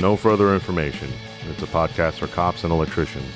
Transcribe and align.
No 0.00 0.14
further 0.14 0.52
information. 0.52 1.10
It's 1.48 1.62
a 1.62 1.66
podcast 1.66 2.14
for 2.14 2.26
cops 2.26 2.64
and 2.64 2.72
electricians. 2.72 3.32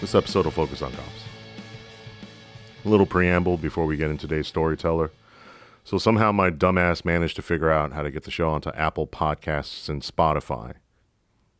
This 0.00 0.14
episode 0.14 0.46
will 0.46 0.52
focus 0.52 0.80
on 0.80 0.90
cops. 0.92 1.24
A 2.86 2.88
little 2.88 3.04
preamble 3.04 3.58
before 3.58 3.84
we 3.84 3.98
get 3.98 4.08
into 4.08 4.26
today's 4.26 4.46
storyteller. 4.46 5.10
So 5.84 5.98
somehow 5.98 6.32
my 6.32 6.50
dumbass 6.50 7.04
managed 7.04 7.36
to 7.36 7.42
figure 7.42 7.70
out 7.70 7.92
how 7.92 8.02
to 8.02 8.10
get 8.10 8.24
the 8.24 8.30
show 8.30 8.48
onto 8.48 8.70
Apple 8.70 9.06
Podcasts 9.06 9.90
and 9.90 10.00
Spotify. 10.00 10.76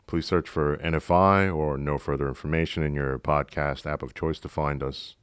Please 0.06 0.24
search 0.24 0.48
for 0.48 0.78
NFI 0.78 1.54
or 1.54 1.76
no 1.76 1.98
further 1.98 2.26
information 2.26 2.82
in 2.82 2.94
your 2.94 3.18
podcast 3.18 3.84
app 3.84 4.02
of 4.02 4.14
choice 4.14 4.38
to 4.40 4.48
find 4.48 4.82
us. 4.82 5.16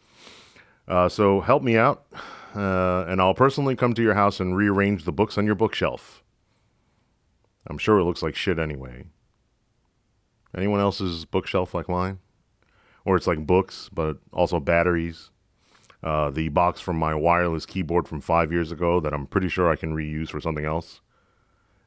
Uh, 0.89 1.11
so 1.11 1.41
help 1.41 1.63
me 1.63 1.77
out, 1.77 2.07
uh, 2.55 3.05
and 3.09 3.21
I'll 3.21 3.35
personally 3.35 3.77
come 3.77 3.95
to 3.95 4.03
your 4.03 4.15
house 4.15 4.41
and 4.41 4.57
rearrange 4.57 5.05
the 5.05 5.13
books 5.13 5.39
on 5.39 5.47
your 5.47 5.55
bookshelf. 5.55 6.23
I'm 7.67 7.79
sure 7.79 7.99
it 7.99 8.05
looks 8.05 8.23
like 8.23 8.35
shit 8.35 8.59
anyway. 8.59 9.05
Anyone 10.57 10.81
else's 10.81 11.25
bookshelf 11.25 11.75
like 11.75 11.89
mine? 11.89 12.19
Or 13.05 13.17
it's 13.17 13.27
like 13.27 13.47
books, 13.47 13.89
but 13.93 14.19
also 14.33 14.61
batteries. 14.61 15.31
Uh, 16.03 16.31
the 16.31 16.49
box 16.49 16.81
from 16.81 16.97
my 16.97 17.15
wireless 17.15 17.67
keyboard 17.67 18.09
from 18.09 18.21
five 18.21 18.51
years 18.51 18.73
ago 18.73 19.01
that 19.01 19.13
I'm 19.13 19.27
pretty 19.27 19.49
sure 19.49 19.71
I 19.71 19.77
can 19.77 19.95
reuse 19.95 20.31
for 20.31 20.41
something 20.41 20.65
else. 20.65 21.01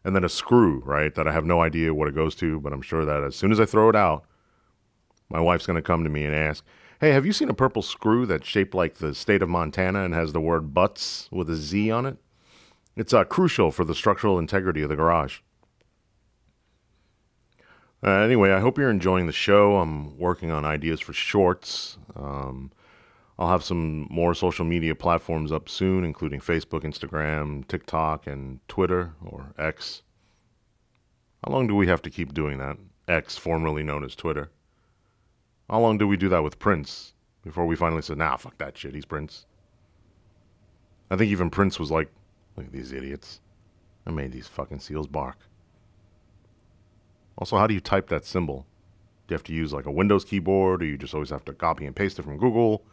And 0.03 0.16
then 0.16 0.23
a 0.23 0.30
screw, 0.30 0.81
right, 0.86 1.14
that 1.16 1.27
I 1.27 1.31
have 1.31 1.45
no 1.45 1.61
idea 1.61 1.94
what 1.94 2.08
it 2.08 2.16
goes 2.16 2.36
to, 2.36 2.59
but 2.59 2.73
I'm 2.73 2.81
sure 2.81 3.05
that 3.05 3.23
as 3.23 3.36
soon 3.36 3.52
as 3.52 3.59
I 3.59 3.66
throw 3.66 3.89
it 3.89 3.95
out, 3.95 4.25
my 5.30 5.39
wife's 5.39 5.66
going 5.66 5.77
to 5.77 5.81
come 5.81 6.03
to 6.03 6.09
me 6.09 6.25
and 6.25 6.36
ask, 6.36 6.64
Hey, 7.02 7.11
have 7.11 7.25
you 7.25 7.33
seen 7.33 7.49
a 7.49 7.53
purple 7.53 7.81
screw 7.81 8.25
that's 8.25 8.47
shaped 8.47 8.73
like 8.73 8.95
the 8.95 9.14
state 9.14 9.42
of 9.42 9.49
Montana 9.49 10.04
and 10.04 10.14
has 10.14 10.31
the 10.31 10.39
word 10.39 10.73
butts 10.73 11.27
with 11.31 11.49
a 11.49 11.55
Z 11.55 11.92
on 11.92 12.05
it? 12.05 12.17
It's 12.95 13.14
uh, 13.14 13.23
crucial 13.23 13.71
for 13.71 13.83
the 13.83 13.95
structural 13.95 14.37
integrity 14.37 14.81
of 14.83 14.89
the 14.89 14.95
garage. 14.95 15.39
Uh, 18.05 18.09
anyway, 18.09 18.52
I 18.52 18.59
hope 18.59 18.77
you're 18.77 18.89
enjoying 18.89 19.27
the 19.27 19.32
show. 19.32 19.77
I'm 19.77 20.17
working 20.17 20.52
on 20.52 20.65
ideas 20.65 20.99
for 20.99 21.14
shorts. 21.14 21.98
Um, 22.15 22.71
I'll 23.39 23.49
have 23.49 23.64
some 23.64 24.08
more 24.11 24.36
social 24.36 24.65
media 24.65 24.93
platforms 24.93 25.52
up 25.52 25.67
soon, 25.67 26.03
including 26.03 26.39
Facebook, 26.39 26.83
Instagram, 26.83 27.67
TikTok, 27.67 28.27
and 28.27 28.59
Twitter 28.67 29.14
or 29.26 29.53
X. 29.58 30.03
How 31.43 31.52
long 31.52 31.65
do 31.67 31.76
we 31.76 31.87
have 31.87 32.02
to 32.03 32.09
keep 32.09 32.33
doing 32.33 32.59
that? 32.59 32.77
X, 33.08 33.37
formerly 33.37 33.83
known 33.83 34.03
as 34.03 34.15
Twitter. 34.15 34.52
How 35.70 35.80
long 35.80 35.98
did 35.98 36.06
we 36.06 36.18
do 36.18 36.30
that 36.30 36.44
with 36.44 36.60
Prince 36.60 37.14
before 37.44 37.66
we 37.66 37.76
finally 37.76 38.02
said, 38.02 38.18
nah, 38.18 38.38
fuck 38.38 38.58
that 38.58 38.78
shit, 38.78 38.94
he's 38.96 39.06
Prince? 39.06 39.46
I 41.10 41.16
think 41.16 41.32
even 41.32 41.50
Prince 41.50 41.80
was 41.80 41.92
like, 41.92 42.10
look 42.56 42.66
at 42.66 42.72
these 42.72 42.92
idiots. 42.92 43.40
I 44.06 44.12
made 44.12 44.32
these 44.32 44.48
fucking 44.48 44.80
seals 44.80 45.08
bark. 45.08 45.38
Also, 47.38 47.58
how 47.58 47.68
do 47.68 47.74
you 47.74 47.80
type 47.80 48.10
that 48.10 48.26
symbol? 48.26 48.66
Do 49.28 49.34
you 49.34 49.36
have 49.36 49.44
to 49.44 49.54
use 49.54 49.74
like 49.74 49.86
a 49.86 49.92
Windows 49.92 50.26
keyboard 50.26 50.82
or 50.82 50.86
you 50.86 50.98
just 50.98 51.14
always 51.14 51.30
have 51.30 51.46
to 51.46 51.54
copy 51.54 51.86
and 51.86 51.95
paste 51.95 52.20
it 52.20 52.24
from 52.24 52.38
Google? 52.38 52.84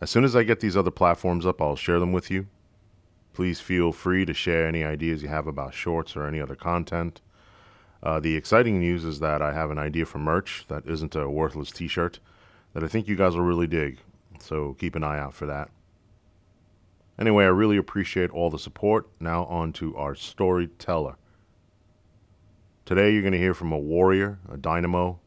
As 0.00 0.10
soon 0.10 0.24
as 0.24 0.34
I 0.34 0.42
get 0.44 0.60
these 0.60 0.76
other 0.76 0.90
platforms 0.90 1.44
up, 1.44 1.60
I'll 1.60 1.76
share 1.76 2.00
them 2.00 2.12
with 2.12 2.30
you. 2.30 2.46
Please 3.34 3.60
feel 3.60 3.92
free 3.92 4.24
to 4.24 4.34
share 4.34 4.66
any 4.66 4.82
ideas 4.82 5.22
you 5.22 5.28
have 5.28 5.46
about 5.46 5.74
shorts 5.74 6.16
or 6.16 6.26
any 6.26 6.40
other 6.40 6.56
content. 6.56 7.20
Uh, 8.02 8.20
the 8.20 8.36
exciting 8.36 8.78
news 8.78 9.04
is 9.04 9.20
that 9.20 9.42
I 9.42 9.52
have 9.52 9.70
an 9.70 9.78
idea 9.78 10.06
for 10.06 10.18
merch 10.18 10.64
that 10.68 10.86
isn't 10.86 11.16
a 11.16 11.28
worthless 11.28 11.70
t 11.70 11.88
shirt 11.88 12.20
that 12.72 12.84
I 12.84 12.88
think 12.88 13.08
you 13.08 13.16
guys 13.16 13.34
will 13.34 13.42
really 13.42 13.66
dig. 13.66 13.98
So 14.38 14.76
keep 14.78 14.94
an 14.94 15.02
eye 15.02 15.18
out 15.18 15.34
for 15.34 15.46
that. 15.46 15.70
Anyway, 17.18 17.44
I 17.44 17.48
really 17.48 17.76
appreciate 17.76 18.30
all 18.30 18.50
the 18.50 18.58
support. 18.58 19.08
Now, 19.18 19.44
on 19.46 19.72
to 19.74 19.96
our 19.96 20.14
storyteller. 20.14 21.16
Today, 22.84 23.12
you're 23.12 23.22
going 23.22 23.32
to 23.32 23.38
hear 23.38 23.54
from 23.54 23.72
a 23.72 23.78
warrior, 23.78 24.38
a 24.50 24.56
dynamo, 24.56 25.18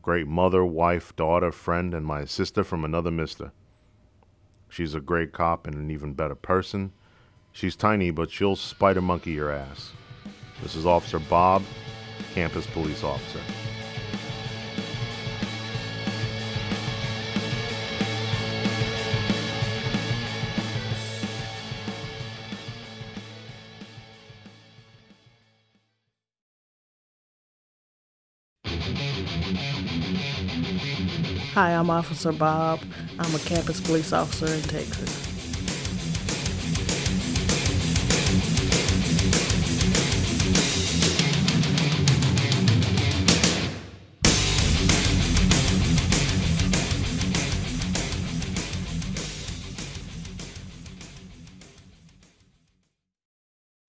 great 0.00 0.26
mother, 0.26 0.64
wife, 0.64 1.14
daughter, 1.16 1.52
friend, 1.52 1.92
and 1.92 2.06
my 2.06 2.24
sister 2.24 2.64
from 2.64 2.84
another 2.84 3.10
mister. 3.10 3.52
She's 4.70 4.94
a 4.94 5.00
great 5.00 5.32
cop 5.32 5.66
and 5.66 5.76
an 5.76 5.90
even 5.90 6.14
better 6.14 6.34
person. 6.34 6.92
She's 7.52 7.76
tiny, 7.76 8.10
but 8.10 8.30
she'll 8.30 8.56
spider 8.56 9.02
monkey 9.02 9.32
your 9.32 9.50
ass. 9.50 9.92
This 10.62 10.76
is 10.76 10.84
Officer 10.84 11.18
Bob, 11.18 11.62
campus 12.34 12.66
police 12.66 13.02
officer. 13.02 13.40
Hi, 31.54 31.74
I'm 31.74 31.90
Officer 31.90 32.32
Bob. 32.32 32.80
I'm 33.18 33.34
a 33.34 33.38
campus 33.40 33.80
police 33.80 34.12
officer 34.12 34.46
in 34.46 34.62
Texas. 34.62 35.29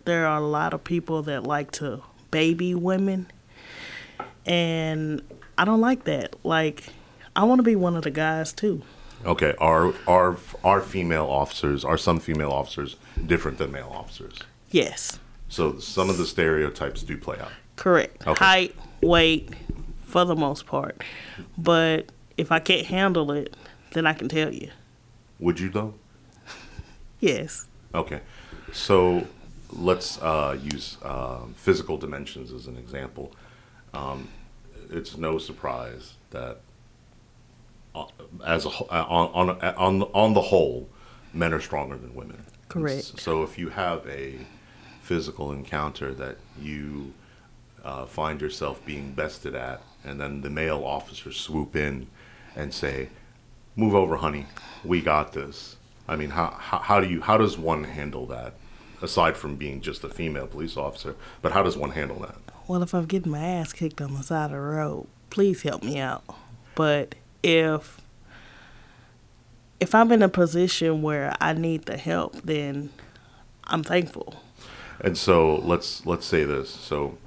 There 0.06 0.26
are 0.26 0.38
a 0.38 0.46
lot 0.46 0.74
of 0.74 0.84
people 0.84 1.22
that 1.24 1.44
like 1.44 1.72
to 1.74 2.02
baby 2.32 2.74
women, 2.76 3.28
and 4.46 5.22
I 5.58 5.66
don't 5.66 5.82
like 5.82 6.06
that. 6.06 6.36
Like, 6.44 6.86
I 7.36 7.44
want 7.44 7.60
to 7.60 7.64
be 7.64 7.76
one 7.76 7.96
of 7.96 8.04
the 8.04 8.12
guys 8.12 8.54
too. 8.54 8.82
Okay, 9.26 9.54
are 9.60 9.94
are 10.08 10.38
are 10.64 10.82
female 10.82 11.26
officers 11.28 11.86
are 11.86 11.98
some 11.98 12.20
female 12.20 12.52
officers 12.52 12.96
different 13.26 13.58
than 13.60 13.72
male 13.72 13.92
officers? 13.94 14.40
Yes, 14.72 15.20
So 15.50 15.78
some 15.80 16.10
of 16.10 16.18
the 16.18 16.26
stereotypes 16.26 17.04
do 17.04 17.18
play 17.18 17.38
out. 17.40 17.52
correct. 17.76 18.26
Okay. 18.26 18.44
Height, 18.46 18.76
weight, 19.02 19.50
for 20.04 20.24
the 20.26 20.36
most 20.36 20.66
part. 20.66 21.04
But 21.58 22.06
if 22.38 22.52
I 22.54 22.60
can't 22.60 22.88
handle 22.88 23.32
it, 23.32 23.54
then 23.92 24.08
I 24.08 24.14
can 24.14 24.30
tell 24.30 24.52
you. 24.54 24.72
Would 25.40 25.60
you 25.60 25.70
though? 25.70 25.94
Yes. 27.20 27.68
Okay, 27.94 28.22
so 28.72 29.28
let's 29.74 30.22
uh, 30.22 30.58
use 30.62 30.98
uh, 31.04 31.40
physical 31.56 31.98
dimensions 31.98 32.52
as 32.52 32.68
an 32.68 32.78
example. 32.78 33.32
Um, 33.94 34.30
it's 34.90 35.18
no 35.18 35.38
surprise 35.38 36.14
that, 36.32 36.60
uh, 37.96 38.06
as 38.46 38.66
a, 38.66 38.70
uh, 38.70 39.06
on, 39.08 39.50
on 39.50 39.62
on 39.62 40.02
on 40.14 40.34
the 40.34 40.42
whole, 40.42 40.90
men 41.34 41.54
are 41.54 41.62
stronger 41.62 41.98
than 41.98 42.14
women. 42.16 42.46
Correct. 42.68 43.20
So 43.20 43.44
if 43.44 43.58
you 43.58 43.70
have 43.70 44.08
a 44.08 44.40
physical 45.02 45.52
encounter 45.52 46.14
that 46.14 46.38
you 46.60 47.14
uh, 47.84 48.06
find 48.06 48.40
yourself 48.40 48.86
being 48.86 49.14
bested 49.14 49.56
at, 49.56 49.82
and 50.04 50.22
then 50.22 50.42
the 50.42 50.50
male 50.50 50.84
officers 50.86 51.38
swoop 51.38 51.76
in 51.76 52.08
and 52.56 52.74
say, 52.74 53.10
"Move 53.76 53.96
over, 53.96 54.18
honey. 54.18 54.46
We 54.84 55.02
got 55.02 55.34
this." 55.34 55.78
I 56.08 56.16
mean, 56.16 56.32
how 56.32 56.52
how, 56.58 56.80
how 56.80 57.00
do 57.00 57.08
you 57.08 57.22
how 57.22 57.38
does 57.38 57.58
one 57.58 57.84
handle 57.84 58.26
that? 58.28 58.54
Aside 59.02 59.38
from 59.38 59.56
being 59.56 59.82
just 59.82 60.04
a 60.04 60.10
female 60.10 60.48
police 60.48 60.78
officer. 60.78 61.16
But 61.42 61.52
how 61.52 61.64
does 61.64 61.78
one 61.78 61.92
handle 61.92 62.20
that? 62.20 62.36
Well, 62.68 62.84
if 62.84 62.94
I'm 62.94 63.06
getting 63.06 63.32
my 63.32 63.44
ass 63.44 63.74
kicked 63.74 64.02
on 64.02 64.14
the 64.14 64.24
side 64.24 64.46
of 64.46 64.52
the 64.52 64.60
road, 64.60 65.08
please 65.30 65.64
help 65.64 65.84
me 65.84 66.00
out. 66.00 66.24
But 66.76 67.16
if 67.44 68.02
if 69.80 69.96
I'm 69.96 70.12
in 70.12 70.22
a 70.22 70.30
position 70.30 71.02
where 71.02 71.36
I 71.42 71.54
need 71.54 71.86
the 71.86 71.98
help, 71.98 72.40
then 72.44 72.92
I'm 73.66 73.84
thankful. 73.84 74.36
And 75.00 75.18
so 75.18 75.56
let's 75.56 76.06
let's 76.06 76.26
say 76.26 76.44
this. 76.44 76.70
So 76.70 77.18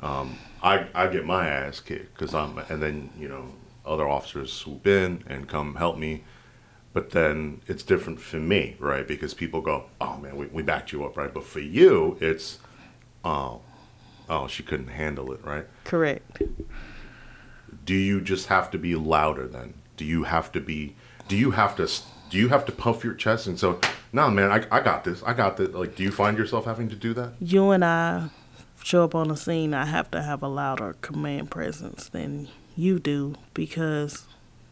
um, 0.00 0.38
I 0.62 0.86
I 0.94 1.06
get 1.08 1.26
my 1.26 1.46
ass 1.46 1.80
kicked 1.80 2.14
because 2.14 2.34
I'm, 2.34 2.58
and 2.58 2.82
then 2.82 3.10
you 3.18 3.28
know 3.28 3.52
other 3.84 4.08
officers 4.08 4.52
swoop 4.52 4.86
in 4.86 5.24
and 5.26 5.48
come 5.48 5.74
help 5.76 5.98
me. 5.98 6.24
But 6.92 7.10
then 7.10 7.60
it's 7.68 7.82
different 7.82 8.20
for 8.20 8.38
me, 8.38 8.76
right? 8.78 9.06
Because 9.06 9.32
people 9.34 9.60
go, 9.60 9.86
"Oh 10.00 10.16
man, 10.16 10.36
we, 10.36 10.46
we 10.46 10.62
backed 10.62 10.92
you 10.92 11.04
up, 11.04 11.16
right?" 11.16 11.32
But 11.32 11.44
for 11.44 11.60
you, 11.60 12.16
it's, 12.20 12.58
"Oh, 13.24 13.60
oh, 14.28 14.48
she 14.48 14.62
couldn't 14.62 14.88
handle 14.88 15.32
it, 15.32 15.44
right?" 15.44 15.66
Correct. 15.84 16.42
Do 17.84 17.94
you 17.94 18.20
just 18.20 18.46
have 18.48 18.70
to 18.72 18.78
be 18.78 18.96
louder 18.96 19.46
then? 19.46 19.74
Do 19.96 20.04
you 20.04 20.24
have 20.24 20.50
to 20.52 20.60
be? 20.60 20.96
Do 21.28 21.36
you 21.36 21.52
have 21.52 21.76
to? 21.76 21.88
Do 22.28 22.38
you 22.38 22.48
have 22.48 22.64
to 22.66 22.72
puff 22.72 23.04
your 23.04 23.14
chest 23.14 23.46
and 23.46 23.58
so? 23.58 23.80
No, 24.12 24.22
nah, 24.22 24.30
man, 24.30 24.50
I, 24.50 24.76
I 24.76 24.80
got 24.80 25.04
this. 25.04 25.22
I 25.22 25.32
got 25.32 25.56
this. 25.56 25.68
Like, 25.68 25.94
do 25.94 26.02
you 26.02 26.10
find 26.10 26.36
yourself 26.36 26.64
having 26.64 26.88
to 26.88 26.96
do 26.96 27.14
that? 27.14 27.34
You 27.40 27.70
and 27.70 27.84
I 27.84 28.30
show 28.82 29.04
up 29.04 29.14
on 29.14 29.28
the 29.28 29.36
scene. 29.36 29.74
I 29.74 29.84
have 29.84 30.10
to 30.10 30.22
have 30.22 30.42
a 30.42 30.48
louder 30.48 30.96
command 31.00 31.50
presence 31.50 32.08
than 32.08 32.48
you 32.76 32.98
do 32.98 33.34
because 33.54 34.26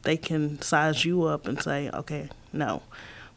they 0.08 0.16
can 0.16 0.58
size 0.62 1.04
you 1.04 1.24
up 1.24 1.46
and 1.46 1.62
say, 1.62 1.90
okay, 1.92 2.30
no. 2.50 2.80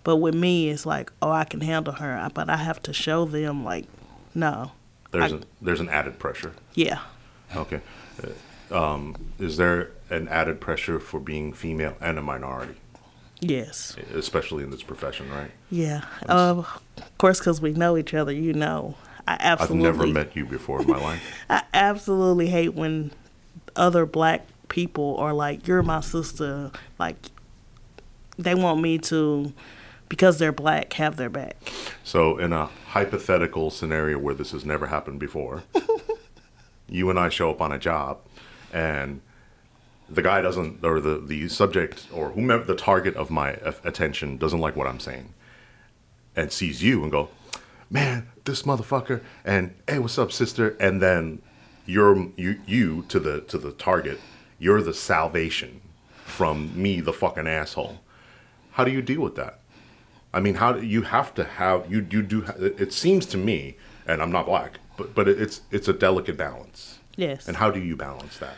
But 0.05 0.15
with 0.15 0.33
me, 0.33 0.69
it's 0.69 0.85
like, 0.85 1.11
oh, 1.21 1.29
I 1.29 1.43
can 1.43 1.59
handle 1.59 1.95
her, 1.95 2.29
but 2.33 2.49
I 2.49 2.55
have 2.55 2.81
to 2.83 2.93
show 2.93 3.25
them, 3.25 3.65
like, 3.65 3.87
no. 4.33 4.71
There's 5.11 5.33
I, 5.33 5.35
a, 5.35 5.39
there's 5.61 5.81
an 5.81 5.89
added 5.89 6.17
pressure. 6.17 6.53
Yeah. 6.73 7.01
Okay. 7.53 7.81
Um, 8.71 9.33
is 9.37 9.57
there 9.57 9.91
an 10.09 10.29
added 10.29 10.61
pressure 10.61 11.01
for 11.01 11.19
being 11.19 11.51
female 11.51 11.97
and 11.99 12.17
a 12.17 12.21
minority? 12.21 12.75
Yes. 13.41 13.97
Especially 14.13 14.63
in 14.63 14.71
this 14.71 14.81
profession, 14.81 15.29
right? 15.29 15.51
Yeah. 15.69 16.05
Uh, 16.29 16.63
of 16.95 17.17
course, 17.17 17.39
because 17.39 17.59
we 17.59 17.73
know 17.73 17.97
each 17.97 18.13
other, 18.13 18.31
you 18.31 18.53
know. 18.53 18.95
I 19.27 19.35
absolutely. 19.41 19.89
I've 19.89 19.97
never 19.97 20.07
met 20.07 20.37
you 20.37 20.45
before 20.45 20.81
in 20.81 20.87
my 20.87 21.01
life. 21.01 21.21
I 21.49 21.63
absolutely 21.73 22.47
hate 22.47 22.75
when 22.75 23.11
other 23.75 24.05
black 24.05 24.47
people 24.71 25.17
are 25.17 25.33
like, 25.33 25.67
"You're 25.67 25.83
my 25.83 25.99
sister." 25.99 26.71
Like, 26.97 27.17
they 28.37 28.55
want 28.55 28.81
me 28.81 28.97
to, 28.97 29.53
because 30.09 30.39
they're 30.39 30.53
black, 30.53 30.93
have 30.93 31.17
their 31.17 31.29
back. 31.29 31.57
So, 32.03 32.37
in 32.37 32.53
a 32.53 32.67
hypothetical 32.87 33.69
scenario 33.69 34.17
where 34.17 34.33
this 34.33 34.51
has 34.51 34.65
never 34.65 34.87
happened 34.87 35.19
before, 35.19 35.63
you 36.89 37.09
and 37.09 37.19
I 37.19 37.29
show 37.29 37.51
up 37.51 37.61
on 37.61 37.71
a 37.71 37.77
job, 37.77 38.19
and 38.73 39.21
the 40.09 40.21
guy 40.21 40.41
doesn't, 40.41 40.83
or 40.83 40.99
the 40.99 41.19
the 41.19 41.49
subject, 41.49 42.07
or 42.11 42.31
whomever 42.31 42.63
the 42.63 42.75
target 42.75 43.15
of 43.15 43.29
my 43.29 43.51
attention 43.83 44.37
doesn't 44.37 44.59
like 44.59 44.75
what 44.75 44.87
I'm 44.87 44.99
saying, 44.99 45.33
and 46.35 46.51
sees 46.51 46.81
you 46.81 47.03
and 47.03 47.11
go, 47.11 47.29
"Man, 47.89 48.29
this 48.45 48.63
motherfucker," 48.63 49.21
and 49.43 49.75
hey, 49.87 49.99
what's 49.99 50.17
up, 50.17 50.31
sister? 50.31 50.77
And 50.79 51.01
then 51.01 51.41
you're 51.85 52.29
you 52.37 52.59
you 52.65 53.03
to 53.09 53.19
the 53.19 53.41
to 53.41 53.57
the 53.57 53.73
target 53.73 54.19
you're 54.61 54.83
the 54.83 54.93
salvation 54.93 55.81
from 56.23 56.71
me, 56.79 57.01
the 57.01 57.11
fucking 57.11 57.47
asshole. 57.47 57.99
How 58.73 58.83
do 58.83 58.91
you 58.91 59.01
deal 59.01 59.21
with 59.21 59.35
that? 59.35 59.59
I 60.33 60.39
mean, 60.39 60.55
how 60.55 60.73
do 60.73 60.85
you 60.85 61.01
have 61.01 61.33
to 61.33 61.43
have 61.43 61.91
you 61.91 62.07
you 62.09 62.21
do? 62.21 62.45
It 62.57 62.93
seems 62.93 63.25
to 63.27 63.37
me, 63.37 63.75
and 64.05 64.21
I'm 64.21 64.31
not 64.31 64.45
black, 64.45 64.79
but 64.95 65.15
but 65.15 65.27
it's 65.27 65.61
it's 65.71 65.87
a 65.87 65.93
delicate 65.93 66.37
balance. 66.37 66.99
Yes. 67.17 67.47
And 67.47 67.57
how 67.57 67.71
do 67.71 67.81
you 67.81 67.97
balance 67.97 68.37
that? 68.37 68.53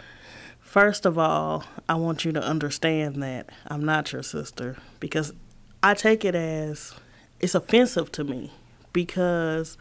First 0.60 1.06
of 1.06 1.18
all, 1.18 1.64
I 1.88 1.96
want 1.96 2.26
you 2.26 2.32
to 2.34 2.44
understand 2.44 3.24
that 3.24 3.50
I'm 3.68 3.86
not 3.86 4.12
your 4.12 4.24
sister 4.24 4.78
because 5.00 5.34
I 5.82 5.94
take 5.94 6.26
it 6.26 6.36
as 6.36 6.94
it's 7.40 7.56
offensive 7.56 8.12
to 8.14 8.24
me 8.24 8.52
because 8.92 9.78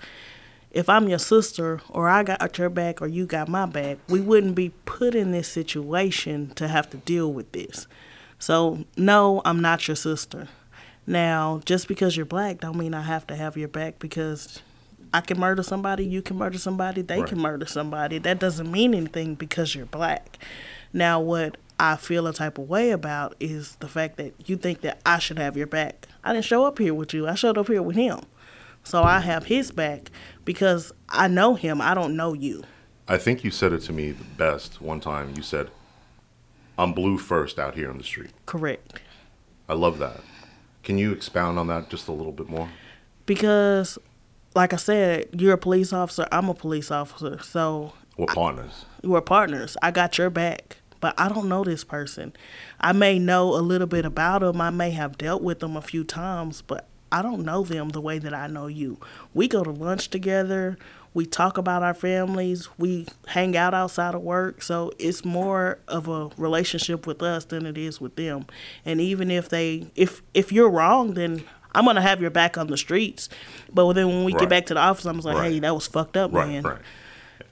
if 0.72 0.88
I'm 0.88 1.08
your 1.08 1.18
sister 1.18 1.80
or 1.90 2.08
I 2.08 2.22
got 2.22 2.58
your 2.58 2.70
back 2.70 3.02
or 3.02 3.06
you 3.06 3.26
got 3.26 3.48
my 3.48 3.66
back, 3.66 3.98
we 4.08 4.20
wouldn't 4.20 4.54
be 4.54 4.70
put 4.86 5.14
in 5.14 5.30
this 5.30 5.46
situation 5.46 6.52
to 6.54 6.66
have 6.66 6.88
to 6.90 6.96
deal 6.96 7.32
with 7.32 7.52
this. 7.52 7.86
So, 8.38 8.84
no, 8.96 9.42
I'm 9.44 9.60
not 9.60 9.86
your 9.86 9.96
sister. 9.96 10.48
Now, 11.06 11.60
just 11.64 11.88
because 11.88 12.16
you're 12.16 12.26
black 12.26 12.60
don't 12.60 12.76
mean 12.76 12.94
I 12.94 13.02
have 13.02 13.26
to 13.26 13.36
have 13.36 13.56
your 13.56 13.68
back 13.68 13.98
because 13.98 14.62
I 15.12 15.20
can 15.20 15.38
murder 15.38 15.62
somebody, 15.62 16.06
you 16.06 16.22
can 16.22 16.38
murder 16.38 16.58
somebody, 16.58 17.02
they 17.02 17.20
right. 17.20 17.28
can 17.28 17.38
murder 17.38 17.66
somebody. 17.66 18.18
That 18.18 18.38
doesn't 18.38 18.70
mean 18.70 18.94
anything 18.94 19.34
because 19.34 19.74
you're 19.74 19.86
black. 19.86 20.38
Now, 20.92 21.20
what 21.20 21.58
I 21.78 21.96
feel 21.96 22.26
a 22.26 22.32
type 22.32 22.56
of 22.56 22.68
way 22.68 22.90
about 22.90 23.34
is 23.40 23.76
the 23.76 23.88
fact 23.88 24.16
that 24.16 24.48
you 24.48 24.56
think 24.56 24.80
that 24.82 25.00
I 25.04 25.18
should 25.18 25.38
have 25.38 25.56
your 25.56 25.66
back. 25.66 26.08
I 26.24 26.32
didn't 26.32 26.46
show 26.46 26.64
up 26.64 26.78
here 26.78 26.94
with 26.94 27.12
you. 27.12 27.28
I 27.28 27.34
showed 27.34 27.58
up 27.58 27.68
here 27.68 27.82
with 27.82 27.96
him. 27.96 28.20
So 28.84 29.02
I 29.02 29.20
have 29.20 29.46
his 29.46 29.70
back 29.70 30.10
because 30.44 30.92
I 31.08 31.28
know 31.28 31.54
him. 31.54 31.80
I 31.80 31.94
don't 31.94 32.16
know 32.16 32.32
you. 32.32 32.64
I 33.08 33.18
think 33.18 33.44
you 33.44 33.50
said 33.50 33.72
it 33.72 33.80
to 33.82 33.92
me 33.92 34.12
the 34.12 34.24
best 34.24 34.80
one 34.80 35.00
time. 35.00 35.34
You 35.36 35.42
said, 35.42 35.70
I'm 36.78 36.92
blue 36.92 37.18
first 37.18 37.58
out 37.58 37.74
here 37.74 37.90
on 37.90 37.98
the 37.98 38.04
street. 38.04 38.30
Correct. 38.46 39.00
I 39.68 39.74
love 39.74 39.98
that. 39.98 40.20
Can 40.82 40.98
you 40.98 41.12
expound 41.12 41.58
on 41.58 41.68
that 41.68 41.88
just 41.90 42.08
a 42.08 42.12
little 42.12 42.32
bit 42.32 42.48
more? 42.48 42.68
Because, 43.26 43.98
like 44.54 44.72
I 44.72 44.76
said, 44.76 45.28
you're 45.32 45.54
a 45.54 45.58
police 45.58 45.92
officer, 45.92 46.26
I'm 46.32 46.48
a 46.48 46.54
police 46.54 46.90
officer. 46.90 47.38
So 47.42 47.92
we're 48.16 48.26
partners. 48.26 48.84
I, 49.02 49.06
we're 49.06 49.20
partners. 49.20 49.76
I 49.82 49.90
got 49.90 50.18
your 50.18 50.30
back, 50.30 50.78
but 51.00 51.14
I 51.18 51.28
don't 51.28 51.48
know 51.48 51.62
this 51.64 51.84
person. 51.84 52.32
I 52.80 52.92
may 52.92 53.18
know 53.18 53.54
a 53.54 53.62
little 53.62 53.86
bit 53.86 54.04
about 54.04 54.40
them. 54.40 54.60
I 54.60 54.70
may 54.70 54.90
have 54.90 55.16
dealt 55.16 55.42
with 55.42 55.60
them 55.60 55.76
a 55.76 55.82
few 55.82 56.02
times, 56.04 56.62
but 56.62 56.88
I 57.12 57.20
don't 57.20 57.44
know 57.44 57.62
them 57.62 57.90
the 57.90 58.00
way 58.00 58.18
that 58.18 58.32
I 58.32 58.46
know 58.46 58.66
you. 58.66 58.98
We 59.34 59.46
go 59.46 59.62
to 59.62 59.70
lunch 59.70 60.08
together. 60.08 60.78
We 61.14 61.26
talk 61.26 61.58
about 61.58 61.82
our 61.82 61.92
families. 61.92 62.68
We 62.78 63.06
hang 63.28 63.54
out 63.54 63.74
outside 63.74 64.14
of 64.14 64.22
work. 64.22 64.62
So 64.62 64.92
it's 64.98 65.24
more 65.24 65.78
of 65.86 66.08
a 66.08 66.30
relationship 66.38 67.06
with 67.06 67.22
us 67.22 67.44
than 67.44 67.66
it 67.66 67.76
is 67.76 68.00
with 68.00 68.16
them. 68.16 68.46
And 68.86 68.98
even 68.98 69.30
if 69.30 69.50
they, 69.50 69.88
if 69.94 70.22
if 70.32 70.50
you're 70.50 70.70
wrong, 70.70 71.12
then 71.12 71.44
I'm 71.74 71.84
gonna 71.84 72.00
have 72.00 72.22
your 72.22 72.30
back 72.30 72.56
on 72.56 72.68
the 72.68 72.78
streets. 72.78 73.28
But 73.72 73.92
then 73.92 74.08
when 74.08 74.24
we 74.24 74.32
right. 74.32 74.40
get 74.40 74.48
back 74.48 74.66
to 74.66 74.74
the 74.74 74.80
office, 74.80 75.04
I'm 75.04 75.20
like, 75.20 75.36
right. 75.36 75.52
hey, 75.52 75.58
that 75.60 75.74
was 75.74 75.86
fucked 75.86 76.16
up, 76.16 76.32
right, 76.32 76.48
man. 76.48 76.62
Right. 76.62 76.80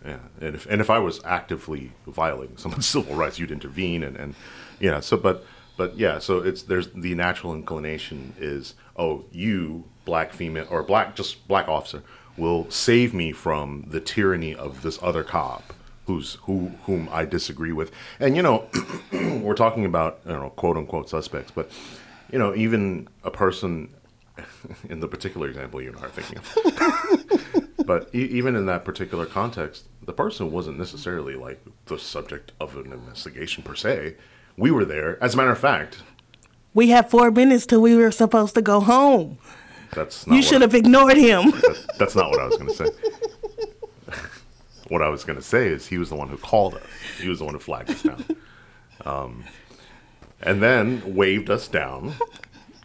Yeah. 0.07 0.19
And 0.41 0.55
if 0.55 0.65
and 0.65 0.81
if 0.81 0.89
I 0.89 0.99
was 0.99 1.21
actively 1.25 1.93
violating 2.07 2.57
someone's 2.59 2.87
civil 2.87 3.15
rights, 3.15 3.39
you'd 3.39 3.51
intervene 3.51 4.03
and 4.03 4.17
and 4.17 4.35
you 4.79 4.91
know, 4.91 5.01
So 5.01 5.19
but 5.19 5.45
but 5.77 5.97
yeah. 5.99 6.19
So 6.19 6.39
it's 6.39 6.63
there's 6.63 6.89
the 6.89 7.15
natural 7.15 7.55
inclination 7.55 8.35
is 8.39 8.75
oh, 8.97 9.25
you, 9.33 9.85
black 10.05 10.33
female, 10.33 10.67
or 10.71 10.83
black, 10.83 11.17
just 11.17 11.47
black 11.49 11.69
officer, 11.69 12.03
will 12.37 12.71
save 12.71 13.15
me 13.15 13.33
from 13.33 13.85
the 13.89 14.01
tyranny 14.01 14.55
of 14.55 14.83
this 14.83 14.99
other 15.03 15.23
cop 15.25 15.75
who's 16.11 16.35
who 16.43 16.73
whom 16.87 17.09
I 17.13 17.25
disagree 17.25 17.73
with. 17.73 17.93
And 18.19 18.37
you 18.37 18.43
know, 18.43 18.69
we're 19.13 19.55
talking 19.55 19.85
about 19.85 20.21
you 20.27 20.33
know 20.33 20.51
quote 20.51 20.77
unquote 20.77 21.09
suspects, 21.09 21.53
but 21.55 21.71
you 22.31 22.39
know 22.39 22.55
even 22.55 23.09
a 23.23 23.31
person 23.31 23.95
in 24.89 25.01
the 25.01 25.09
particular 25.09 25.49
example 25.49 25.81
you 25.81 25.91
and 25.91 25.99
I 25.99 26.07
are 26.07 26.09
thinking 26.09 26.39
of. 26.39 27.77
but 27.87 28.11
e- 28.15 28.29
even 28.39 28.57
in 28.57 28.67
that 28.67 28.85
particular 28.85 29.27
context, 29.27 29.85
the 30.03 30.13
person 30.13 30.51
wasn't 30.51 30.79
necessarily 30.79 31.35
like 31.35 31.61
the 31.87 31.99
subject 31.99 32.53
of 32.61 32.77
an 32.77 32.93
investigation 32.93 33.63
per 33.63 33.75
se. 33.75 34.17
We 34.57 34.71
were 34.71 34.85
there. 34.85 35.23
As 35.23 35.35
a 35.35 35.37
matter 35.37 35.51
of 35.51 35.59
fact, 35.59 36.03
we 36.75 36.89
had 36.91 37.11
four 37.11 37.31
minutes 37.31 37.67
till 37.67 37.81
we 37.81 37.97
were 37.97 38.11
supposed 38.11 38.55
to 38.55 38.63
go 38.63 38.81
home. 38.81 39.39
That's 39.93 40.27
you 40.27 40.43
should 40.43 40.63
have 40.63 40.75
ignored 40.75 41.17
him. 41.17 41.51
That, 41.61 41.99
that's 41.99 42.15
not 42.15 42.31
what 42.31 42.41
I 42.41 42.47
was 42.47 42.57
going 42.57 42.69
to 42.69 42.75
say. 42.75 44.17
what 44.89 45.03
I 45.03 45.09
was 45.09 45.25
going 45.25 45.37
to 45.37 45.45
say 45.45 45.69
is 45.69 45.87
he 45.87 45.99
was 45.99 46.09
the 46.09 46.15
one 46.15 46.29
who 46.29 46.37
called 46.37 46.75
us. 46.75 46.83
He 47.21 47.29
was 47.29 47.41
the 47.41 47.45
one 47.45 47.55
who 47.55 47.61
flagged 47.61 47.91
us 47.91 48.03
down, 48.03 48.25
um, 49.05 49.45
and 50.41 50.63
then 50.63 51.15
waved 51.15 51.51
us 51.51 51.69
down. 51.69 52.15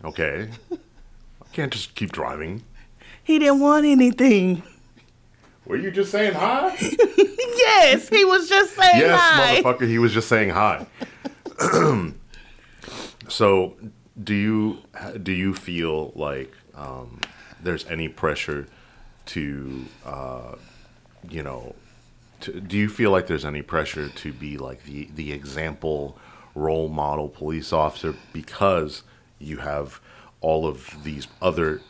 Okay, 0.04 0.50
I 0.72 1.46
can't 1.54 1.72
just 1.72 1.96
keep 1.96 2.12
driving. 2.12 2.64
He 3.24 3.40
didn't 3.40 3.60
want 3.60 3.86
anything. 3.86 4.64
Were 5.66 5.78
you 5.78 5.90
just 5.90 6.12
saying 6.12 6.34
hi? 6.34 6.76
yes, 7.18 8.08
he 8.10 8.24
was 8.24 8.48
just 8.48 8.76
saying 8.76 9.00
yes, 9.00 9.20
hi. 9.20 9.54
Yes, 9.54 9.64
motherfucker, 9.64 9.88
he 9.88 9.98
was 9.98 10.14
just 10.14 10.28
saying 10.28 10.50
hi. 10.50 10.86
So, 13.28 13.74
do 14.22 14.34
you 14.34 14.82
do 15.22 15.32
you 15.32 15.54
feel 15.54 16.12
like 16.16 16.54
um, 16.76 17.20
there's 17.62 17.86
any 17.88 18.08
pressure 18.08 18.68
to, 19.28 19.86
uh, 20.06 20.56
you 21.30 21.42
know, 21.42 21.76
to, 22.42 22.60
do 22.60 22.78
you 22.78 22.88
feel 22.88 23.12
like 23.12 23.28
there's 23.28 23.46
any 23.46 23.62
pressure 23.62 24.10
to 24.10 24.32
be 24.32 24.58
like 24.58 24.84
the 24.84 25.10
the 25.16 25.32
example 25.32 26.18
role 26.54 26.88
model 26.88 27.28
police 27.28 27.74
officer 27.74 28.16
because 28.32 29.04
you 29.40 29.58
have 29.58 30.00
all 30.42 30.68
of 30.68 31.04
these 31.04 31.28
other, 31.42 31.82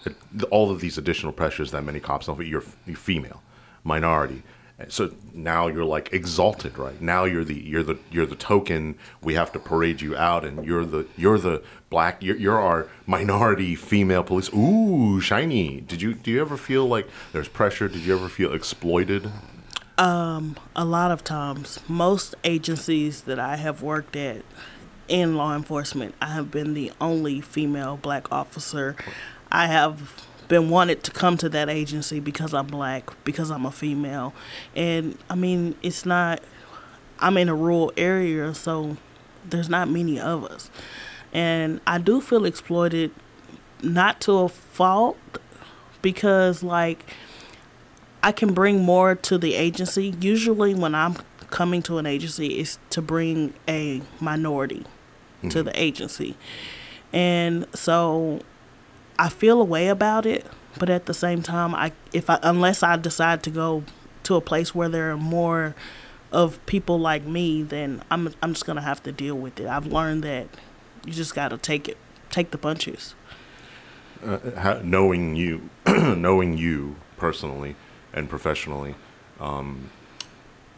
all 0.49 0.71
of 0.71 0.79
these 0.79 0.97
additional 0.97 1.33
pressures 1.33 1.71
that 1.71 1.83
many 1.83 1.99
cops 1.99 2.27
don't. 2.27 2.45
You're, 2.45 2.63
you're 2.85 2.95
female, 2.95 3.43
minority. 3.83 4.43
So 4.89 5.11
now 5.33 5.67
you're 5.67 5.85
like 5.85 6.11
exalted, 6.11 6.77
right? 6.77 6.99
Now 7.01 7.23
you're 7.23 7.45
the 7.45 7.55
you're 7.55 7.83
the 7.83 7.97
you're 8.11 8.25
the 8.25 8.35
token. 8.35 8.97
We 9.21 9.35
have 9.35 9.51
to 9.53 9.59
parade 9.59 10.01
you 10.01 10.17
out, 10.17 10.43
and 10.43 10.65
you're 10.65 10.85
the 10.85 11.07
you're 11.15 11.37
the 11.37 11.63
black. 11.89 12.21
You're, 12.21 12.35
you're 12.35 12.59
our 12.59 12.87
minority 13.05 13.75
female 13.75 14.23
police. 14.23 14.51
Ooh, 14.53 15.21
shiny. 15.21 15.79
Did 15.79 16.01
you 16.01 16.13
do 16.13 16.29
you 16.29 16.41
ever 16.41 16.57
feel 16.57 16.85
like 16.87 17.07
there's 17.31 17.47
pressure? 17.47 17.87
Did 17.87 18.01
you 18.01 18.17
ever 18.17 18.27
feel 18.27 18.53
exploited? 18.53 19.31
Um, 19.97 20.57
a 20.75 20.83
lot 20.83 21.09
of 21.09 21.23
times, 21.23 21.79
most 21.87 22.35
agencies 22.43 23.21
that 23.21 23.39
I 23.39 23.55
have 23.55 23.81
worked 23.81 24.17
at 24.17 24.43
in 25.07 25.37
law 25.37 25.55
enforcement, 25.55 26.15
I 26.21 26.33
have 26.33 26.51
been 26.51 26.73
the 26.73 26.91
only 26.99 27.39
female 27.39 27.95
black 27.95 28.29
officer. 28.29 28.97
I 29.49 29.67
have 29.67 30.25
been 30.47 30.69
wanted 30.69 31.03
to 31.03 31.11
come 31.11 31.37
to 31.37 31.49
that 31.49 31.69
agency 31.69 32.19
because 32.19 32.53
I'm 32.53 32.67
black, 32.67 33.11
because 33.23 33.49
I'm 33.51 33.65
a 33.65 33.71
female. 33.71 34.33
And 34.75 35.17
I 35.29 35.35
mean, 35.35 35.75
it's 35.81 36.05
not, 36.05 36.41
I'm 37.19 37.37
in 37.37 37.49
a 37.49 37.55
rural 37.55 37.91
area, 37.97 38.53
so 38.53 38.97
there's 39.47 39.69
not 39.69 39.89
many 39.89 40.19
of 40.19 40.43
us. 40.43 40.69
And 41.33 41.81
I 41.85 41.97
do 41.97 42.21
feel 42.21 42.45
exploited, 42.45 43.11
not 43.81 44.21
to 44.21 44.33
a 44.39 44.49
fault, 44.49 45.17
because 46.01 46.63
like 46.63 47.05
I 48.23 48.31
can 48.31 48.53
bring 48.53 48.83
more 48.83 49.15
to 49.15 49.37
the 49.37 49.53
agency. 49.53 50.15
Usually, 50.19 50.73
when 50.73 50.95
I'm 50.95 51.15
coming 51.49 51.81
to 51.83 51.97
an 51.97 52.05
agency, 52.05 52.59
is 52.59 52.79
to 52.91 53.01
bring 53.01 53.53
a 53.67 54.01
minority 54.19 54.85
mm-hmm. 55.37 55.49
to 55.49 55.63
the 55.63 55.79
agency. 55.79 56.37
And 57.13 57.65
so 57.73 58.41
I 59.17 59.29
feel 59.29 59.61
a 59.61 59.63
way 59.63 59.87
about 59.87 60.25
it, 60.25 60.45
but 60.77 60.89
at 60.89 61.05
the 61.05 61.13
same 61.13 61.41
time, 61.41 61.73
I 61.73 61.91
if 62.13 62.29
I 62.29 62.39
unless 62.43 62.83
I 62.83 62.97
decide 62.97 63.43
to 63.43 63.49
go 63.49 63.83
to 64.23 64.35
a 64.35 64.41
place 64.41 64.75
where 64.75 64.89
there 64.89 65.11
are 65.11 65.17
more 65.17 65.75
of 66.31 66.63
people 66.65 66.99
like 66.99 67.23
me, 67.23 67.63
then 67.63 68.03
I'm 68.11 68.33
I'm 68.41 68.53
just 68.53 68.65
gonna 68.65 68.81
have 68.81 69.01
to 69.03 69.11
deal 69.11 69.35
with 69.35 69.59
it. 69.59 69.67
I've 69.67 69.87
learned 69.87 70.23
that 70.23 70.47
you 71.05 71.13
just 71.13 71.35
gotta 71.35 71.57
take 71.57 71.87
it, 71.87 71.97
take 72.29 72.51
the 72.51 72.57
punches. 72.57 73.15
Uh, 74.25 74.79
knowing 74.83 75.35
you, 75.35 75.69
knowing 75.87 76.57
you 76.57 76.95
personally 77.17 77.75
and 78.13 78.29
professionally, 78.29 78.95
um, 79.39 79.91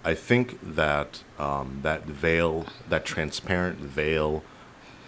I 0.04 0.14
think 0.14 0.60
that 0.62 1.24
um, 1.40 1.80
that 1.84 2.06
veil, 2.06 2.66
that 2.90 3.06
transparent 3.06 3.80
veil 3.80 4.44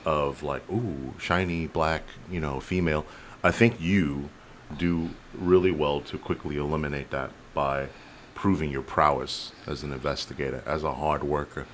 of 0.06 0.44
like, 0.44 0.70
ooh, 0.72 1.14
shiny 1.20 1.68
black, 1.68 2.04
you 2.30 2.40
know, 2.40 2.60
female. 2.60 3.06
I 3.44 3.52
think 3.52 3.80
you 3.80 4.30
do 4.78 5.10
really 5.34 5.72
well 5.72 6.02
to 6.02 6.18
quickly 6.18 6.58
eliminate 6.58 7.10
that 7.12 7.32
by 7.54 7.88
proving 8.36 8.72
your 8.72 8.82
prowess 8.82 9.52
as 9.68 9.84
an 9.84 9.92
investigator, 9.92 10.64
as 10.66 10.84
a 10.84 10.94
hard 10.94 11.24
worker. 11.24 11.66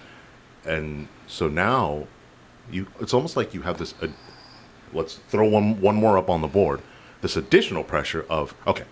And 0.66 1.08
so 1.28 1.48
now 1.48 2.08
you 2.72 2.88
it's 3.00 3.14
almost 3.14 3.38
like 3.38 3.54
you 3.54 3.62
have 3.62 3.78
this 3.78 3.94
uh, 4.02 4.08
let's 4.94 5.16
throw 5.16 5.48
one 5.48 5.80
one 5.82 5.96
more 5.96 6.18
up 6.18 6.30
on 6.30 6.42
the 6.42 6.48
board. 6.48 6.82
This 7.22 7.38
additional 7.38 7.84
pressure 7.84 8.26
of 8.30 8.56
okay, 8.66 8.86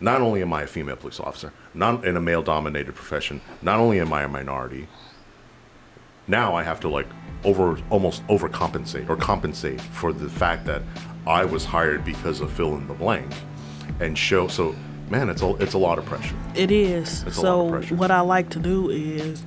not 0.00 0.20
only 0.20 0.42
am 0.42 0.52
I 0.52 0.62
a 0.62 0.66
female 0.66 0.96
police 0.96 1.20
officer, 1.20 1.52
not 1.74 2.04
in 2.04 2.16
a 2.16 2.20
male 2.20 2.42
dominated 2.42 2.94
profession, 2.94 3.40
not 3.62 3.78
only 3.78 4.00
am 4.00 4.12
I 4.12 4.24
a 4.24 4.28
minority, 4.28 4.88
now 6.28 6.54
I 6.54 6.62
have 6.62 6.80
to 6.80 6.88
like 6.88 7.06
over 7.44 7.78
almost 7.90 8.26
overcompensate 8.26 9.08
or 9.08 9.16
compensate 9.16 9.80
for 9.80 10.12
the 10.12 10.28
fact 10.28 10.64
that 10.66 10.82
I 11.26 11.44
was 11.44 11.64
hired 11.64 12.04
because 12.04 12.40
of 12.40 12.52
fill 12.52 12.76
in 12.76 12.88
the 12.88 12.94
blank 12.94 13.30
and 14.00 14.16
show 14.16 14.48
so 14.48 14.74
man 15.08 15.28
it's 15.28 15.42
a 15.42 15.54
it's 15.56 15.74
a 15.74 15.78
lot 15.78 15.98
of 15.98 16.04
pressure. 16.04 16.34
It 16.54 16.70
is. 16.70 17.22
It's 17.24 17.36
so 17.36 17.80
what 17.94 18.10
I 18.10 18.20
like 18.20 18.50
to 18.50 18.58
do 18.58 18.90
is 18.90 19.44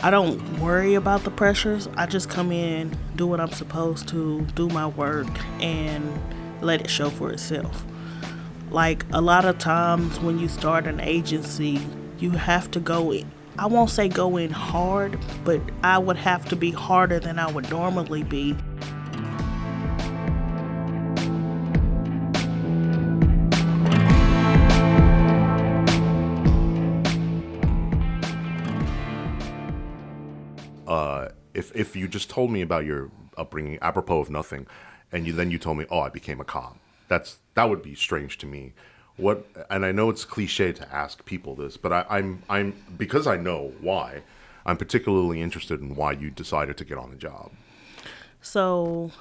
I 0.00 0.10
don't 0.10 0.60
worry 0.60 0.94
about 0.94 1.24
the 1.24 1.30
pressures. 1.30 1.88
I 1.96 2.06
just 2.06 2.28
come 2.28 2.52
in, 2.52 2.96
do 3.16 3.26
what 3.26 3.40
I'm 3.40 3.50
supposed 3.50 4.06
to, 4.08 4.42
do 4.54 4.68
my 4.68 4.86
work 4.86 5.26
and 5.60 6.20
let 6.60 6.80
it 6.80 6.90
show 6.90 7.10
for 7.10 7.32
itself. 7.32 7.84
Like 8.70 9.04
a 9.12 9.20
lot 9.20 9.44
of 9.44 9.58
times 9.58 10.20
when 10.20 10.38
you 10.38 10.46
start 10.48 10.86
an 10.86 11.00
agency, 11.00 11.80
you 12.18 12.32
have 12.32 12.70
to 12.72 12.80
go 12.80 13.12
in 13.12 13.30
I 13.58 13.66
won't 13.66 13.90
say 13.90 14.06
go 14.08 14.36
in 14.36 14.52
hard, 14.52 15.18
but 15.42 15.60
I 15.82 15.98
would 15.98 16.16
have 16.16 16.48
to 16.50 16.54
be 16.54 16.70
harder 16.70 17.18
than 17.18 17.40
I 17.40 17.50
would 17.50 17.68
normally 17.70 18.22
be. 18.22 18.54
Uh, 30.86 31.30
if 31.52 31.74
if 31.74 31.96
you 31.96 32.06
just 32.06 32.30
told 32.30 32.52
me 32.52 32.62
about 32.62 32.84
your 32.84 33.10
upbringing, 33.36 33.80
apropos 33.82 34.20
of 34.20 34.30
nothing, 34.30 34.68
and 35.10 35.26
you 35.26 35.32
then 35.32 35.50
you 35.50 35.58
told 35.58 35.78
me, 35.78 35.86
oh, 35.90 35.98
I 35.98 36.10
became 36.10 36.40
a 36.40 36.44
cop. 36.44 36.78
That's 37.08 37.40
that 37.54 37.68
would 37.68 37.82
be 37.82 37.96
strange 37.96 38.38
to 38.38 38.46
me 38.46 38.72
what 39.18 39.46
and 39.68 39.84
I 39.84 39.92
know 39.92 40.10
it's 40.10 40.24
cliche 40.24 40.72
to 40.72 40.94
ask 40.94 41.24
people 41.24 41.54
this, 41.54 41.76
but 41.76 41.92
I, 41.92 42.06
I'm 42.08 42.42
I'm 42.48 42.74
because 42.96 43.26
I 43.26 43.36
know 43.36 43.72
why. 43.80 44.22
I'm 44.64 44.76
particularly 44.76 45.40
interested 45.40 45.80
in 45.80 45.94
why 45.94 46.12
you 46.12 46.30
decided 46.30 46.76
to 46.76 46.84
get 46.84 46.98
on 46.98 47.10
the 47.10 47.16
job. 47.16 47.52
So, 48.42 49.12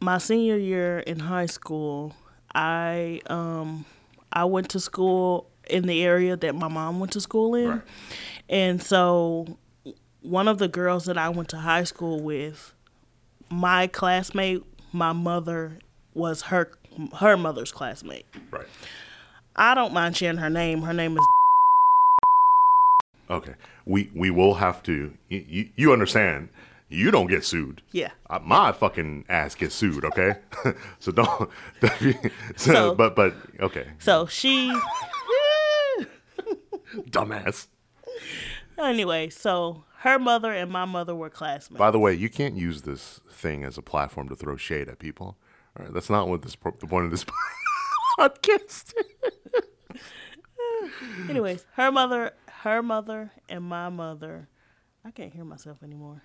my 0.00 0.18
senior 0.18 0.56
year 0.56 0.98
in 0.98 1.20
high 1.20 1.46
school, 1.46 2.14
I 2.54 3.20
um 3.26 3.84
I 4.32 4.44
went 4.44 4.68
to 4.70 4.80
school 4.80 5.50
in 5.68 5.86
the 5.86 6.04
area 6.04 6.36
that 6.36 6.54
my 6.54 6.68
mom 6.68 7.00
went 7.00 7.12
to 7.12 7.20
school 7.20 7.54
in. 7.54 7.68
Right. 7.68 7.82
And 8.48 8.82
so 8.82 9.58
one 10.20 10.48
of 10.48 10.58
the 10.58 10.68
girls 10.68 11.04
that 11.06 11.16
I 11.16 11.28
went 11.28 11.48
to 11.50 11.58
high 11.58 11.84
school 11.84 12.20
with, 12.20 12.74
my 13.50 13.86
classmate, 13.86 14.62
my 14.92 15.12
mother 15.12 15.78
was 16.14 16.42
her 16.42 16.72
her 17.18 17.36
mother's 17.36 17.72
classmate. 17.72 18.26
Right. 18.50 18.66
I 19.56 19.74
don't 19.74 19.92
mind 19.92 20.16
sharing 20.16 20.38
her 20.38 20.50
name. 20.50 20.82
Her 20.82 20.92
name 20.92 21.16
is. 21.16 21.26
Okay, 23.30 23.54
we 23.86 24.10
we 24.14 24.30
will 24.30 24.54
have 24.54 24.82
to. 24.84 25.16
You, 25.28 25.70
you 25.76 25.92
understand? 25.92 26.48
You 26.88 27.10
don't 27.10 27.26
get 27.26 27.44
sued. 27.44 27.82
Yeah. 27.92 28.10
Uh, 28.28 28.40
my 28.40 28.70
fucking 28.72 29.24
ass 29.28 29.54
gets 29.54 29.74
sued. 29.74 30.04
Okay, 30.04 30.36
so 30.98 31.12
don't. 31.12 31.50
so, 31.80 32.12
so, 32.56 32.94
but 32.94 33.16
but 33.16 33.34
okay. 33.60 33.88
So 33.98 34.26
she. 34.26 34.76
Dumbass. 37.10 37.66
Anyway, 38.78 39.28
so 39.30 39.84
her 39.98 40.18
mother 40.18 40.52
and 40.52 40.70
my 40.70 40.84
mother 40.84 41.14
were 41.14 41.30
classmates. 41.30 41.78
By 41.78 41.90
the 41.90 41.98
way, 41.98 42.14
you 42.14 42.28
can't 42.28 42.56
use 42.56 42.82
this 42.82 43.20
thing 43.30 43.64
as 43.64 43.78
a 43.78 43.82
platform 43.82 44.28
to 44.28 44.36
throw 44.36 44.56
shade 44.56 44.88
at 44.88 44.98
people. 44.98 45.36
All 45.76 45.86
right, 45.86 45.94
that's 45.94 46.10
not 46.10 46.28
what 46.28 46.42
this 46.42 46.56
the 46.80 46.86
point 46.86 47.06
of 47.06 47.10
this 47.10 47.24
podcast. 48.18 48.92
Anyways, 51.28 51.66
her 51.72 51.90
mother, 51.90 52.32
her 52.62 52.82
mother, 52.82 53.32
and 53.48 53.64
my 53.64 53.88
mother. 53.88 54.48
I 55.04 55.10
can't 55.10 55.32
hear 55.32 55.44
myself 55.44 55.82
anymore. 55.82 56.22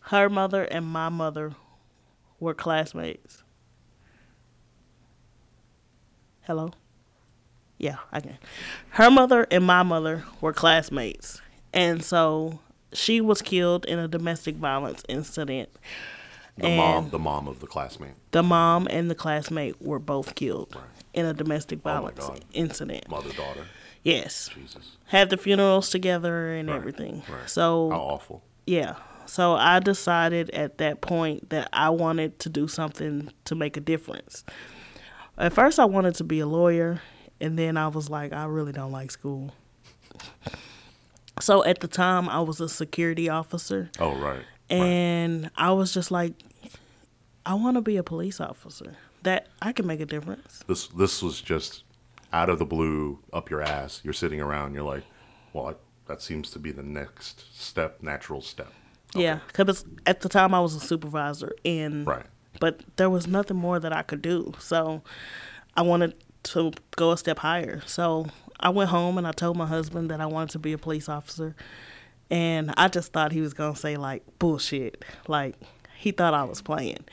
Her 0.00 0.28
mother 0.28 0.62
and 0.64 0.86
my 0.86 1.08
mother 1.08 1.54
were 2.38 2.54
classmates. 2.54 3.42
Hello? 6.42 6.70
Yeah, 7.78 7.96
I 8.12 8.20
can. 8.20 8.38
Her 8.90 9.10
mother 9.10 9.46
and 9.50 9.64
my 9.64 9.82
mother 9.82 10.24
were 10.40 10.52
classmates. 10.52 11.40
And 11.72 12.04
so 12.04 12.60
she 12.92 13.20
was 13.20 13.42
killed 13.42 13.84
in 13.84 13.98
a 13.98 14.08
domestic 14.08 14.54
violence 14.54 15.02
incident. 15.08 15.68
The 16.58 16.66
and 16.66 16.76
mom, 16.76 17.10
the 17.10 17.18
mom 17.18 17.48
of 17.48 17.60
the 17.60 17.66
classmate. 17.66 18.14
The 18.30 18.42
mom 18.42 18.86
and 18.90 19.10
the 19.10 19.14
classmate 19.14 19.80
were 19.80 19.98
both 19.98 20.34
killed 20.34 20.74
right. 20.74 20.84
in 21.12 21.26
a 21.26 21.34
domestic 21.34 21.80
oh 21.80 21.90
violence 21.90 22.20
oh 22.22 22.36
incident. 22.52 23.08
Mother 23.10 23.32
daughter. 23.32 23.66
Yes. 24.02 24.48
Jesus. 24.54 24.96
Had 25.06 25.30
the 25.30 25.36
funerals 25.36 25.90
together 25.90 26.54
and 26.54 26.68
right. 26.68 26.76
everything. 26.76 27.24
Right. 27.28 27.48
So 27.50 27.90
how 27.90 28.00
awful. 28.00 28.42
Yeah. 28.66 28.94
So 29.26 29.54
I 29.54 29.80
decided 29.80 30.50
at 30.50 30.78
that 30.78 31.00
point 31.00 31.50
that 31.50 31.68
I 31.72 31.90
wanted 31.90 32.38
to 32.40 32.48
do 32.48 32.68
something 32.68 33.32
to 33.44 33.54
make 33.54 33.76
a 33.76 33.80
difference. 33.80 34.44
At 35.36 35.52
first, 35.52 35.78
I 35.78 35.84
wanted 35.84 36.14
to 36.16 36.24
be 36.24 36.40
a 36.40 36.46
lawyer, 36.46 37.02
and 37.40 37.58
then 37.58 37.76
I 37.76 37.88
was 37.88 38.08
like, 38.08 38.32
I 38.32 38.44
really 38.44 38.72
don't 38.72 38.92
like 38.92 39.10
school. 39.10 39.52
so 41.40 41.64
at 41.64 41.80
the 41.80 41.88
time, 41.88 42.28
I 42.28 42.40
was 42.40 42.60
a 42.60 42.68
security 42.68 43.28
officer. 43.28 43.90
Oh, 43.98 44.14
right. 44.14 44.42
And 44.70 45.42
right. 45.42 45.52
I 45.56 45.72
was 45.72 45.92
just 45.92 46.10
like, 46.10 46.32
I 47.46 47.54
want 47.54 47.76
to 47.76 47.80
be 47.80 47.96
a 47.96 48.02
police 48.02 48.40
officer. 48.40 48.96
That 49.22 49.46
I 49.62 49.72
can 49.72 49.86
make 49.86 50.00
a 50.00 50.06
difference. 50.06 50.62
This 50.68 50.88
this 50.88 51.22
was 51.22 51.40
just 51.40 51.84
out 52.32 52.50
of 52.50 52.58
the 52.58 52.64
blue, 52.64 53.20
up 53.32 53.50
your 53.50 53.62
ass. 53.62 54.00
You're 54.04 54.12
sitting 54.12 54.40
around. 54.40 54.74
You're 54.74 54.84
like, 54.84 55.04
well, 55.52 55.68
I, 55.68 55.74
that 56.06 56.22
seems 56.22 56.50
to 56.50 56.58
be 56.58 56.70
the 56.70 56.82
next 56.82 57.44
step, 57.58 58.02
natural 58.02 58.40
step. 58.40 58.72
Okay. 59.14 59.24
Yeah, 59.24 59.40
because 59.46 59.84
at 60.04 60.20
the 60.20 60.28
time 60.28 60.52
I 60.54 60.60
was 60.60 60.74
a 60.74 60.80
supervisor 60.80 61.54
and 61.64 62.06
right. 62.06 62.26
but 62.60 62.80
there 62.96 63.08
was 63.08 63.26
nothing 63.26 63.56
more 63.56 63.80
that 63.80 63.92
I 63.92 64.02
could 64.02 64.22
do. 64.22 64.52
So 64.58 65.02
I 65.76 65.82
wanted 65.82 66.14
to 66.44 66.72
go 66.96 67.12
a 67.12 67.16
step 67.16 67.38
higher. 67.38 67.82
So 67.86 68.26
I 68.60 68.70
went 68.70 68.90
home 68.90 69.18
and 69.18 69.26
I 69.26 69.32
told 69.32 69.56
my 69.56 69.66
husband 69.66 70.10
that 70.10 70.20
I 70.20 70.26
wanted 70.26 70.50
to 70.50 70.58
be 70.58 70.72
a 70.72 70.78
police 70.78 71.08
officer. 71.08 71.56
And 72.30 72.74
I 72.76 72.88
just 72.88 73.12
thought 73.12 73.32
he 73.32 73.40
was 73.40 73.54
going 73.54 73.74
to 73.74 73.78
say, 73.78 73.96
like, 73.96 74.24
bullshit. 74.38 75.04
Like, 75.28 75.54
he 75.96 76.10
thought 76.10 76.34
I 76.34 76.44
was 76.44 76.60
playing. 76.60 77.04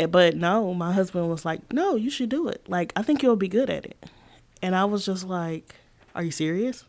Eh, 0.00 0.06
but 0.06 0.34
no, 0.34 0.72
my 0.72 0.92
husband 0.92 1.28
was 1.28 1.44
like, 1.44 1.72
no, 1.72 1.94
you 1.94 2.08
should 2.08 2.30
do 2.30 2.48
it. 2.48 2.66
Like, 2.66 2.92
I 2.96 3.02
think 3.02 3.22
you'll 3.22 3.36
be 3.36 3.48
good 3.48 3.68
at 3.68 3.84
it. 3.84 4.06
And 4.62 4.74
I 4.74 4.86
was 4.86 5.04
just 5.04 5.24
like, 5.24 5.74
are 6.14 6.22
you 6.22 6.30
serious? 6.30 6.86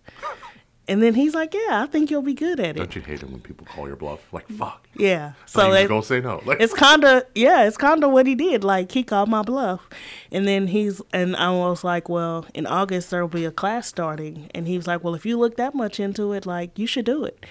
And 0.88 1.02
then 1.02 1.14
he's 1.14 1.34
like, 1.34 1.54
"Yeah, 1.54 1.84
I 1.84 1.86
think 1.86 2.10
you'll 2.10 2.22
be 2.22 2.34
good 2.34 2.60
at 2.60 2.76
it." 2.76 2.80
Don't 2.80 2.96
you 2.96 3.02
hate 3.02 3.22
it 3.22 3.30
when 3.30 3.40
people 3.40 3.66
call 3.66 3.88
your 3.88 3.96
bluff? 3.96 4.20
Like, 4.34 4.48
fuck. 4.50 4.86
Yeah. 4.98 5.34
So 5.46 5.72
it, 5.72 5.88
gonna 5.88 6.04
say 6.04 6.20
no? 6.20 6.42
Like, 6.44 6.60
it's 6.60 6.74
kind 6.74 7.06
of 7.06 7.24
yeah, 7.34 7.66
it's 7.66 7.78
kind 7.78 8.04
of 8.04 8.12
what 8.12 8.26
he 8.26 8.36
did. 8.36 8.64
Like 8.64 8.92
he 8.92 9.04
called 9.04 9.30
my 9.30 9.42
bluff, 9.42 9.88
and 10.32 10.46
then 10.48 10.68
he's 10.68 11.00
and 11.14 11.36
I 11.36 11.52
was 11.52 11.84
like, 11.86 12.10
"Well, 12.10 12.46
in 12.54 12.66
August 12.66 13.10
there 13.12 13.22
will 13.22 13.30
be 13.30 13.46
a 13.46 13.52
class 13.52 13.88
starting," 13.88 14.50
and 14.56 14.68
he 14.68 14.76
was 14.76 14.88
like, 14.88 15.02
"Well, 15.04 15.16
if 15.16 15.26
you 15.26 15.38
look 15.38 15.56
that 15.56 15.76
much 15.76 16.00
into 16.00 16.34
it, 16.34 16.46
like 16.46 16.78
you 16.78 16.88
should 16.88 17.06
do 17.06 17.24
it." 17.24 17.46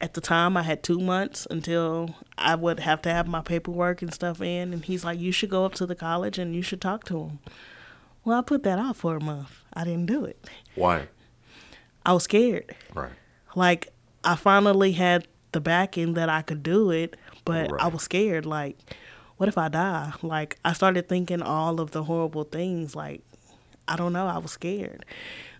At 0.00 0.12
the 0.14 0.20
time, 0.20 0.56
I 0.56 0.62
had 0.62 0.82
two 0.82 1.00
months 1.00 1.46
until 1.50 2.14
I 2.36 2.54
would 2.54 2.80
have 2.80 3.00
to 3.02 3.10
have 3.10 3.26
my 3.26 3.40
paperwork 3.40 4.02
and 4.02 4.12
stuff 4.12 4.42
in, 4.42 4.72
and 4.74 4.84
he's 4.84 5.04
like, 5.04 5.18
"You 5.18 5.32
should 5.32 5.48
go 5.50 5.64
up 5.64 5.74
to 5.74 5.86
the 5.86 5.94
college 5.94 6.38
and 6.38 6.54
you 6.54 6.60
should 6.62 6.80
talk 6.82 7.04
to 7.04 7.18
him." 7.18 7.38
Well, 8.24 8.38
I 8.38 8.42
put 8.42 8.62
that 8.64 8.78
off 8.78 8.98
for 8.98 9.16
a 9.16 9.20
month. 9.22 9.62
I 9.72 9.84
didn't 9.84 10.06
do 10.06 10.24
it. 10.24 10.48
why? 10.74 11.08
I 12.04 12.12
was 12.12 12.24
scared. 12.24 12.74
Right. 12.94 13.12
like 13.54 13.88
I 14.22 14.36
finally 14.36 14.92
had 14.92 15.26
the 15.52 15.60
backing 15.60 16.14
that 16.14 16.28
I 16.28 16.42
could 16.42 16.62
do 16.62 16.90
it, 16.90 17.16
but 17.44 17.70
I 17.80 17.86
was 17.88 18.02
scared. 18.02 18.44
Like, 18.44 18.76
what 19.38 19.48
if 19.48 19.56
I 19.56 19.68
die? 19.68 20.12
Like, 20.22 20.58
I 20.64 20.72
started 20.72 21.08
thinking 21.08 21.40
all 21.42 21.80
of 21.80 21.92
the 21.92 22.04
horrible 22.04 22.44
things. 22.44 22.94
Like, 22.94 23.22
I 23.88 23.96
don't 23.96 24.12
know. 24.12 24.26
I 24.26 24.38
was 24.38 24.50
scared. 24.52 25.04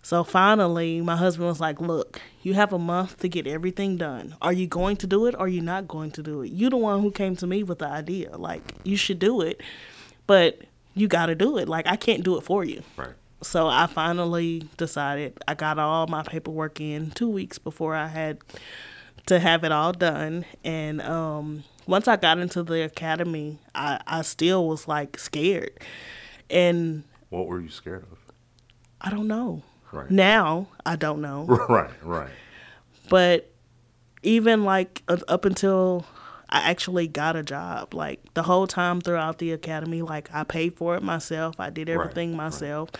So 0.06 0.22
finally, 0.22 1.00
my 1.00 1.16
husband 1.16 1.48
was 1.48 1.58
like, 1.58 1.80
"Look, 1.80 2.20
you 2.40 2.54
have 2.54 2.72
a 2.72 2.78
month 2.78 3.18
to 3.22 3.28
get 3.28 3.44
everything 3.48 3.96
done. 3.96 4.36
Are 4.40 4.52
you 4.52 4.68
going 4.68 4.96
to 4.98 5.06
do 5.08 5.26
it? 5.26 5.34
or 5.34 5.40
Are 5.40 5.48
you 5.48 5.60
not 5.60 5.88
going 5.88 6.12
to 6.12 6.22
do 6.22 6.42
it? 6.42 6.52
You 6.52 6.70
the 6.70 6.76
one 6.76 7.02
who 7.02 7.10
came 7.10 7.34
to 7.34 7.44
me 7.44 7.64
with 7.64 7.80
the 7.80 7.88
idea. 7.88 8.36
Like, 8.36 8.62
you 8.84 8.96
should 8.96 9.18
do 9.18 9.40
it, 9.40 9.60
but 10.28 10.60
you 10.94 11.08
got 11.08 11.26
to 11.26 11.34
do 11.34 11.58
it. 11.58 11.68
Like, 11.68 11.88
I 11.88 11.96
can't 11.96 12.22
do 12.22 12.36
it 12.38 12.42
for 12.42 12.64
you." 12.64 12.84
Right. 12.96 13.14
So 13.42 13.66
I 13.66 13.88
finally 13.88 14.68
decided 14.76 15.42
I 15.48 15.54
got 15.54 15.76
all 15.76 16.06
my 16.06 16.22
paperwork 16.22 16.80
in 16.80 17.10
two 17.10 17.28
weeks 17.28 17.58
before 17.58 17.96
I 17.96 18.06
had 18.06 18.38
to 19.26 19.40
have 19.40 19.64
it 19.64 19.72
all 19.72 19.90
done. 19.90 20.44
And 20.62 21.02
um, 21.02 21.64
once 21.88 22.06
I 22.06 22.14
got 22.14 22.38
into 22.38 22.62
the 22.62 22.84
academy, 22.84 23.58
I, 23.74 24.00
I 24.06 24.22
still 24.22 24.68
was 24.68 24.86
like 24.86 25.18
scared. 25.18 25.76
And 26.48 27.02
What 27.28 27.48
were 27.48 27.58
you 27.58 27.70
scared 27.70 28.04
of? 28.04 28.18
I 29.00 29.10
don't 29.10 29.26
know. 29.26 29.64
Right. 29.96 30.10
Now 30.10 30.68
I 30.84 30.96
don't 30.96 31.20
know. 31.20 31.46
Right. 31.68 31.90
Right. 32.02 32.30
but 33.08 33.50
even 34.22 34.64
like 34.64 35.02
uh, 35.08 35.18
up 35.28 35.44
until 35.44 36.06
I 36.48 36.70
actually 36.70 37.08
got 37.08 37.34
a 37.36 37.42
job, 37.42 37.94
like 37.94 38.20
the 38.34 38.42
whole 38.44 38.66
time 38.66 39.00
throughout 39.00 39.38
the 39.38 39.52
academy, 39.52 40.02
like 40.02 40.28
I 40.32 40.44
paid 40.44 40.74
for 40.76 40.96
it 40.96 41.02
myself. 41.02 41.58
I 41.58 41.70
did 41.70 41.88
everything 41.88 42.30
right. 42.30 42.44
myself. 42.44 42.90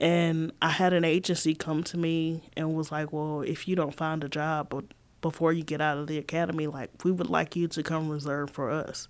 And 0.00 0.52
I 0.60 0.70
had 0.70 0.92
an 0.92 1.04
agency 1.04 1.54
come 1.54 1.84
to 1.84 1.96
me 1.96 2.42
and 2.56 2.74
was 2.74 2.90
like, 2.90 3.12
"Well, 3.12 3.42
if 3.42 3.68
you 3.68 3.76
don't 3.76 3.94
find 3.94 4.24
a 4.24 4.28
job 4.28 4.84
before 5.20 5.52
you 5.52 5.62
get 5.62 5.80
out 5.80 5.98
of 5.98 6.08
the 6.08 6.18
academy, 6.18 6.66
like 6.66 6.90
we 7.04 7.12
would 7.12 7.30
like 7.30 7.54
you 7.54 7.68
to 7.68 7.82
come 7.82 8.08
reserve 8.08 8.50
for 8.50 8.70
us." 8.70 9.08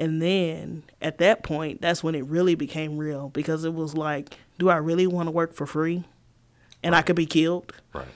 And 0.00 0.22
then 0.22 0.84
at 1.02 1.18
that 1.18 1.42
point, 1.42 1.82
that's 1.82 2.02
when 2.02 2.14
it 2.14 2.24
really 2.24 2.54
became 2.54 2.96
real 2.96 3.28
because 3.28 3.64
it 3.64 3.74
was 3.74 3.94
like, 3.94 4.38
do 4.58 4.70
I 4.70 4.76
really 4.76 5.06
want 5.06 5.26
to 5.26 5.30
work 5.30 5.52
for 5.52 5.66
free? 5.66 6.04
And 6.82 6.94
I 6.94 7.02
could 7.02 7.16
be 7.16 7.26
killed? 7.26 7.72
Right. 7.92 8.06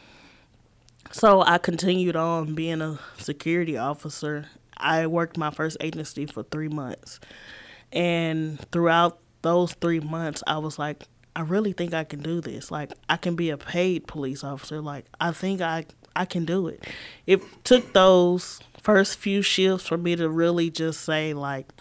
So 1.11 1.43
I 1.43 1.59
continued 1.59 2.17
on 2.17 2.55
being 2.55 2.81
a 2.81 2.99
security 3.19 3.77
officer. 3.77 4.47
I 4.77 5.07
worked 5.07 5.37
my 5.37 5.51
first 5.51 5.77
agency 5.81 6.27
for 6.27 6.43
three 6.43 6.69
months. 6.69 7.21
And 7.93 8.59
throughout 8.73 9.19
those 9.43 9.75
three 9.75 10.01
months, 10.01 10.43
I 10.47 10.59
was 10.59 10.79
like, 10.79 11.05
I 11.37 11.43
really 11.43 11.73
think 11.73 11.95
I 11.95 12.05
can 12.05 12.21
do 12.21 12.41
this. 12.41 12.71
Like, 12.71 12.93
I 13.09 13.17
can 13.17 13.37
be 13.37 13.51
a 13.51 13.57
paid 13.57 14.07
police 14.07 14.43
officer. 14.43 14.81
Like, 14.81 15.07
I 15.21 15.33
think 15.33 15.61
I, 15.61 15.85
I 16.17 16.25
can 16.25 16.45
do 16.45 16.69
it. 16.69 16.85
It 17.27 17.43
took 17.65 17.93
those 17.93 18.61
first 18.81 19.19
few 19.19 19.43
shifts 19.43 19.87
for 19.87 19.97
me 19.97 20.17
to 20.17 20.29
really 20.29 20.71
just 20.71 21.03
say, 21.03 21.35
like, 21.35 21.73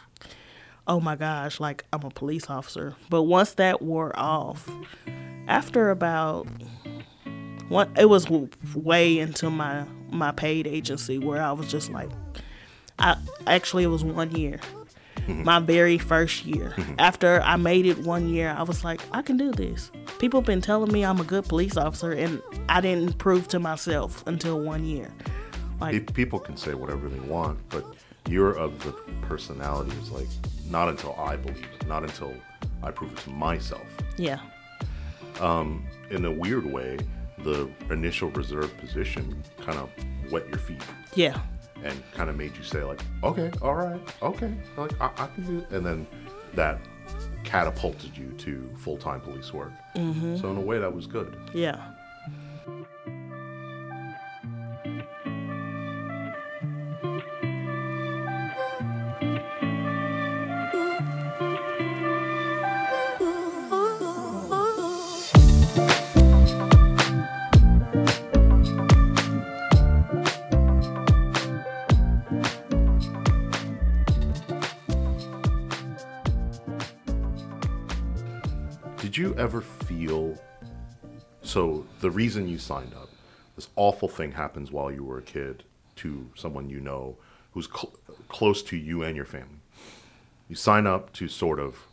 oh 0.88 1.00
my 1.00 1.16
gosh, 1.16 1.60
like, 1.60 1.86
I'm 1.94 2.04
a 2.04 2.10
police 2.10 2.50
officer. 2.50 2.96
But 3.10 3.24
once 3.24 3.54
that 3.56 3.82
wore 3.82 4.18
off, 4.18 4.70
after 5.48 5.90
about 5.90 6.48
one 7.70 7.92
it 7.98 8.06
was 8.06 8.30
way 8.76 9.20
into 9.20 9.50
my 9.50 9.86
my 10.12 10.32
paid 10.32 10.68
agency 10.68 11.18
where 11.18 11.42
I 11.42 11.52
was 11.54 11.70
just 11.72 11.92
like 11.92 12.10
I 13.00 13.18
actually 13.48 13.84
it 13.84 13.88
was 13.88 14.04
one 14.04 14.32
year. 14.36 14.60
Mm-hmm. 15.16 15.44
My 15.46 15.60
very 15.60 15.98
first 15.98 16.46
year. 16.46 16.74
Mm-hmm. 16.76 16.96
After 17.00 17.42
I 17.42 17.56
made 17.56 17.86
it 17.86 18.00
one 18.00 18.30
year 18.30 18.54
I 18.58 18.64
was 18.64 18.84
like 18.84 19.02
I 19.12 19.22
can 19.22 19.38
do 19.38 19.52
this. 19.52 19.92
People 20.20 20.42
been 20.42 20.62
telling 20.62 20.92
me 20.92 21.04
I'm 21.04 21.20
a 21.20 21.24
good 21.24 21.46
police 21.46 21.78
officer 21.78 22.12
and 22.12 22.42
I 22.70 22.82
didn't 22.82 23.18
prove 23.18 23.48
to 23.50 23.60
myself 23.60 24.24
until 24.28 24.60
one 24.60 24.86
year. 24.86 25.12
Pe- 25.82 26.00
People 26.00 26.40
can 26.40 26.56
say 26.56 26.74
whatever 26.76 27.10
they 27.10 27.20
want, 27.20 27.60
but 27.70 27.86
you're 28.30 28.54
of 28.54 28.82
the 28.84 28.92
personality 29.22 29.92
is 30.02 30.12
like 30.12 30.28
not 30.70 30.90
until 30.90 31.16
I 31.18 31.36
believe 31.36 31.68
it, 31.80 31.88
not 31.88 32.04
until 32.04 32.34
I 32.82 32.92
prove 32.92 33.12
it 33.14 33.18
to 33.20 33.30
myself. 33.30 33.86
yeah 34.18 34.40
In 36.12 36.26
a 36.26 36.32
weird 36.32 36.66
way, 36.66 36.98
the 37.40 37.70
initial 37.90 38.30
reserve 38.32 38.76
position 38.78 39.44
kind 39.66 39.80
of 39.80 39.90
wet 40.32 40.48
your 40.50 40.58
feet 40.60 40.84
yeah 41.16 41.40
and 41.84 42.02
kind 42.14 42.30
of 42.30 42.38
made 42.38 42.56
you 42.56 42.64
say 42.64 42.82
like, 42.84 43.02
okay, 43.24 43.52
all 43.62 43.74
right, 43.76 44.00
okay, 44.22 44.54
like 44.78 44.94
I, 45.02 45.08
I 45.18 45.28
can 45.28 45.44
do 45.46 45.58
it, 45.60 45.70
and 45.76 45.86
then 45.86 46.08
that 46.54 46.80
catapulted 47.44 48.18
you 48.18 48.28
to 48.38 48.70
full 48.78 48.98
time 48.98 49.20
police 49.20 49.52
work. 49.54 49.72
Mm-hmm. 49.96 50.38
So 50.38 50.50
in 50.52 50.58
a 50.58 50.62
way, 50.62 50.80
that 50.80 50.94
was 50.96 51.08
good. 51.08 51.36
yeah 51.54 51.78
The 82.04 82.12
reason 82.12 82.50
you 82.50 82.58
signed 82.58 82.94
up, 82.94 83.08
this 83.56 83.70
awful 83.78 84.10
thing 84.10 84.34
happens 84.34 84.74
while 84.74 84.92
you 84.92 85.06
were 85.06 85.20
a 85.20 85.22
kid 85.22 85.64
to 85.96 86.30
someone 86.36 86.70
you 86.70 86.82
know 86.82 87.16
who's 87.54 87.70
cl- 87.74 87.94
close 88.28 88.62
to 88.64 88.76
you 88.76 89.04
and 89.04 89.16
your 89.16 89.24
family. 89.24 89.62
You 90.50 90.58
sign 90.58 90.86
up 90.86 91.14
to 91.14 91.30
sort 91.30 91.62
of 91.62 91.88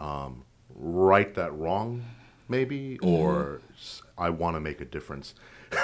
um, 0.00 0.42
right 0.74 1.32
that 1.36 1.56
wrong, 1.56 2.06
maybe, 2.48 2.98
or 3.04 3.60
I 4.18 4.30
want 4.30 4.56
to 4.56 4.60
make 4.60 4.80
a 4.80 4.84
difference. 4.84 5.34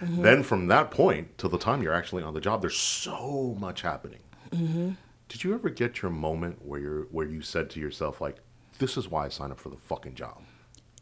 Then 0.00 0.42
from 0.42 0.66
that 0.66 0.90
point 0.90 1.38
to 1.38 1.48
the 1.48 1.58
time 1.58 1.82
you're 1.82 1.94
actually 1.94 2.24
on 2.24 2.34
the 2.34 2.40
job, 2.40 2.62
there's 2.62 2.76
so 2.76 3.56
much 3.60 3.82
happening. 3.82 4.20
Did 4.50 5.44
you 5.44 5.54
ever 5.54 5.70
get 5.70 6.02
your 6.02 6.10
moment 6.10 6.64
where 6.66 6.80
you're 6.80 7.02
where 7.12 7.26
you 7.26 7.42
said 7.42 7.70
to 7.70 7.80
yourself 7.80 8.20
like, 8.20 8.38
"This 8.78 8.96
is 8.96 9.08
why 9.08 9.26
I 9.26 9.28
signed 9.28 9.52
up 9.52 9.60
for 9.60 9.68
the 9.68 9.76
fucking 9.76 10.16
job"? 10.16 10.42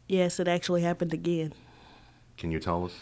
yes 0.09 0.39
it 0.39 0.47
actually 0.47 0.81
happened 0.81 1.13
again 1.13 1.51
Can 2.37 2.51
you 2.51 2.59
tell 2.59 2.85
us? 2.85 2.93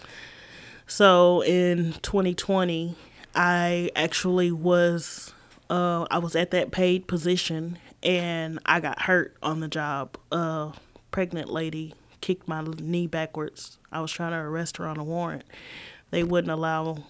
So 0.88 1.42
in 1.44 1.94
2020, 2.02 2.96
I 3.34 3.90
actually 3.96 4.52
was 4.52 5.34
uh, 5.70 6.06
I 6.12 6.20
was 6.20 6.36
at 6.36 6.52
that 6.52 6.72
paid 6.72 7.08
position 7.08 7.80
and 8.04 8.60
I 8.66 8.80
got 8.80 9.04
hurt 9.04 9.36
on 9.42 9.60
the 9.60 9.68
job. 9.68 10.18
A 10.32 10.74
pregnant 11.12 11.50
lady 11.50 11.94
kicked 12.22 12.48
my 12.48 12.62
knee 12.62 13.08
backwards. 13.08 13.78
I 13.92 14.02
was 14.02 14.12
trying 14.12 14.32
to 14.32 14.38
arrest 14.38 14.78
her 14.78 14.86
on 14.86 14.98
a 14.98 15.04
warrant. 15.04 15.44
They 16.12 16.24
wouldn't 16.24 16.52
allow 16.52 17.04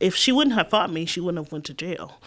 if 0.00 0.14
she 0.14 0.32
wouldn't 0.32 0.54
have 0.54 0.70
fought 0.70 0.92
me, 0.92 1.06
she 1.06 1.20
wouldn't 1.20 1.44
have 1.44 1.52
went 1.52 1.64
to 1.66 1.74
jail. 1.74 2.20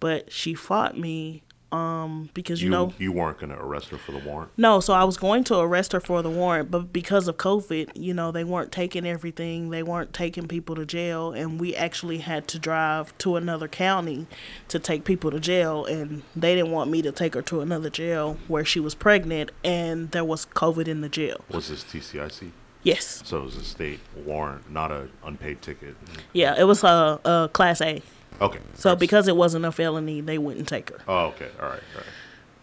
But 0.00 0.32
she 0.32 0.54
fought 0.54 0.98
me 0.98 1.44
um, 1.72 2.28
because 2.34 2.60
you, 2.62 2.66
You 2.66 2.70
know 2.70 2.92
you 2.98 3.12
weren't 3.12 3.38
going 3.38 3.50
to 3.50 3.58
arrest 3.58 3.88
her 3.88 3.96
for 3.98 4.12
the 4.12 4.18
warrant. 4.18 4.50
no, 4.56 4.78
so 4.80 4.92
I 4.92 5.04
was 5.04 5.16
going 5.16 5.42
to 5.44 5.58
arrest 5.58 5.92
her 5.92 6.00
for 6.00 6.22
the 6.22 6.30
warrant, 6.30 6.70
but 6.70 6.92
because 6.92 7.26
of 7.28 7.36
COVID, 7.38 7.90
you 7.94 8.12
know, 8.14 8.30
they 8.30 8.44
weren't 8.44 8.70
taking 8.70 9.06
everything. 9.06 9.70
They 9.70 9.82
weren't 9.82 10.12
taking 10.12 10.46
people 10.46 10.74
to 10.76 10.84
jail, 10.84 11.32
and 11.32 11.58
we 11.58 11.74
actually 11.74 12.18
had 12.18 12.46
to 12.48 12.58
drive 12.58 13.16
to 13.18 13.36
another 13.36 13.68
county 13.68 14.26
to 14.68 14.78
take 14.78 15.04
people 15.04 15.30
to 15.30 15.40
jail, 15.40 15.84
and 15.86 16.22
they 16.36 16.54
didn't 16.54 16.70
want 16.72 16.90
me 16.90 17.02
to 17.02 17.10
take 17.12 17.34
her 17.34 17.42
to 17.42 17.60
another 17.62 17.90
jail 17.90 18.36
where 18.48 18.64
she 18.64 18.78
was 18.80 18.94
pregnant 18.94 19.50
and 19.64 20.10
there 20.10 20.24
was 20.24 20.44
COVID 20.46 20.86
in 20.88 21.00
the 21.00 21.08
jail. 21.08 21.40
Was 21.50 21.68
this 21.68 21.82
TCIC? 21.84 22.50
Yes, 22.84 23.22
So 23.24 23.38
it 23.38 23.44
was 23.44 23.56
a 23.56 23.62
state 23.64 24.00
warrant, 24.16 24.68
not 24.70 24.90
a 24.90 25.08
unpaid 25.24 25.62
ticket. 25.62 25.94
yeah, 26.32 26.54
it 26.58 26.64
was 26.64 26.82
a, 26.82 27.20
a 27.24 27.48
class 27.52 27.80
A. 27.80 28.02
Okay. 28.40 28.58
So 28.74 28.90
That's- 28.90 29.00
because 29.00 29.28
it 29.28 29.36
wasn't 29.36 29.64
a 29.64 29.72
felony, 29.72 30.20
they 30.20 30.38
wouldn't 30.38 30.68
take 30.68 30.90
her. 30.90 30.98
Oh, 31.06 31.26
okay. 31.26 31.48
All 31.60 31.68
right. 31.68 31.80
All 31.94 32.00
right. 32.00 32.06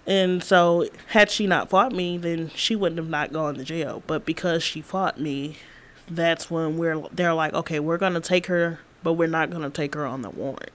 And 0.08 0.44
so, 0.44 0.88
had 1.08 1.30
she 1.30 1.46
not 1.46 1.70
fought 1.70 1.92
me, 1.92 2.18
then 2.18 2.50
she 2.56 2.76
wouldn't 2.76 2.98
have 2.98 3.10
not 3.10 3.32
gone 3.32 3.56
to 3.56 3.64
jail. 3.64 4.02
But 4.08 4.26
because 4.26 4.64
she 4.64 4.82
fought 4.82 5.20
me, 5.20 5.58
that's 6.10 6.50
when 6.50 6.78
we're 6.78 7.00
they're 7.12 7.34
like, 7.36 7.54
okay, 7.54 7.80
we're 7.80 8.00
gonna 8.00 8.20
take 8.22 8.48
her, 8.48 8.80
but 9.04 9.14
we're 9.14 9.28
not 9.28 9.52
gonna 9.52 9.70
take 9.70 9.94
her 9.94 10.08
on 10.08 10.24
the 10.24 10.32
warrant. 10.32 10.72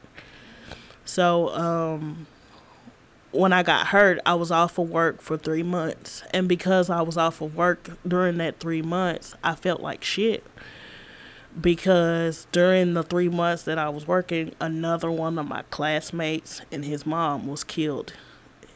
So, 1.04 1.48
um, 1.50 2.26
when 3.32 3.52
I 3.52 3.64
got 3.64 3.88
hurt, 3.88 4.20
I 4.24 4.34
was 4.34 4.52
off 4.52 4.78
of 4.78 4.88
work 4.88 5.20
for 5.20 5.36
three 5.36 5.64
months, 5.64 6.22
and 6.32 6.48
because 6.48 6.88
I 6.88 7.02
was 7.02 7.16
off 7.16 7.40
of 7.40 7.56
work 7.56 7.90
during 8.06 8.36
that 8.38 8.60
three 8.60 8.82
months, 8.82 9.34
I 9.42 9.56
felt 9.56 9.80
like 9.80 10.04
shit. 10.04 10.44
Because 11.60 12.46
during 12.52 12.94
the 12.94 13.02
three 13.02 13.28
months 13.28 13.62
that 13.64 13.78
I 13.78 13.88
was 13.88 14.06
working, 14.08 14.54
another 14.60 15.10
one 15.10 15.38
of 15.38 15.46
my 15.46 15.62
classmates 15.70 16.60
and 16.72 16.84
his 16.84 17.06
mom 17.06 17.46
was 17.46 17.62
killed 17.62 18.12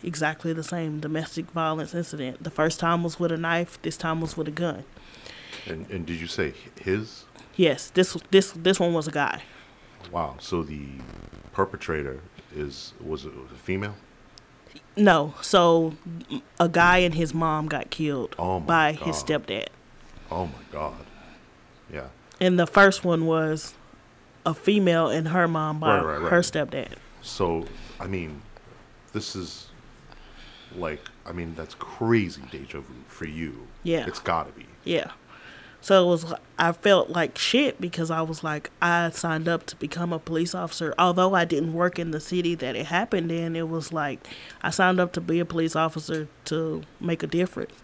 exactly 0.02 0.52
the 0.52 0.62
same 0.62 1.00
domestic 1.00 1.50
violence 1.50 1.92
incident. 1.92 2.44
The 2.44 2.50
first 2.50 2.78
time 2.78 3.02
was 3.02 3.18
with 3.18 3.32
a 3.32 3.36
knife. 3.36 3.82
This 3.82 3.96
time 3.96 4.20
was 4.20 4.36
with 4.36 4.46
a 4.46 4.52
gun. 4.52 4.84
And 5.66 5.90
and 5.90 6.06
did 6.06 6.20
you 6.20 6.28
say 6.28 6.54
his? 6.80 7.24
Yes, 7.56 7.90
this 7.90 8.16
this 8.30 8.52
this 8.52 8.78
one 8.78 8.92
was 8.94 9.08
a 9.08 9.12
guy. 9.12 9.42
Wow. 10.12 10.36
So 10.38 10.62
the 10.62 10.86
perpetrator 11.52 12.20
is 12.54 12.94
was 13.04 13.24
it 13.24 13.34
was 13.34 13.50
a 13.52 13.56
female? 13.58 13.96
No, 14.96 15.34
so 15.40 15.94
a 16.60 16.68
guy 16.68 16.98
and 16.98 17.14
his 17.14 17.34
mom 17.34 17.66
got 17.66 17.90
killed 17.90 18.34
Oh 18.38 18.60
by 18.60 18.92
his 18.92 19.22
God. 19.22 19.26
stepdad, 19.46 19.66
Oh 20.30 20.46
my 20.46 20.52
God. 20.70 20.94
And 22.40 22.59
the 22.59 22.66
first 22.66 23.05
one 23.05 23.27
was 23.27 23.74
a 24.46 24.55
female 24.55 25.09
and 25.09 25.29
her 25.29 25.48
mom 25.48 25.81
by 25.81 25.96
Right, 25.96 26.05
right, 26.05 26.20
right. 26.22 26.31
her 26.31 26.40
stepdad. 26.40 26.94
So 27.22 27.66
I 28.01 28.07
mean, 28.07 28.42
this 29.12 29.35
is 29.37 29.68
like 30.77 31.01
I 31.27 31.33
mean 31.33 31.55
that's 31.55 31.74
crazy 31.74 32.42
deja 32.51 32.81
vu 32.81 32.94
for 33.09 33.27
you. 33.27 33.66
Yeah. 33.83 34.07
It's 34.07 34.20
got 34.20 34.46
to 34.46 34.53
be. 34.53 34.66
Yeah. 34.85 35.11
So 35.81 36.05
it 36.05 36.11
was 36.11 36.35
I 36.59 36.72
felt 36.72 37.11
like 37.11 37.38
shit 37.38 37.81
because 37.81 38.11
I 38.11 38.22
was 38.22 38.42
like 38.42 38.70
I 38.83 39.11
signed 39.11 39.48
up 39.48 39.64
to 39.66 39.77
become 39.77 40.12
a 40.12 40.18
police 40.18 40.55
officer. 40.55 40.94
Although 40.98 41.35
I 41.35 41.44
didn't 41.44 41.72
work 41.72 41.98
in 41.98 42.11
the 42.11 42.20
city 42.20 42.55
that 42.57 42.74
it 42.77 42.87
happened 42.87 43.31
in, 43.31 43.55
it 43.57 43.68
was 43.68 43.92
like 43.92 44.27
I 44.62 44.70
signed 44.70 44.98
up 45.01 45.12
to 45.14 45.20
be 45.20 45.38
a 45.40 45.44
police 45.44 45.77
officer 45.77 46.29
to 46.46 46.83
make 47.01 47.22
a 47.22 47.27
difference. 47.29 47.74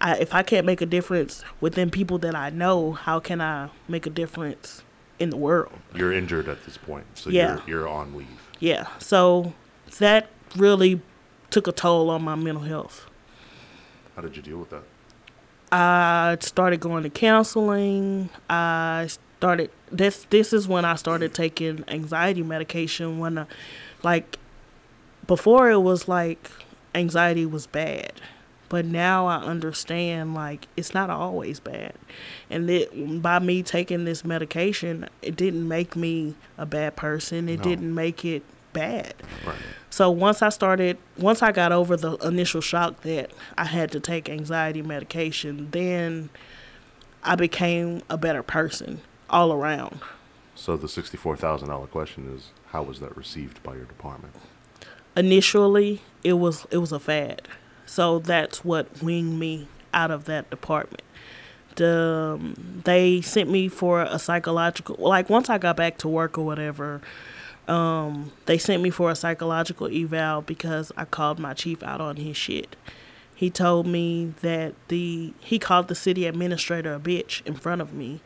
I, 0.00 0.16
if 0.18 0.34
I 0.34 0.42
can't 0.42 0.66
make 0.66 0.80
a 0.80 0.86
difference 0.86 1.42
within 1.60 1.90
people 1.90 2.18
that 2.18 2.34
I 2.34 2.50
know, 2.50 2.92
how 2.92 3.18
can 3.20 3.40
I 3.40 3.70
make 3.88 4.06
a 4.06 4.10
difference 4.10 4.82
in 5.18 5.30
the 5.30 5.36
world? 5.36 5.72
You're 5.94 6.12
injured 6.12 6.48
at 6.48 6.64
this 6.64 6.76
point, 6.76 7.06
so 7.14 7.30
Yeah. 7.30 7.60
you're 7.66 7.80
you're 7.80 7.88
on 7.88 8.14
leave. 8.16 8.26
Yeah. 8.60 8.86
So 8.98 9.54
that 9.98 10.28
really 10.56 11.00
took 11.50 11.66
a 11.66 11.72
toll 11.72 12.10
on 12.10 12.22
my 12.22 12.34
mental 12.34 12.64
health. 12.64 13.06
How 14.14 14.22
did 14.22 14.36
you 14.36 14.42
deal 14.42 14.58
with 14.58 14.70
that? 14.70 14.82
I 15.72 16.36
started 16.40 16.80
going 16.80 17.02
to 17.02 17.10
counseling. 17.10 18.30
I 18.48 19.08
started 19.38 19.70
this. 19.90 20.26
This 20.30 20.52
is 20.52 20.68
when 20.68 20.84
I 20.84 20.94
started 20.96 21.34
taking 21.34 21.84
anxiety 21.88 22.42
medication. 22.42 23.18
When, 23.18 23.38
I, 23.38 23.46
like, 24.02 24.38
before 25.26 25.70
it 25.70 25.78
was 25.80 26.06
like 26.08 26.50
anxiety 26.94 27.44
was 27.46 27.66
bad, 27.66 28.12
but 28.68 28.84
now 28.84 29.26
I 29.26 29.36
understand 29.36 30.34
like 30.34 30.66
it's 30.76 30.94
not 30.94 31.10
always 31.10 31.60
bad, 31.60 31.94
and 32.50 32.68
that 32.68 33.22
by 33.22 33.38
me 33.38 33.62
taking 33.62 34.04
this 34.04 34.24
medication, 34.24 35.08
it 35.22 35.36
didn't 35.36 35.66
make 35.68 35.96
me 35.96 36.34
a 36.58 36.66
bad 36.66 36.96
person. 36.96 37.48
It 37.48 37.58
No. 37.58 37.64
didn't 37.64 37.94
make 37.94 38.24
it 38.24 38.42
bad. 38.72 39.14
Right. 39.46 39.56
So 39.90 40.10
once 40.10 40.42
I 40.42 40.50
started, 40.50 40.98
once 41.16 41.42
I 41.42 41.52
got 41.52 41.72
over 41.72 41.96
the 41.96 42.16
initial 42.16 42.60
shock 42.60 43.00
that 43.02 43.30
I 43.56 43.64
had 43.64 43.90
to 43.92 44.00
take 44.00 44.28
anxiety 44.28 44.82
medication, 44.82 45.68
then 45.70 46.28
I 47.24 47.34
became 47.36 48.02
a 48.10 48.18
better 48.18 48.42
person 48.42 49.00
all 49.30 49.52
around. 49.52 50.00
So 50.54 50.76
the 50.76 50.88
sixty-four 50.88 51.36
thousand 51.36 51.68
dollar 51.68 51.86
question 51.86 52.32
is, 52.36 52.50
how 52.72 52.82
was 52.82 53.00
that 53.00 53.16
received 53.16 53.62
by 53.62 53.74
your 53.74 53.84
department? 53.84 54.34
Initially, 55.16 56.02
it 56.22 56.34
was 56.34 56.66
it 56.70 56.78
was 56.78 56.92
a 56.92 57.00
fad, 57.00 57.48
so 57.86 58.18
that's 58.18 58.64
what 58.64 59.02
winged 59.02 59.38
me 59.38 59.68
out 59.94 60.10
of 60.10 60.26
that 60.26 60.50
department. 60.50 61.02
The 61.76 62.32
um, 62.34 62.82
they 62.84 63.20
sent 63.20 63.50
me 63.50 63.68
for 63.68 64.02
a 64.02 64.18
psychological 64.18 64.96
like 64.98 65.28
once 65.30 65.48
I 65.50 65.58
got 65.58 65.76
back 65.76 65.98
to 65.98 66.08
work 66.08 66.36
or 66.38 66.44
whatever. 66.44 67.00
Um, 67.68 68.30
they 68.46 68.58
sent 68.58 68.80
me 68.80 68.90
for 68.90 69.10
a 69.10 69.16
psychological 69.16 69.88
eval 69.88 70.42
because 70.42 70.92
I 70.96 71.04
called 71.04 71.40
my 71.40 71.52
chief 71.52 71.82
out 71.82 72.00
on 72.00 72.16
his 72.16 72.36
shit. 72.36 72.76
He 73.34 73.50
told 73.50 73.86
me 73.86 74.32
that 74.40 74.74
the 74.88 75.34
he 75.40 75.58
called 75.58 75.88
the 75.88 75.94
city 75.94 76.26
administrator 76.26 76.94
a 76.94 76.98
bitch 76.98 77.44
in 77.44 77.54
front 77.54 77.82
of 77.82 77.92
me, 77.92 78.20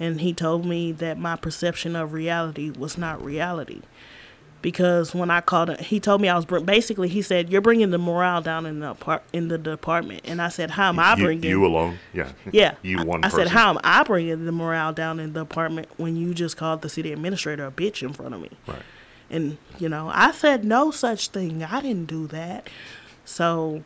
and 0.00 0.20
he 0.20 0.32
told 0.34 0.66
me 0.66 0.90
that 0.92 1.18
my 1.18 1.36
perception 1.36 1.94
of 1.94 2.12
reality 2.12 2.70
was 2.70 2.98
not 2.98 3.24
reality. 3.24 3.82
Because 4.62 5.14
when 5.14 5.30
I 5.30 5.40
called 5.40 5.70
him, 5.70 5.78
he 5.78 6.00
told 6.00 6.20
me 6.20 6.28
I 6.28 6.34
was 6.34 6.44
br- 6.44 6.58
basically 6.58 7.08
he 7.08 7.22
said 7.22 7.50
you're 7.50 7.60
bringing 7.60 7.90
the 7.90 7.98
morale 7.98 8.40
down 8.40 8.66
in 8.66 8.80
the 8.80 8.90
apart- 8.90 9.22
in 9.32 9.48
the 9.48 9.58
department, 9.58 10.22
and 10.24 10.42
I 10.42 10.48
said 10.48 10.72
how 10.72 10.88
am 10.88 10.98
I 10.98 11.14
you, 11.14 11.24
bringing 11.24 11.50
you 11.50 11.64
alone? 11.64 11.98
Yeah. 12.12 12.32
yeah. 12.52 12.74
you 12.82 13.04
one 13.04 13.22
I, 13.22 13.28
person. 13.28 13.46
said, 13.46 13.48
how 13.48 13.70
am 13.70 13.78
I 13.84 14.02
bringing 14.02 14.44
the 14.44 14.52
morale 14.52 14.92
down 14.92 15.20
in 15.20 15.34
the 15.34 15.40
apartment 15.40 15.88
when 15.98 16.16
you 16.16 16.34
just 16.34 16.56
called 16.56 16.82
the 16.82 16.88
city 16.88 17.12
administrator 17.12 17.66
a 17.66 17.70
bitch 17.70 18.02
in 18.02 18.12
front 18.12 18.34
of 18.34 18.40
me? 18.40 18.50
Right. 18.66 18.82
And, 19.30 19.58
you 19.78 19.88
know, 19.88 20.10
I 20.12 20.30
said 20.32 20.64
no 20.64 20.90
such 20.90 21.28
thing. 21.28 21.62
I 21.62 21.80
didn't 21.80 22.06
do 22.06 22.26
that. 22.28 22.68
So 23.24 23.82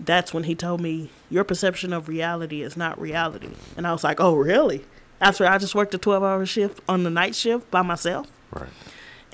that's 0.00 0.34
when 0.34 0.44
he 0.44 0.54
told 0.54 0.80
me, 0.80 1.10
your 1.30 1.44
perception 1.44 1.92
of 1.92 2.08
reality 2.08 2.62
is 2.62 2.76
not 2.76 3.00
reality. 3.00 3.50
And 3.76 3.86
I 3.86 3.92
was 3.92 4.04
like, 4.04 4.20
oh, 4.20 4.34
really? 4.34 4.84
After 5.20 5.46
I 5.46 5.58
just 5.58 5.74
worked 5.74 5.94
a 5.94 5.98
12 5.98 6.22
hour 6.22 6.44
shift 6.44 6.80
on 6.88 7.04
the 7.04 7.10
night 7.10 7.34
shift 7.34 7.70
by 7.70 7.82
myself? 7.82 8.30
Right. 8.52 8.68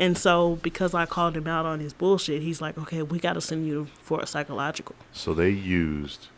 And 0.01 0.17
so 0.17 0.57
because 0.63 0.95
I 0.95 1.05
called 1.05 1.37
him 1.37 1.47
out 1.47 1.67
on 1.67 1.79
his 1.79 1.93
bullshit, 1.93 2.41
he's 2.41 2.63
like, 2.63 2.79
okay, 2.79 3.03
we 3.03 3.19
got 3.19 3.35
to 3.35 3.41
send 3.41 3.67
you 3.67 3.87
for 4.01 4.19
a 4.21 4.27
psychological. 4.27 4.97
So 5.13 5.35
they 5.35 5.51
used 5.51 6.29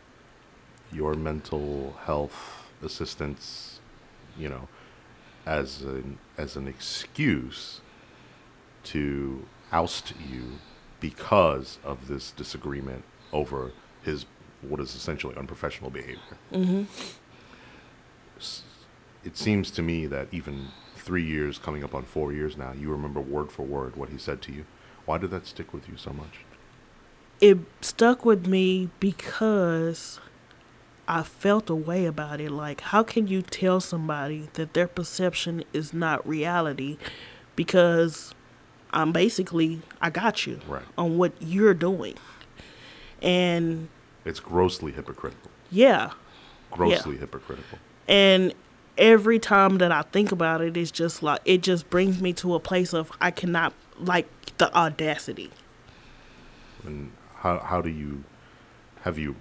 your 0.93 1.15
mental 1.15 1.97
health 2.05 2.69
assistance, 2.83 3.79
you 4.37 4.49
know, 4.49 4.69
as 5.47 5.83
an 5.83 6.19
as 6.37 6.57
an 6.57 6.67
excuse 6.67 7.81
to 8.85 9.47
oust 9.71 10.13
you 10.29 10.59
because 10.99 11.79
of 11.85 12.09
this 12.09 12.33
disagreement 12.33 13.05
over 13.33 13.71
his 14.03 14.27
what 14.61 14.81
is 14.81 14.95
essentially 14.97 15.37
unprofessional 15.37 15.91
behavior. 15.91 16.37
Mm-hmm. 16.53 16.85
It 19.25 19.37
seems 19.37 19.71
to 19.71 19.83
me 19.83 20.07
that 20.07 20.27
even 20.33 20.69
three 21.03 21.25
years, 21.25 21.59
coming 21.59 21.83
up 21.85 21.95
on 21.95 22.05
four 22.05 22.33
years 22.33 22.57
now, 22.57 22.73
you 22.73 22.91
remember 22.91 23.21
word 23.21 23.51
for 23.51 23.63
word 23.63 23.97
what 23.97 24.09
he 24.11 24.19
said 24.19 24.41
to 24.43 24.53
you. 24.53 24.65
Why 25.05 25.19
did 25.19 25.31
that 25.33 25.47
stick 25.47 25.73
with 25.75 25.89
you 25.89 25.97
so 25.97 26.13
much? 26.13 26.41
it 27.41 27.59
stuck 27.81 28.25
with 28.25 28.47
me 28.47 28.89
because 29.01 30.21
I 31.09 31.25
felt 31.25 31.69
a 31.69 31.75
way 31.75 32.07
about 32.07 32.41
it. 32.41 32.53
Like, 32.53 32.81
how 32.83 33.03
can 33.03 33.27
you 33.27 33.43
tell 33.43 33.81
somebody 33.81 34.49
that 34.53 34.75
their 34.75 34.87
perception 34.87 35.65
is 35.73 35.93
not 35.93 36.25
reality? 36.25 36.99
Because 37.57 38.33
I'm 38.93 39.11
basically, 39.11 39.83
I 40.01 40.11
got 40.11 40.47
you 40.47 40.61
Right. 40.69 40.85
on 40.97 41.19
what 41.19 41.33
you're 41.41 41.75
doing. 41.75 42.15
And 43.21 43.89
It's 44.25 44.39
grossly 44.39 44.93
hypocritical. 44.93 45.51
yeah, 45.69 46.11
Grossly 46.71 47.17
hypocritical. 47.17 47.81
and 48.07 48.55
every 48.99 49.39
time 49.39 49.79
that 49.79 49.91
I 49.93 50.03
think 50.03 50.33
about 50.33 50.61
it, 50.61 50.77
it's 50.77 50.91
just 50.91 51.23
like, 51.23 51.41
it 51.45 51.63
just 51.63 51.89
brings 51.91 52.21
me 52.21 52.33
to 52.35 52.55
a 52.55 52.61
place 52.61 52.93
of 52.93 53.11
I 53.21 53.31
cannot, 53.31 53.73
like, 53.99 54.29
the 54.59 54.75
audacity. 54.77 55.51
And 56.85 57.13
how 57.37 57.59
how 57.61 57.81
do 57.81 57.89
you 57.91 58.25
have 59.03 59.19
you? 59.19 59.37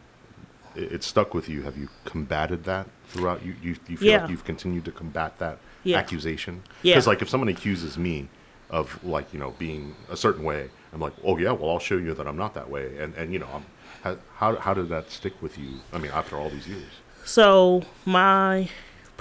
It, 0.76 0.92
it 0.94 1.04
stuck 1.04 1.34
with 1.34 1.50
you. 1.50 1.64
Have 1.64 1.78
you 1.78 1.90
combated 2.06 2.64
that 2.66 2.88
throughout? 3.08 3.44
You 3.46 3.56
you, 3.62 3.76
you 3.88 3.98
feel 3.98 4.10
Yeah. 4.10 4.22
like 4.22 4.30
you've 4.30 4.46
continued 4.46 4.86
to 4.86 4.92
combat 4.92 5.38
that 5.40 5.58
Yeah. 5.84 5.98
accusation? 5.98 6.64
Yeah. 6.84 6.94
Because 6.96 7.08
like 7.08 7.22
if 7.22 7.30
someone 7.30 7.48
accuses 7.50 7.98
me 7.98 8.30
of 8.70 9.04
like 9.04 9.34
you 9.34 9.40
know 9.40 9.52
being 9.60 9.96
a 10.10 10.16
certain 10.18 10.44
way. 10.44 10.70
I'm 10.94 11.00
like, 11.02 11.14
oh 11.24 11.38
yeah, 11.38 11.52
well 11.52 11.70
I'll 11.72 11.80
show 11.80 11.96
you 11.98 12.14
that 12.14 12.28
I'm 12.28 12.38
not 12.38 12.54
that 12.54 12.70
way, 12.70 12.98
and 12.98 13.14
and 13.16 13.32
you 13.34 13.40
know, 13.40 13.48
I'm, 13.54 13.66
how 14.04 14.18
how 14.36 14.56
how 14.58 14.74
did 14.74 14.90
that 14.90 15.10
stick 15.12 15.34
with 15.42 15.58
you? 15.58 15.80
I 15.94 15.98
mean, 15.98 16.12
after 16.12 16.38
all 16.38 16.50
these 16.50 16.68
years. 16.68 16.92
So 17.26 17.84
my 18.06 18.70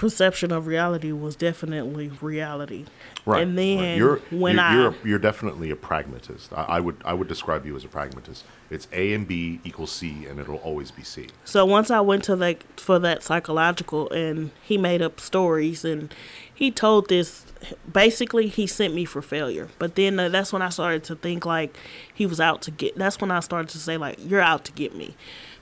perception 0.01 0.51
of 0.51 0.65
reality 0.65 1.11
was 1.11 1.35
definitely 1.35 2.11
reality. 2.21 2.85
Right. 3.23 3.43
And 3.43 3.55
then 3.55 3.77
right. 3.77 3.97
you're, 3.97 4.15
when 4.31 4.55
you're, 4.55 4.65
I 4.65 4.73
you're, 4.73 4.95
you're 5.05 5.19
definitely 5.19 5.69
a 5.69 5.75
pragmatist. 5.75 6.51
I, 6.53 6.63
I 6.63 6.79
would 6.79 6.97
I 7.05 7.13
would 7.13 7.27
describe 7.27 7.67
you 7.67 7.75
as 7.75 7.83
a 7.83 7.87
pragmatist. 7.87 8.43
It's 8.71 8.87
A 8.93 9.13
and 9.13 9.27
B 9.27 9.59
equals 9.63 9.91
C, 9.91 10.25
and 10.25 10.39
it'll 10.39 10.55
always 10.55 10.89
be 10.89 11.03
C. 11.03 11.27
So 11.45 11.67
once 11.67 11.91
I 11.91 11.99
went 11.99 12.23
to 12.23 12.35
like 12.35 12.65
for 12.79 12.97
that 12.97 13.21
psychological, 13.21 14.09
and 14.09 14.49
he 14.63 14.75
made 14.75 15.03
up 15.03 15.19
stories, 15.19 15.85
and 15.85 16.11
he 16.51 16.71
told 16.71 17.07
this. 17.07 17.45
Basically, 17.93 18.47
he 18.47 18.65
sent 18.65 18.95
me 18.95 19.05
for 19.05 19.21
failure. 19.21 19.67
But 19.77 19.93
then 19.93 20.19
uh, 20.19 20.29
that's 20.29 20.51
when 20.51 20.63
I 20.63 20.69
started 20.69 21.03
to 21.03 21.15
think 21.15 21.45
like 21.45 21.77
he 22.11 22.25
was 22.25 22.41
out 22.41 22.63
to 22.63 22.71
get. 22.71 22.95
That's 22.95 23.21
when 23.21 23.29
I 23.29 23.39
started 23.39 23.69
to 23.69 23.77
say 23.77 23.97
like 23.97 24.17
you're 24.17 24.41
out 24.41 24.65
to 24.65 24.71
get 24.71 24.95
me, 24.95 25.15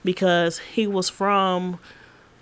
because 0.06 0.60
he 0.60 0.88
was 0.88 1.10
from 1.10 1.78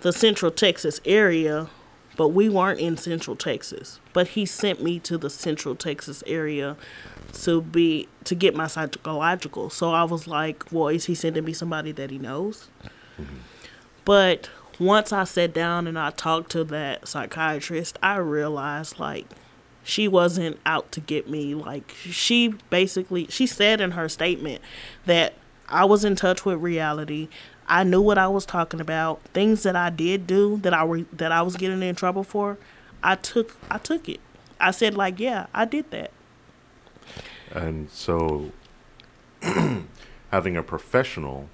the 0.02 0.12
Central 0.12 0.52
Texas 0.52 1.00
area, 1.04 1.70
but 2.18 2.30
we 2.30 2.48
weren't 2.48 2.80
in 2.80 2.96
Central 2.96 3.36
Texas. 3.36 4.00
But 4.12 4.28
he 4.28 4.44
sent 4.44 4.82
me 4.82 4.98
to 4.98 5.16
the 5.16 5.30
Central 5.30 5.76
Texas 5.76 6.24
area 6.26 6.76
to 7.44 7.62
be 7.62 8.08
to 8.24 8.34
get 8.34 8.56
my 8.56 8.66
psychological. 8.66 9.70
So 9.70 9.92
I 9.92 10.02
was 10.02 10.26
like, 10.26 10.64
well, 10.72 10.88
is 10.88 11.04
he 11.04 11.14
sending 11.14 11.44
me 11.44 11.52
somebody 11.52 11.92
that 11.92 12.10
he 12.10 12.18
knows? 12.18 12.70
Mm-hmm. 13.18 13.36
But 14.04 14.50
once 14.80 15.12
I 15.12 15.22
sat 15.22 15.54
down 15.54 15.86
and 15.86 15.96
I 15.96 16.10
talked 16.10 16.50
to 16.52 16.64
that 16.64 17.06
psychiatrist, 17.06 17.98
I 18.02 18.16
realized 18.16 18.98
like 18.98 19.26
she 19.84 20.08
wasn't 20.08 20.58
out 20.66 20.90
to 20.92 21.00
get 21.00 21.30
me. 21.30 21.54
Like 21.54 21.94
she 22.00 22.48
basically 22.68 23.28
she 23.28 23.46
said 23.46 23.80
in 23.80 23.92
her 23.92 24.08
statement 24.08 24.60
that 25.06 25.34
I 25.68 25.84
was 25.84 26.04
in 26.04 26.16
touch 26.16 26.44
with 26.44 26.58
reality. 26.58 27.28
I 27.68 27.84
knew 27.84 28.00
what 28.00 28.18
I 28.18 28.28
was 28.28 28.46
talking 28.46 28.80
about. 28.80 29.20
Things 29.34 29.62
that 29.62 29.76
I 29.76 29.90
did 29.90 30.26
do 30.26 30.56
that 30.58 30.72
I 30.72 30.84
were 30.84 31.02
that 31.12 31.32
I 31.32 31.42
was 31.42 31.56
getting 31.56 31.82
in 31.82 31.94
trouble 31.94 32.24
for, 32.24 32.58
I 33.02 33.14
took 33.14 33.56
I 33.70 33.78
took 33.78 34.08
it. 34.08 34.20
I 34.60 34.70
said 34.70 34.94
like, 34.94 35.20
yeah, 35.20 35.46
I 35.54 35.64
did 35.64 35.90
that. 35.90 36.10
And 37.52 37.90
so, 37.90 38.52
having 40.30 40.56
a 40.56 40.62
professional 40.62 41.48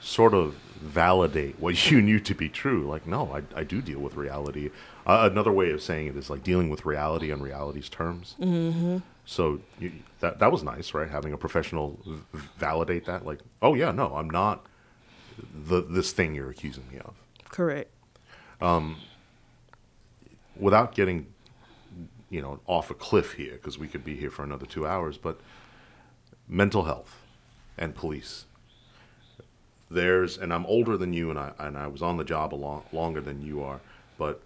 sort 0.00 0.34
of 0.34 0.54
validate 0.80 1.58
what 1.60 1.90
you 1.90 2.02
knew 2.02 2.20
to 2.20 2.34
be 2.34 2.48
true, 2.48 2.86
like, 2.86 3.06
no, 3.06 3.32
I, 3.32 3.60
I 3.60 3.64
do 3.64 3.80
deal 3.80 4.00
with 4.00 4.16
reality. 4.16 4.70
Uh, 5.06 5.28
another 5.30 5.52
way 5.52 5.70
of 5.70 5.82
saying 5.82 6.08
it 6.08 6.16
is 6.16 6.28
like 6.28 6.42
dealing 6.42 6.68
with 6.68 6.84
reality 6.84 7.32
on 7.32 7.40
reality's 7.40 7.88
terms. 7.88 8.34
Mm-hmm. 8.40 8.98
So 9.24 9.60
you, 9.78 9.92
that 10.20 10.40
that 10.40 10.50
was 10.50 10.62
nice, 10.64 10.94
right? 10.94 11.08
Having 11.08 11.32
a 11.32 11.38
professional 11.38 12.00
v- 12.04 12.40
validate 12.56 13.06
that, 13.06 13.24
like, 13.24 13.38
oh 13.62 13.74
yeah, 13.74 13.92
no, 13.92 14.14
I'm 14.16 14.28
not 14.28 14.66
the 15.66 15.82
this 15.82 16.12
thing 16.12 16.34
you're 16.34 16.50
accusing 16.50 16.84
me 16.90 16.98
of. 16.98 17.14
Correct. 17.50 17.90
Um, 18.60 18.96
without 20.56 20.94
getting, 20.94 21.26
you 22.30 22.40
know, 22.40 22.60
off 22.66 22.90
a 22.90 22.94
cliff 22.94 23.32
here, 23.32 23.52
because 23.52 23.78
we 23.78 23.88
could 23.88 24.04
be 24.04 24.16
here 24.16 24.30
for 24.30 24.42
another 24.42 24.66
two 24.66 24.86
hours, 24.86 25.18
but 25.18 25.40
mental 26.48 26.84
health 26.84 27.22
and 27.76 27.94
police. 27.94 28.46
There's, 29.90 30.38
and 30.38 30.52
I'm 30.52 30.64
older 30.66 30.96
than 30.96 31.12
you, 31.12 31.28
and 31.28 31.38
I 31.38 31.52
and 31.58 31.76
I 31.76 31.86
was 31.86 32.02
on 32.02 32.16
the 32.16 32.24
job 32.24 32.54
a 32.54 32.56
long 32.56 32.84
longer 32.92 33.20
than 33.20 33.42
you 33.42 33.62
are, 33.62 33.80
but 34.16 34.40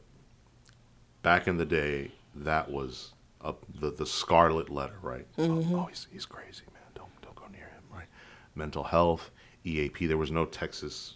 back 1.23 1.47
in 1.47 1.57
the 1.57 1.67
day, 1.67 2.11
that 2.35 2.71
was 2.71 3.13
a, 3.41 3.55
the 3.81 3.91
the 3.91 4.07
scarlet 4.07 4.71
letter, 4.71 4.97
right? 5.03 5.27
Oh, 5.39 5.65
oh, 5.73 5.85
he's 5.85 6.09
he's 6.13 6.27
crazy, 6.27 6.65
man. 6.73 6.83
Don't 6.95 7.21
don't 7.23 7.37
go 7.37 7.45
near 7.53 7.67
him, 7.67 7.83
right? 7.93 8.09
Mental 8.57 8.85
health, 8.85 9.31
EAP. 9.67 10.07
There 10.07 10.17
was 10.17 10.31
no 10.31 10.47
Texas 10.47 11.15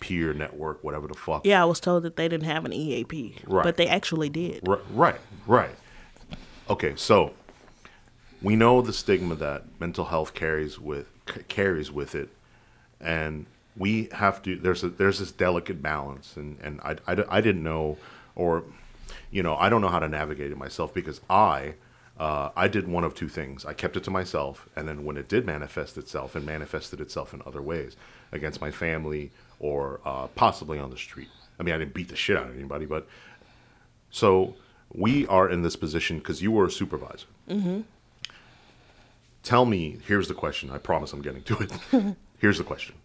peer 0.00 0.32
network, 0.32 0.82
whatever 0.84 1.08
the 1.08 1.14
fuck. 1.14 1.44
Yeah, 1.44 1.62
I 1.62 1.64
was 1.64 1.80
told 1.80 2.02
that 2.04 2.16
they 2.16 2.28
didn't 2.28 2.46
have 2.46 2.64
an 2.64 2.72
EAP, 2.72 3.36
Right. 3.46 3.64
but 3.64 3.76
they 3.76 3.88
actually 3.88 4.28
did. 4.28 4.66
R- 4.68 4.80
right, 4.92 5.20
right. 5.46 5.74
Okay, 6.70 6.94
so 6.96 7.32
we 8.42 8.56
know 8.56 8.82
the 8.82 8.92
stigma 8.92 9.34
that 9.36 9.64
mental 9.80 10.06
health 10.06 10.34
carries 10.34 10.78
with 10.78 11.08
c- 11.32 11.42
carries 11.48 11.90
with 11.90 12.14
it, 12.14 12.28
and 13.00 13.46
we 13.76 14.08
have 14.12 14.42
to. 14.42 14.56
There's 14.56 14.82
a 14.84 14.88
there's 14.88 15.18
this 15.18 15.32
delicate 15.32 15.82
balance, 15.82 16.36
and 16.36 16.58
and 16.62 16.80
I, 16.82 16.96
I, 17.06 17.24
I 17.28 17.40
didn't 17.40 17.62
know, 17.62 17.98
or 18.34 18.64
you 19.30 19.42
know, 19.42 19.56
I 19.56 19.68
don't 19.68 19.80
know 19.80 19.88
how 19.88 19.98
to 20.00 20.08
navigate 20.08 20.50
it 20.50 20.58
myself 20.58 20.92
because 20.94 21.20
I. 21.30 21.74
Uh, 22.18 22.50
I 22.56 22.68
did 22.68 22.88
one 22.88 23.04
of 23.04 23.14
two 23.14 23.28
things. 23.28 23.64
I 23.66 23.74
kept 23.74 23.96
it 23.96 24.04
to 24.04 24.10
myself, 24.10 24.68
and 24.74 24.88
then 24.88 25.04
when 25.04 25.16
it 25.16 25.28
did 25.28 25.44
manifest 25.44 25.98
itself, 25.98 26.34
and 26.34 26.46
manifested 26.46 27.00
itself 27.00 27.34
in 27.34 27.42
other 27.44 27.60
ways 27.60 27.96
against 28.32 28.60
my 28.60 28.70
family 28.70 29.30
or 29.60 30.00
uh, 30.04 30.26
possibly 30.28 30.78
on 30.78 30.90
the 30.90 30.96
street. 30.96 31.28
I 31.58 31.62
mean, 31.62 31.74
I 31.74 31.78
didn't 31.78 31.94
beat 31.94 32.08
the 32.08 32.16
shit 32.16 32.36
out 32.36 32.48
of 32.48 32.54
anybody, 32.54 32.86
but 32.86 33.06
so 34.10 34.54
we 34.94 35.26
are 35.26 35.48
in 35.48 35.62
this 35.62 35.76
position 35.76 36.18
because 36.18 36.42
you 36.42 36.52
were 36.52 36.66
a 36.66 36.70
supervisor. 36.70 37.26
Mm-hmm. 37.48 37.82
Tell 39.42 39.64
me, 39.64 39.98
here's 40.06 40.28
the 40.28 40.34
question. 40.34 40.70
I 40.70 40.78
promise 40.78 41.12
I'm 41.12 41.22
getting 41.22 41.42
to 41.44 41.58
it. 41.58 42.16
here's 42.38 42.58
the 42.58 42.64
question. 42.64 42.96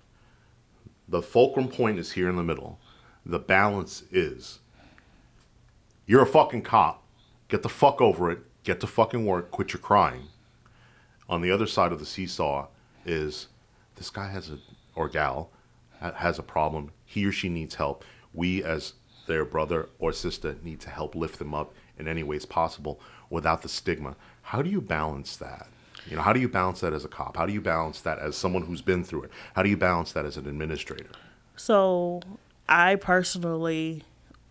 The 1.07 1.21
fulcrum 1.21 1.67
point 1.67 1.99
is 1.99 2.13
here 2.13 2.29
in 2.29 2.35
the 2.35 2.43
middle. 2.43 2.79
The 3.25 3.39
balance 3.39 4.03
is 4.11 4.59
you're 6.05 6.23
a 6.23 6.27
fucking 6.27 6.63
cop. 6.63 7.03
Get 7.47 7.61
the 7.61 7.69
fuck 7.69 8.01
over 8.01 8.31
it. 8.31 8.39
Get 8.63 8.79
to 8.81 8.87
fucking 8.87 9.25
work. 9.25 9.51
Quit 9.51 9.73
your 9.73 9.81
crying. 9.81 10.27
On 11.29 11.41
the 11.41 11.51
other 11.51 11.67
side 11.67 11.91
of 11.91 11.99
the 11.99 12.05
seesaw 12.05 12.67
is 13.05 13.47
this 13.95 14.09
guy 14.09 14.27
has 14.27 14.49
a, 14.49 14.57
or 14.95 15.07
gal, 15.07 15.49
has 15.99 16.39
a 16.39 16.43
problem. 16.43 16.91
He 17.05 17.25
or 17.25 17.31
she 17.31 17.49
needs 17.49 17.75
help. 17.75 18.03
We, 18.33 18.63
as 18.63 18.93
their 19.27 19.45
brother 19.45 19.89
or 19.99 20.13
sister, 20.13 20.55
need 20.63 20.79
to 20.81 20.89
help 20.89 21.15
lift 21.15 21.39
them 21.39 21.53
up 21.53 21.73
in 21.97 22.07
any 22.07 22.23
ways 22.23 22.45
possible 22.45 22.99
without 23.29 23.61
the 23.61 23.69
stigma. 23.69 24.15
How 24.41 24.61
do 24.61 24.69
you 24.69 24.81
balance 24.81 25.37
that? 25.37 25.67
You 26.09 26.15
know, 26.15 26.21
how 26.23 26.33
do 26.33 26.39
you 26.39 26.49
balance 26.49 26.79
that 26.81 26.93
as 26.93 27.05
a 27.05 27.07
cop? 27.07 27.37
How 27.37 27.45
do 27.45 27.53
you 27.53 27.61
balance 27.61 28.01
that 28.01 28.17
as 28.19 28.35
someone 28.35 28.63
who's 28.63 28.81
been 28.81 29.03
through 29.03 29.23
it? 29.23 29.31
How 29.55 29.61
do 29.63 29.69
you 29.69 29.77
balance 29.77 30.11
that 30.13 30.25
as 30.25 30.35
an 30.35 30.47
administrator? 30.47 31.11
So 31.55 32.21
I 32.67 32.95
personally, 32.95 34.03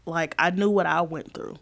like, 0.07 0.35
I 0.39 0.51
knew 0.51 0.71
what 0.71 0.87
I 0.87 1.01
went 1.03 1.35
through. 1.35 1.57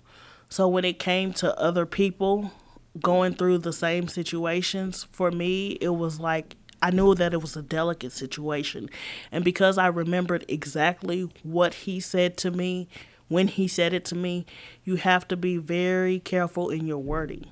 So 0.49 0.69
when 0.69 0.85
it 0.85 0.99
came 0.99 1.33
to 1.35 1.59
other 1.59 1.87
people 1.87 2.53
going 3.01 3.35
through 3.35 3.59
the 3.59 3.73
same 3.73 4.09
situations, 4.09 5.07
for 5.13 5.31
me, 5.31 5.73
it 5.81 5.91
was 5.91 6.19
like 6.19 6.57
I 6.81 6.91
knew 6.91 7.15
that 7.15 7.33
it 7.33 7.41
was 7.41 7.57
a 7.57 7.63
delicate 7.63 8.13
situation. 8.13 8.89
And 9.33 9.45
because 9.45 9.79
I 9.79 9.89
remembered 9.89 10.45
exactly 10.49 11.31
what 11.43 11.75
he 11.75 12.01
said 12.01 12.37
to 12.39 12.51
me 12.51 12.89
when 13.29 13.49
he 13.49 13.69
said 13.69 13.93
it 13.93 14.05
to 14.07 14.15
me, 14.15 14.47
you 14.85 14.97
have 14.97 15.29
to 15.29 15.37
be 15.37 15.59
very 15.59 16.19
careful 16.19 16.71
in 16.71 16.87
your 16.87 16.99
wording. 16.99 17.47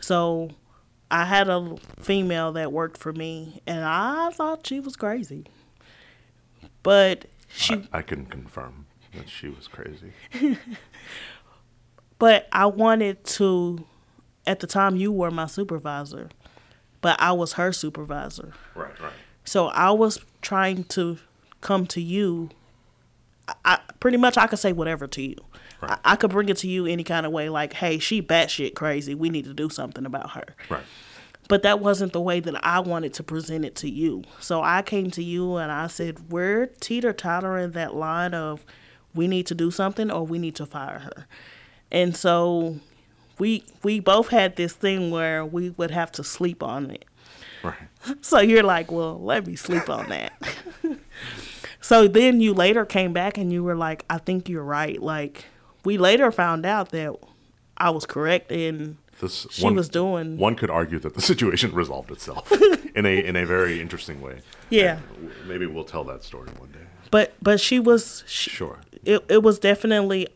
So 0.00 0.50
I 1.10 1.26
had 1.26 1.48
a 1.48 1.76
female 2.00 2.52
that 2.52 2.72
worked 2.72 2.96
for 2.98 3.12
me, 3.12 3.60
and 3.66 3.84
I 3.84 4.30
thought 4.30 4.66
she 4.66 4.80
was 4.80 4.96
crazy. 4.96 5.44
But 6.82 7.26
she, 7.48 7.74
I, 7.92 7.98
I 7.98 8.02
can 8.02 8.26
confirm 8.26 8.86
that 9.14 9.28
she 9.28 9.48
was 9.48 9.68
crazy. 9.68 10.12
but 12.18 12.48
I 12.52 12.66
wanted 12.66 13.24
to. 13.24 13.84
At 14.46 14.60
the 14.60 14.66
time, 14.68 14.94
you 14.94 15.10
were 15.10 15.32
my 15.32 15.46
supervisor, 15.46 16.28
but 17.00 17.20
I 17.20 17.32
was 17.32 17.54
her 17.54 17.72
supervisor. 17.72 18.52
Right, 18.76 18.98
right. 19.00 19.12
So 19.44 19.66
I 19.68 19.90
was 19.90 20.20
trying 20.40 20.84
to 20.84 21.18
come 21.60 21.86
to 21.88 22.00
you. 22.00 22.50
I, 23.64 23.80
pretty 24.00 24.16
much 24.16 24.36
I 24.38 24.46
could 24.46 24.58
say 24.58 24.72
whatever 24.72 25.06
to 25.08 25.22
you. 25.22 25.36
Right. 25.80 25.98
I, 26.04 26.12
I 26.12 26.16
could 26.16 26.30
bring 26.30 26.48
it 26.48 26.58
to 26.58 26.68
you 26.68 26.86
any 26.86 27.04
kind 27.04 27.26
of 27.26 27.32
way, 27.32 27.48
like, 27.48 27.72
"Hey, 27.74 27.98
she 27.98 28.22
batshit 28.22 28.74
crazy. 28.74 29.14
We 29.14 29.30
need 29.30 29.44
to 29.46 29.54
do 29.54 29.68
something 29.68 30.06
about 30.06 30.30
her." 30.32 30.54
Right. 30.70 30.84
But 31.48 31.62
that 31.62 31.80
wasn't 31.80 32.12
the 32.12 32.20
way 32.20 32.40
that 32.40 32.64
I 32.64 32.80
wanted 32.80 33.14
to 33.14 33.22
present 33.22 33.64
it 33.64 33.76
to 33.76 33.90
you. 33.90 34.24
So 34.40 34.62
I 34.62 34.82
came 34.82 35.10
to 35.12 35.22
you 35.22 35.56
and 35.56 35.70
I 35.70 35.86
said, 35.88 36.30
"We're 36.30 36.66
teeter 36.66 37.12
tottering 37.12 37.72
that 37.72 37.94
line 37.94 38.34
of 38.34 38.64
we 39.14 39.28
need 39.28 39.46
to 39.46 39.54
do 39.54 39.70
something 39.70 40.10
or 40.10 40.24
we 40.24 40.38
need 40.38 40.56
to 40.56 40.66
fire 40.66 41.00
her." 41.00 41.26
And 41.90 42.16
so 42.16 42.76
we 43.38 43.64
we 43.82 44.00
both 44.00 44.28
had 44.28 44.56
this 44.56 44.72
thing 44.72 45.10
where 45.10 45.44
we 45.44 45.70
would 45.70 45.90
have 45.90 46.10
to 46.12 46.24
sleep 46.24 46.62
on 46.62 46.90
it. 46.90 47.04
Right. 47.62 47.74
So 48.20 48.38
you're 48.38 48.62
like, 48.62 48.92
well, 48.92 49.20
let 49.20 49.46
me 49.48 49.56
sleep 49.56 49.88
on 49.90 50.08
that. 50.10 50.32
so 51.80 52.06
then 52.06 52.40
you 52.40 52.54
later 52.54 52.84
came 52.84 53.12
back 53.12 53.36
and 53.38 53.52
you 53.52 53.64
were 53.64 53.74
like, 53.74 54.04
I 54.08 54.18
think 54.18 54.48
you're 54.48 54.62
right. 54.62 55.00
Like, 55.02 55.44
we 55.84 55.98
later 55.98 56.30
found 56.30 56.64
out 56.66 56.90
that 56.90 57.14
I 57.76 57.90
was 57.90 58.06
correct 58.06 58.52
in 58.52 58.98
This 59.20 59.46
she 59.50 59.68
was 59.70 59.88
doing. 59.88 60.38
One 60.38 60.54
could 60.54 60.70
argue 60.70 60.98
that 61.00 61.14
the 61.14 61.20
situation 61.32 61.72
resolved 61.74 62.10
itself 62.12 62.52
in 62.94 63.06
a 63.06 63.24
in 63.24 63.34
a 63.36 63.44
very 63.44 63.80
interesting 63.80 64.20
way. 64.20 64.40
Yeah. 64.70 64.98
And 65.16 65.32
maybe 65.48 65.66
we'll 65.66 65.84
tell 65.84 66.04
that 66.04 66.22
story 66.22 66.48
one 66.58 66.70
day. 66.70 66.86
But 67.10 67.34
but 67.42 67.60
she 67.60 67.80
was 67.80 68.22
she, 68.26 68.50
Sure. 68.50 68.78
it, 69.04 69.24
it 69.28 69.42
was 69.42 69.58
definitely 69.58 70.28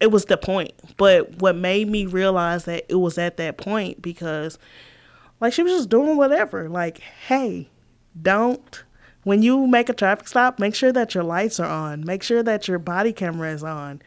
it 0.00 0.10
was 0.10 0.26
the 0.26 0.36
point. 0.36 0.72
But 0.96 1.40
what 1.40 1.56
made 1.56 1.88
me 1.88 2.06
realize 2.06 2.64
that 2.64 2.84
it 2.88 2.96
was 2.96 3.18
at 3.18 3.36
that 3.38 3.58
point 3.58 4.00
because 4.00 4.58
like 5.40 5.52
she 5.52 5.62
was 5.62 5.72
just 5.72 5.88
doing 5.88 6.16
whatever. 6.16 6.68
Like, 6.68 6.98
hey, 6.98 7.68
don't 8.20 8.84
when 9.28 9.42
you 9.42 9.66
make 9.66 9.90
a 9.90 9.92
traffic 9.92 10.26
stop, 10.26 10.58
make 10.58 10.74
sure 10.74 10.90
that 10.90 11.14
your 11.14 11.22
lights 11.22 11.60
are 11.60 11.68
on. 11.68 12.02
Make 12.02 12.22
sure 12.22 12.42
that 12.42 12.66
your 12.66 12.78
body 12.78 13.12
camera 13.12 13.52
is 13.52 13.62
on. 13.62 14.00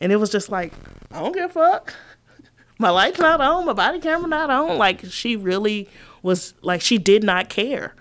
And 0.00 0.12
it 0.12 0.16
was 0.16 0.30
just 0.30 0.50
like, 0.50 0.72
I 1.10 1.20
don't 1.20 1.34
give 1.34 1.50
a 1.50 1.52
fuck. 1.52 1.94
My 2.78 2.90
light's 2.90 3.18
not 3.18 3.40
on, 3.40 3.66
my 3.66 3.72
body 3.72 3.98
camera 3.98 4.28
not 4.28 4.50
on. 4.50 4.78
Like 4.78 5.04
she 5.06 5.34
really 5.34 5.88
was 6.22 6.54
like 6.62 6.80
she 6.80 6.96
did 6.96 7.24
not 7.24 7.48
care. 7.48 7.96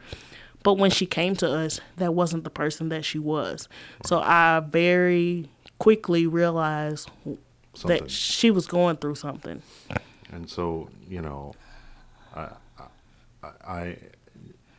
But 0.61 0.75
when 0.75 0.91
she 0.91 1.07
came 1.07 1.35
to 1.37 1.51
us, 1.51 1.79
that 1.95 2.13
wasn't 2.13 2.43
the 2.43 2.51
person 2.51 2.89
that 2.89 3.03
she 3.03 3.17
was. 3.17 3.67
So 4.05 4.19
I 4.19 4.59
very 4.59 5.49
quickly 5.79 6.25
realized 6.25 7.09
Something. 7.73 8.03
that 8.03 8.11
she 8.11 8.51
was 8.51 8.67
going 8.67 8.97
through 8.97 9.15
something. 9.15 9.61
And 10.31 10.49
so, 10.49 10.89
you 11.07 11.21
know, 11.21 11.53
I, 12.35 12.49
I, 13.43 13.49
I, 13.65 13.97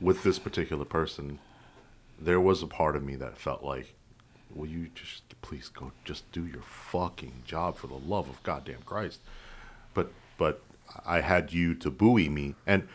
with 0.01 0.23
this 0.23 0.39
particular 0.39 0.85
person, 0.85 1.39
there 2.21 2.41
was 2.41 2.63
a 2.63 2.67
part 2.67 2.97
of 2.97 3.03
me 3.03 3.17
that 3.17 3.39
felt 3.39 3.63
like, 3.63 3.95
will 4.55 4.67
you 4.67 4.89
just 4.95 5.23
please 5.43 5.69
go, 5.69 5.93
just 6.05 6.31
do 6.33 6.45
your 6.47 6.63
fucking 6.63 7.43
job 7.47 7.77
for 7.77 7.87
the 7.87 7.95
love 7.95 8.29
of 8.29 8.43
goddamn 8.43 8.83
Christ. 8.85 9.21
But, 9.95 10.13
but 10.37 10.63
I 11.07 11.21
had 11.21 11.53
you 11.53 11.75
to 11.77 11.91
buoy 11.91 12.29
me, 12.29 12.55
and 12.67 12.89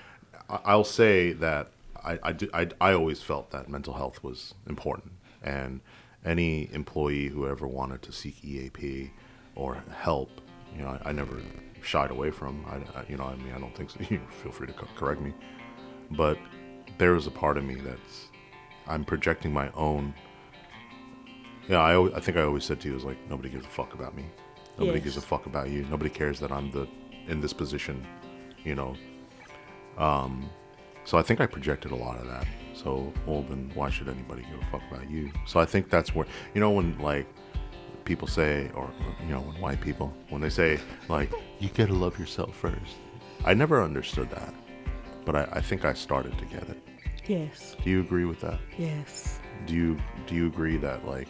I'll 0.50 0.84
say 0.84 1.32
that 1.34 1.70
I, 2.04 2.20
I, 2.24 2.36
I, 2.54 2.68
I 2.82 2.94
always 2.94 3.22
felt 3.22 3.52
that 3.52 3.70
mental 3.70 3.94
health 3.94 4.24
was 4.24 4.54
important, 4.68 5.14
and 5.42 5.80
any 6.26 6.70
employee 6.74 7.28
who 7.28 7.48
ever 7.48 7.68
wanted 7.68 8.02
to 8.04 8.12
seek 8.12 8.44
EAP 8.44 9.12
or 9.56 9.84
help, 9.96 10.30
you 10.76 10.82
know, 10.84 10.98
I, 11.04 11.10
I 11.10 11.12
never 11.12 11.38
shied 11.82 12.12
away 12.12 12.32
from. 12.32 12.66
I, 12.68 13.00
I- 13.00 13.06
you 13.10 13.18
know, 13.18 13.26
I 13.26 13.36
mean, 13.36 13.54
I 13.56 13.60
don't 13.60 13.76
think 13.76 13.90
so. 13.90 14.00
You 14.10 14.20
feel 14.42 14.52
free 14.52 14.68
to 14.68 14.74
correct 14.74 15.22
me, 15.22 15.34
but 16.12 16.38
there 16.98 17.16
is 17.16 17.28
a 17.28 17.32
part 17.32 17.58
of 17.58 17.64
me 17.64 17.76
that's 17.76 18.28
I'm 18.88 19.04
projecting 19.06 19.52
my 19.54 19.70
own. 19.74 20.14
Yeah, 21.70 21.80
I, 21.82 22.18
I 22.18 22.20
think 22.20 22.38
I 22.38 22.42
always 22.44 22.66
said 22.66 22.80
to 22.82 22.90
you, 22.90 22.96
is 22.96 23.04
like 23.04 23.18
nobody 23.30 23.50
gives 23.50 23.66
a 23.66 23.70
fuck 23.70 23.94
about 23.94 24.16
me. 24.16 24.26
Nobody 24.78 24.98
Yes. 24.98 25.04
gives 25.06 25.18
a 25.18 25.22
fuck 25.22 25.46
about 25.46 25.70
you. 25.70 25.86
Nobody 25.90 26.10
cares 26.10 26.40
that 26.40 26.52
I'm 26.52 26.72
the 26.72 26.88
in 27.28 27.40
this 27.40 27.54
position, 27.54 28.06
you 28.64 28.76
know. 28.76 28.96
Um, 29.98 30.50
so 31.06 31.18
I 31.18 31.22
think 31.22 31.40
I 31.40 31.46
projected 31.46 31.92
a 31.92 31.96
lot 31.96 32.18
of 32.20 32.28
that. 32.28 32.46
So 32.84 33.14
well, 33.26 33.44
then 33.44 33.72
why 33.74 33.90
should 33.90 34.10
anybody 34.10 34.44
give 34.44 34.62
a 34.62 34.66
fuck 34.66 34.82
about 34.92 35.10
you? 35.10 35.32
So 35.46 35.60
I 35.60 35.66
think 35.66 35.90
that's 35.90 36.14
where 36.14 36.28
you 36.54 36.62
know 36.62 36.72
when 36.72 36.98
like 37.00 37.28
people 38.06 38.28
say, 38.28 38.70
or 38.74 38.90
you 39.22 39.34
know, 39.34 39.42
when 39.42 39.62
white 39.62 39.82
people 39.82 40.14
when 40.30 40.42
they 40.42 40.50
say 40.50 40.80
like 41.08 41.32
you 41.60 41.70
gotta 41.70 41.94
love 41.94 42.20
yourself 42.20 42.56
first. 42.56 42.98
I 43.46 43.54
never 43.54 43.82
understood 43.84 44.30
that, 44.32 44.54
but 45.26 45.36
I, 45.36 45.48
I 45.54 45.62
think 45.62 45.86
I 45.86 45.94
started 45.94 46.38
to 46.38 46.46
get 46.46 46.64
it. 46.70 46.82
Yes. 47.26 47.76
Do 47.84 47.90
you 47.90 48.02
agree 48.02 48.26
with 48.26 48.42
that? 48.42 48.60
Yes. 48.78 49.40
Do 49.66 49.74
you 49.74 49.98
do 50.28 50.36
you 50.36 50.48
agree 50.48 50.78
that 50.78 51.06
like 51.08 51.28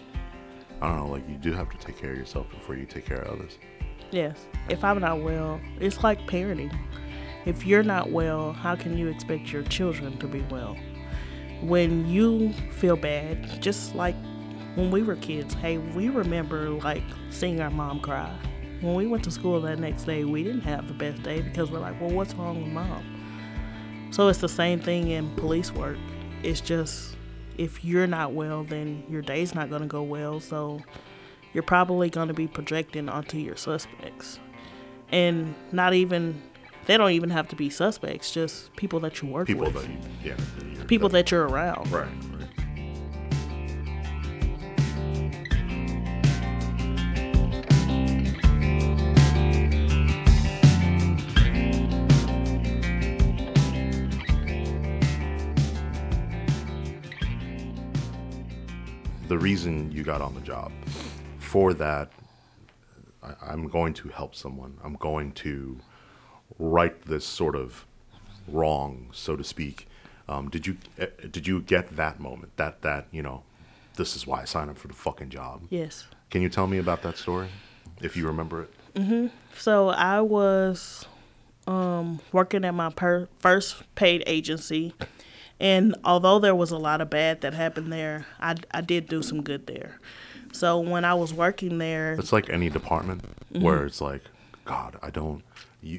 I 0.82 0.88
don't 0.88 0.98
know, 0.98 1.08
like 1.08 1.28
you 1.30 1.36
do 1.36 1.54
have 1.54 1.70
to 1.70 1.78
take 1.78 1.98
care 1.98 2.12
of 2.12 2.18
yourself 2.18 2.50
before 2.50 2.76
you 2.76 2.86
take 2.86 3.06
care 3.06 3.20
of 3.20 3.40
others? 3.40 3.58
Yes. 4.12 4.46
If 4.70 4.84
I'm 4.84 5.00
not 5.00 5.22
well, 5.22 5.60
it's 5.80 6.04
like 6.04 6.20
parenting. 6.28 6.76
If 7.46 7.66
you're 7.66 7.84
not 7.84 8.12
well, 8.12 8.54
how 8.54 8.76
can 8.76 8.98
you 8.98 9.08
expect 9.10 9.52
your 9.52 9.64
children 9.64 10.18
to 10.20 10.28
be 10.28 10.42
well? 10.50 10.78
When 11.64 12.08
you 12.08 12.54
feel 12.72 12.96
bad, 12.96 13.62
just 13.62 13.96
like 13.96 14.16
when 14.76 14.92
we 14.92 15.02
were 15.02 15.16
kids, 15.16 15.54
hey, 15.54 15.78
we 15.78 16.10
remember 16.10 16.70
like 16.70 17.04
seeing 17.30 17.62
our 17.62 17.70
mom 17.70 18.00
cry. 18.00 18.34
When 18.82 18.96
we 18.96 19.08
went 19.08 19.24
to 19.24 19.32
school 19.32 19.62
that 19.62 19.80
next 19.80 20.04
day, 20.04 20.26
we 20.26 20.44
didn't 20.44 20.62
have 20.62 20.88
the 20.88 20.94
best 20.94 21.24
day 21.24 21.42
because 21.42 21.72
we're 21.72 21.80
like, 21.80 22.00
well, 22.02 22.12
what's 22.12 22.34
wrong 22.34 22.62
with 22.62 22.72
mom? 22.72 24.10
So 24.12 24.28
it's 24.28 24.40
the 24.40 24.50
same 24.50 24.80
thing 24.80 25.08
in 25.08 25.34
police 25.36 25.72
work. 25.72 25.98
It's 26.44 26.60
just 26.60 27.16
if 27.58 27.86
you're 27.86 28.08
not 28.08 28.34
well, 28.34 28.64
then 28.64 29.04
your 29.08 29.22
day's 29.22 29.56
not 29.56 29.70
going 29.70 29.82
to 29.84 29.88
go 29.88 30.04
well. 30.04 30.40
So 30.40 30.82
you're 31.54 31.64
probably 31.64 32.10
going 32.10 32.28
to 32.28 32.34
be 32.34 32.48
projecting 32.48 33.10
onto 33.10 33.38
your 33.38 33.56
suspects. 33.56 34.40
And 35.12 35.56
not 35.72 35.94
even, 35.94 36.42
they 36.88 36.98
don't 36.98 37.12
even 37.12 37.30
have 37.30 37.48
to 37.50 37.56
be 37.56 37.70
suspects, 37.70 38.32
just 38.32 38.76
people 38.76 39.00
that 39.02 39.22
you 39.22 39.30
work 39.30 39.48
People 39.48 39.66
with, 39.66 39.76
that 39.76 39.90
you, 39.90 39.98
yeah, 40.24 40.36
you're- 40.84 40.90
people 40.90 41.10
that 41.10 41.32
you're 41.32 41.48
around. 41.48 41.92
right, 41.92 42.08
right. 42.08 42.48
The 59.28 59.38
reason 59.38 59.92
you 59.92 60.04
got 60.04 60.22
on 60.22 60.36
the 60.36 60.42
job 60.42 60.72
for 61.40 61.74
that, 61.76 62.12
I, 63.24 63.34
I'm 63.42 63.68
going 63.68 63.94
to 63.96 64.10
help 64.10 64.36
someone. 64.36 64.78
I'm 64.84 64.96
going 64.96 65.32
to 65.34 65.80
right 66.60 67.02
this 67.04 67.26
sort 67.26 67.56
of 67.56 67.88
wrong, 68.48 69.10
so 69.12 69.36
to 69.36 69.44
speak. 69.44 69.88
Um, 70.28 70.50
did 70.50 70.66
you 70.68 70.78
eh, 70.98 71.08
did 71.32 71.48
you 71.48 71.62
get 71.62 71.96
that 71.96 72.20
moment? 72.20 72.56
That 72.58 72.82
that 72.82 73.08
you 73.12 73.22
know, 73.22 73.44
this 73.96 74.16
is 74.16 74.26
why 74.26 74.42
I 74.42 74.46
signed 74.46 74.70
up 74.70 74.78
for 74.78 74.88
the 74.88 74.94
fucking 74.94 75.30
job. 75.30 75.64
Yes. 75.70 76.08
Can 76.30 76.42
you 76.42 76.50
tell 76.50 76.66
me 76.68 76.78
about 76.80 77.02
that 77.04 77.18
story, 77.18 77.50
if 78.02 78.16
you 78.18 78.26
remember 78.28 78.64
it? 78.64 79.32
So 79.58 79.90
I 79.90 80.22
was 80.22 81.06
um, 81.68 82.20
working 82.32 82.64
at 82.66 82.74
my 82.74 82.90
per- 82.90 83.28
first 83.40 83.84
paid 83.96 84.24
agency, 84.28 84.94
and 85.60 85.96
although 86.04 86.40
there 86.40 86.56
was 86.56 86.72
a 86.72 86.78
lot 86.78 87.02
of 87.02 87.10
bad 87.10 87.42
that 87.42 87.54
happened 87.54 87.92
there, 87.92 88.26
I, 88.40 88.56
I 88.72 88.82
did 88.82 89.08
do 89.08 89.22
some 89.22 89.42
good 89.44 89.68
there. 89.68 90.00
So 90.52 90.80
when 90.80 91.06
I 91.06 91.16
was 91.16 91.34
working 91.34 91.80
there, 91.80 92.14
It's 92.14 92.32
like 92.32 92.50
any 92.50 92.70
department 92.70 93.24
where 93.50 93.86
it's 93.86 94.00
like, 94.02 94.22
God, 94.66 94.98
I 95.02 95.10
don't 95.10 95.44
you. 95.82 95.98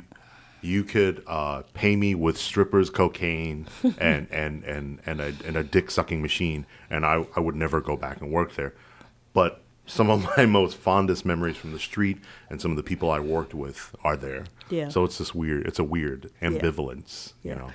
You 0.64 0.82
could 0.82 1.22
uh, 1.26 1.62
pay 1.74 1.94
me 1.94 2.14
with 2.14 2.38
strippers, 2.38 2.88
cocaine, 2.88 3.66
and 3.98 4.26
and 4.30 4.64
and 4.64 4.98
and 5.04 5.20
a, 5.20 5.34
and 5.44 5.56
a 5.56 5.62
dick 5.62 5.90
sucking 5.90 6.22
machine, 6.22 6.64
and 6.88 7.04
I, 7.04 7.26
I 7.36 7.40
would 7.40 7.54
never 7.54 7.80
go 7.82 7.96
back 7.98 8.20
and 8.22 8.30
work 8.32 8.54
there. 8.54 8.72
But 9.34 9.60
some 9.86 10.08
of 10.08 10.26
my 10.38 10.46
most 10.46 10.76
fondest 10.78 11.26
memories 11.26 11.56
from 11.58 11.72
the 11.72 11.78
street 11.78 12.18
and 12.48 12.62
some 12.62 12.70
of 12.70 12.78
the 12.78 12.82
people 12.82 13.10
I 13.10 13.20
worked 13.20 13.52
with 13.52 13.94
are 14.02 14.16
there. 14.16 14.44
Yeah. 14.70 14.88
So 14.88 15.04
it's 15.04 15.18
this 15.18 15.34
weird. 15.34 15.66
It's 15.66 15.78
a 15.78 15.84
weird 15.84 16.30
ambivalence. 16.40 17.34
You 17.42 17.50
Yeah. 17.50 17.58
know. 17.58 17.70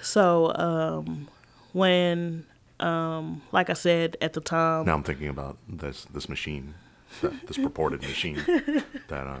so 0.00 0.54
um, 0.54 1.28
when, 1.74 2.46
um, 2.80 3.42
like 3.52 3.68
I 3.68 3.74
said 3.74 4.16
at 4.22 4.32
the 4.32 4.40
time, 4.40 4.86
Now 4.86 4.94
I'm 4.94 5.02
thinking 5.02 5.28
about 5.28 5.58
this 5.68 6.06
this 6.06 6.28
machine, 6.30 6.74
that, 7.20 7.46
this 7.46 7.58
purported 7.58 8.00
machine. 8.02 8.38
That 9.08 9.26
uh, 9.26 9.40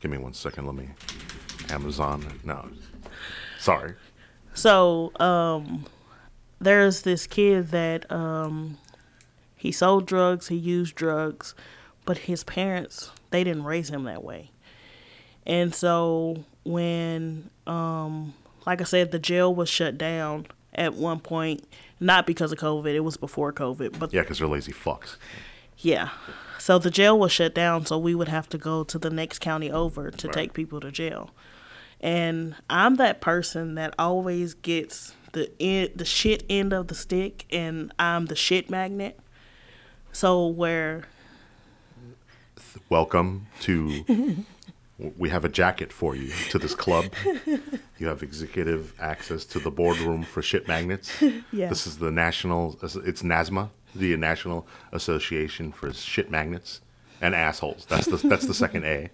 give 0.00 0.10
me 0.10 0.16
one 0.16 0.32
second. 0.32 0.64
Let 0.64 0.74
me 0.76 0.88
Amazon. 1.70 2.40
No, 2.44 2.68
sorry. 3.58 3.94
So 4.54 5.12
um, 5.20 5.84
there's 6.60 7.02
this 7.02 7.26
kid 7.26 7.68
that 7.70 8.10
um, 8.10 8.78
he 9.54 9.70
sold 9.72 10.06
drugs, 10.06 10.48
he 10.48 10.56
used 10.56 10.94
drugs, 10.94 11.54
but 12.04 12.18
his 12.18 12.44
parents 12.44 13.10
they 13.30 13.42
didn't 13.44 13.64
raise 13.64 13.90
him 13.90 14.04
that 14.04 14.22
way. 14.24 14.50
And 15.44 15.74
so 15.74 16.44
when, 16.64 17.50
um, 17.66 18.34
like 18.66 18.80
I 18.80 18.84
said, 18.84 19.10
the 19.12 19.18
jail 19.18 19.54
was 19.54 19.68
shut 19.68 19.98
down 19.98 20.46
at 20.74 20.94
one 20.94 21.20
point, 21.20 21.64
not 22.00 22.26
because 22.26 22.52
of 22.52 22.58
COVID, 22.58 22.94
it 22.94 23.00
was 23.00 23.16
before 23.16 23.52
COVID, 23.52 23.98
but 23.98 24.12
Yeah, 24.12 24.22
because 24.22 24.38
they're 24.38 24.48
lazy 24.48 24.72
fucks. 24.72 25.16
yeah. 25.78 26.10
So 26.58 26.78
the 26.78 26.90
jail 26.90 27.18
was 27.18 27.30
shut 27.32 27.54
down, 27.54 27.84
so 27.86 27.98
we 27.98 28.14
would 28.14 28.28
have 28.28 28.48
to 28.50 28.58
go 28.58 28.82
to 28.84 28.98
the 28.98 29.10
next 29.10 29.40
county 29.40 29.70
over 29.70 30.10
to 30.10 30.26
Right. 30.28 30.34
take 30.34 30.52
people 30.52 30.80
to 30.80 30.90
jail. 30.90 31.30
And 32.00 32.54
I'm 32.68 32.96
that 32.96 33.20
person 33.20 33.74
that 33.76 33.94
always 33.98 34.54
gets 34.54 35.14
the 35.32 35.50
end, 35.60 35.92
the 35.96 36.04
shit 36.04 36.44
end 36.48 36.72
of 36.72 36.88
the 36.88 36.94
stick, 36.94 37.46
and 37.50 37.92
I'm 37.98 38.26
the 38.26 38.36
shit 38.36 38.70
magnet. 38.70 39.18
So 40.12 40.46
where 40.46 41.06
Welcome 42.88 43.48
to. 43.62 44.36
We 45.18 45.28
have 45.28 45.44
a 45.44 45.48
jacket 45.48 45.92
for 45.92 46.14
you 46.14 46.30
to 46.50 46.58
this 46.58 46.74
club. 46.74 47.06
You 47.98 48.06
have 48.06 48.22
executive 48.22 48.94
access 48.98 49.44
to 49.46 49.58
the 49.58 49.70
boardroom 49.70 50.22
for 50.22 50.40
shit 50.40 50.66
magnets. 50.68 51.22
Yeah. 51.52 51.68
This 51.68 51.86
is 51.86 51.98
the 51.98 52.10
national. 52.10 52.78
It's 52.82 53.22
NASMA, 53.22 53.70
the 53.94 54.16
National 54.16 54.66
Association 54.92 55.72
for 55.72 55.92
Shit 55.92 56.30
Magnets 56.30 56.80
and 57.20 57.34
Assholes. 57.34 57.86
That's 57.86 58.06
the 58.06 58.16
that's 58.28 58.46
the 58.46 58.54
second 58.54 58.84
A. 58.84 59.10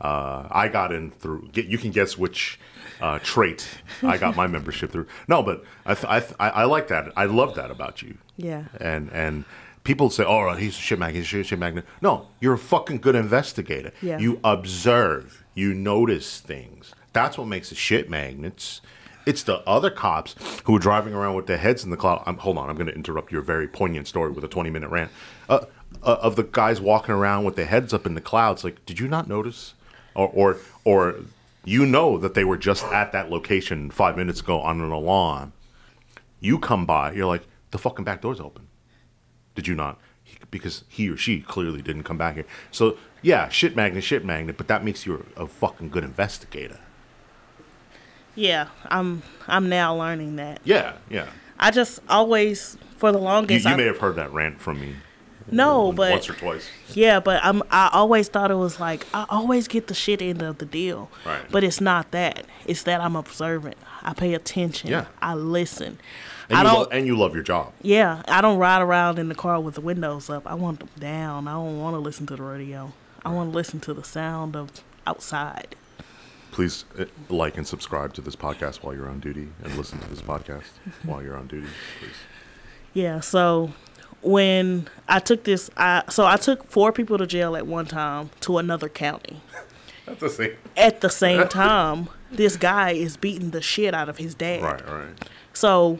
Uh, 0.00 0.46
I 0.50 0.68
got 0.68 0.92
in 0.92 1.10
through. 1.10 1.48
Get, 1.52 1.66
you 1.66 1.78
can 1.78 1.90
guess 1.90 2.18
which 2.18 2.58
uh, 3.00 3.18
trait 3.22 3.66
I 4.02 4.18
got 4.18 4.36
my 4.36 4.46
membership 4.46 4.90
through. 4.92 5.06
No, 5.28 5.42
but 5.42 5.64
I 5.84 5.94
th- 5.94 6.06
I, 6.06 6.20
th- 6.20 6.34
I 6.38 6.48
I 6.50 6.64
like 6.64 6.88
that. 6.88 7.12
I 7.16 7.24
love 7.24 7.54
that 7.54 7.70
about 7.70 8.02
you. 8.02 8.18
Yeah. 8.36 8.64
And 8.80 9.10
and 9.12 9.44
people 9.84 10.10
say, 10.10 10.24
"Oh, 10.24 10.52
he's 10.54 10.76
a 10.76 10.80
shit 10.80 10.98
magnet. 10.98 11.24
He's 11.24 11.32
a 11.40 11.44
shit 11.44 11.58
magnet." 11.58 11.84
No, 12.02 12.26
you're 12.40 12.54
a 12.54 12.58
fucking 12.58 12.98
good 12.98 13.14
investigator. 13.14 13.92
Yeah. 14.02 14.18
You 14.18 14.38
observe. 14.44 15.44
You 15.54 15.72
notice 15.72 16.40
things. 16.40 16.94
That's 17.14 17.38
what 17.38 17.46
makes 17.46 17.72
it 17.72 17.78
shit 17.78 18.10
magnets. 18.10 18.82
It's 19.24 19.42
the 19.42 19.56
other 19.68 19.90
cops 19.90 20.36
who 20.64 20.76
are 20.76 20.78
driving 20.78 21.12
around 21.14 21.34
with 21.34 21.46
their 21.46 21.56
heads 21.56 21.82
in 21.82 21.90
the 21.90 21.96
cloud. 21.96 22.22
I'm, 22.26 22.36
hold 22.36 22.58
on, 22.58 22.68
I'm 22.70 22.76
going 22.76 22.86
to 22.86 22.94
interrupt 22.94 23.32
your 23.32 23.40
very 23.42 23.66
poignant 23.66 24.06
story 24.06 24.30
with 24.30 24.44
a 24.44 24.48
20 24.48 24.70
minute 24.70 24.88
rant. 24.90 25.10
Uh, 25.48 25.60
uh, 26.02 26.16
of 26.22 26.36
the 26.36 26.42
guys 26.44 26.80
walking 26.80 27.14
around 27.14 27.44
with 27.44 27.56
their 27.56 27.66
heads 27.66 27.92
up 27.94 28.06
in 28.06 28.14
the 28.14 28.20
clouds, 28.20 28.64
like, 28.64 28.84
did 28.86 28.98
you 29.00 29.08
not 29.08 29.28
notice? 29.28 29.74
Or, 30.14 30.28
or, 30.32 30.56
or 30.84 31.16
you 31.64 31.84
know 31.84 32.16
that 32.18 32.34
they 32.34 32.44
were 32.44 32.56
just 32.56 32.84
at 32.86 33.12
that 33.12 33.30
location 33.30 33.90
five 33.90 34.16
minutes 34.16 34.40
ago 34.40 34.60
on 34.60 34.80
an 34.80 34.90
alarm. 34.90 35.52
You 36.40 36.58
come 36.58 36.86
by, 36.86 37.12
you're 37.12 37.26
like, 37.26 37.42
the 37.70 37.78
fucking 37.78 38.04
back 38.04 38.22
door's 38.22 38.40
open. 38.40 38.68
Did 39.54 39.66
you 39.66 39.74
not? 39.74 39.98
He, 40.22 40.38
because 40.50 40.84
he 40.88 41.08
or 41.10 41.16
she 41.16 41.40
clearly 41.40 41.82
didn't 41.82 42.04
come 42.04 42.16
back 42.18 42.34
here. 42.36 42.46
So 42.70 42.96
yeah, 43.22 43.48
shit 43.48 43.74
magnet, 43.76 44.04
shit 44.04 44.24
magnet, 44.24 44.56
but 44.56 44.68
that 44.68 44.84
makes 44.84 45.04
you 45.06 45.26
a, 45.36 45.42
a 45.42 45.46
fucking 45.46 45.90
good 45.90 46.04
investigator. 46.04 46.78
Yeah, 48.34 48.68
I'm 48.86 49.22
I'm 49.46 49.68
now 49.68 49.96
learning 49.96 50.36
that. 50.36 50.60
Yeah, 50.64 50.94
yeah. 51.10 51.26
I 51.58 51.70
just 51.70 52.00
always 52.08 52.76
for 52.96 53.12
the 53.12 53.18
You, 53.18 53.24
longest 53.24 53.64
you 53.64 53.70
I- 53.72 53.76
may 53.76 53.84
have 53.84 53.98
heard 53.98 54.16
that 54.16 54.32
rant 54.32 54.60
from 54.60 54.80
me 54.80 54.96
no, 55.50 55.92
but 55.92 56.10
once 56.12 56.28
or 56.30 56.34
twice. 56.34 56.68
Yeah, 56.94 57.20
but 57.20 57.40
I'm 57.44 57.62
I 57.70 57.90
always 57.92 58.28
thought 58.28 58.50
it 58.50 58.56
was 58.56 58.80
like 58.80 59.06
I 59.14 59.26
always 59.28 59.68
get 59.68 59.86
the 59.86 59.94
shit 59.94 60.20
end 60.22 60.42
of 60.42 60.58
the 60.58 60.66
deal. 60.66 61.10
Right. 61.24 61.42
But 61.50 61.64
it's 61.64 61.80
not 61.80 62.10
that. 62.10 62.46
It's 62.66 62.82
that 62.84 63.00
I'm 63.00 63.16
observant. 63.16 63.76
I 64.02 64.12
pay 64.14 64.34
attention. 64.34 64.90
Yeah. 64.90 65.06
I 65.20 65.34
listen. 65.34 65.98
And 66.48 66.58
I 66.58 66.62
you 66.62 66.68
don't 66.68 66.78
lo- 66.78 66.88
and 66.92 67.06
you 67.06 67.16
love 67.16 67.34
your 67.34 67.42
job. 67.42 67.72
Yeah, 67.82 68.22
I 68.28 68.40
don't 68.40 68.58
ride 68.58 68.82
around 68.82 69.18
in 69.18 69.28
the 69.28 69.34
car 69.34 69.60
with 69.60 69.74
the 69.74 69.80
windows 69.80 70.30
up. 70.30 70.46
I 70.46 70.54
want 70.54 70.78
them 70.78 70.90
down. 70.98 71.48
I 71.48 71.52
don't 71.52 71.80
want 71.80 71.94
to 71.94 71.98
listen 72.00 72.26
to 72.28 72.36
the 72.36 72.42
radio. 72.42 72.92
I 73.24 73.30
want 73.30 73.50
to 73.50 73.56
listen 73.56 73.80
to 73.80 73.94
the 73.94 74.04
sound 74.04 74.54
of 74.54 74.70
outside. 75.06 75.74
Please 76.52 76.84
uh, 76.98 77.04
like 77.28 77.56
and 77.56 77.66
subscribe 77.66 78.14
to 78.14 78.20
this 78.20 78.36
podcast 78.36 78.76
while 78.76 78.94
you're 78.94 79.08
on 79.10 79.20
duty, 79.20 79.48
and 79.62 79.76
listen 79.76 79.98
to 79.98 80.08
this 80.08 80.22
podcast 80.22 80.70
while 81.02 81.22
you're 81.22 81.36
on 81.36 81.48
duty, 81.48 81.66
please. 81.98 82.14
Yeah, 82.94 83.20
so 83.20 83.72
when 84.26 84.88
I 85.08 85.20
took 85.20 85.44
this 85.44 85.70
I 85.76 86.02
so 86.08 86.26
I 86.26 86.36
took 86.36 86.68
four 86.68 86.92
people 86.92 87.16
to 87.18 87.26
jail 87.26 87.56
at 87.56 87.66
one 87.66 87.86
time 87.86 88.30
to 88.40 88.58
another 88.58 88.88
county. 88.88 89.40
That's 90.04 90.20
the 90.20 90.30
same. 90.30 90.56
At 90.76 91.00
the 91.00 91.10
same 91.10 91.48
time, 91.48 92.08
this 92.30 92.56
guy 92.56 92.92
is 92.92 93.16
beating 93.16 93.50
the 93.50 93.60
shit 93.60 93.94
out 93.94 94.08
of 94.08 94.18
his 94.18 94.34
dad. 94.34 94.62
Right, 94.62 94.88
right. 94.88 95.28
So, 95.52 95.98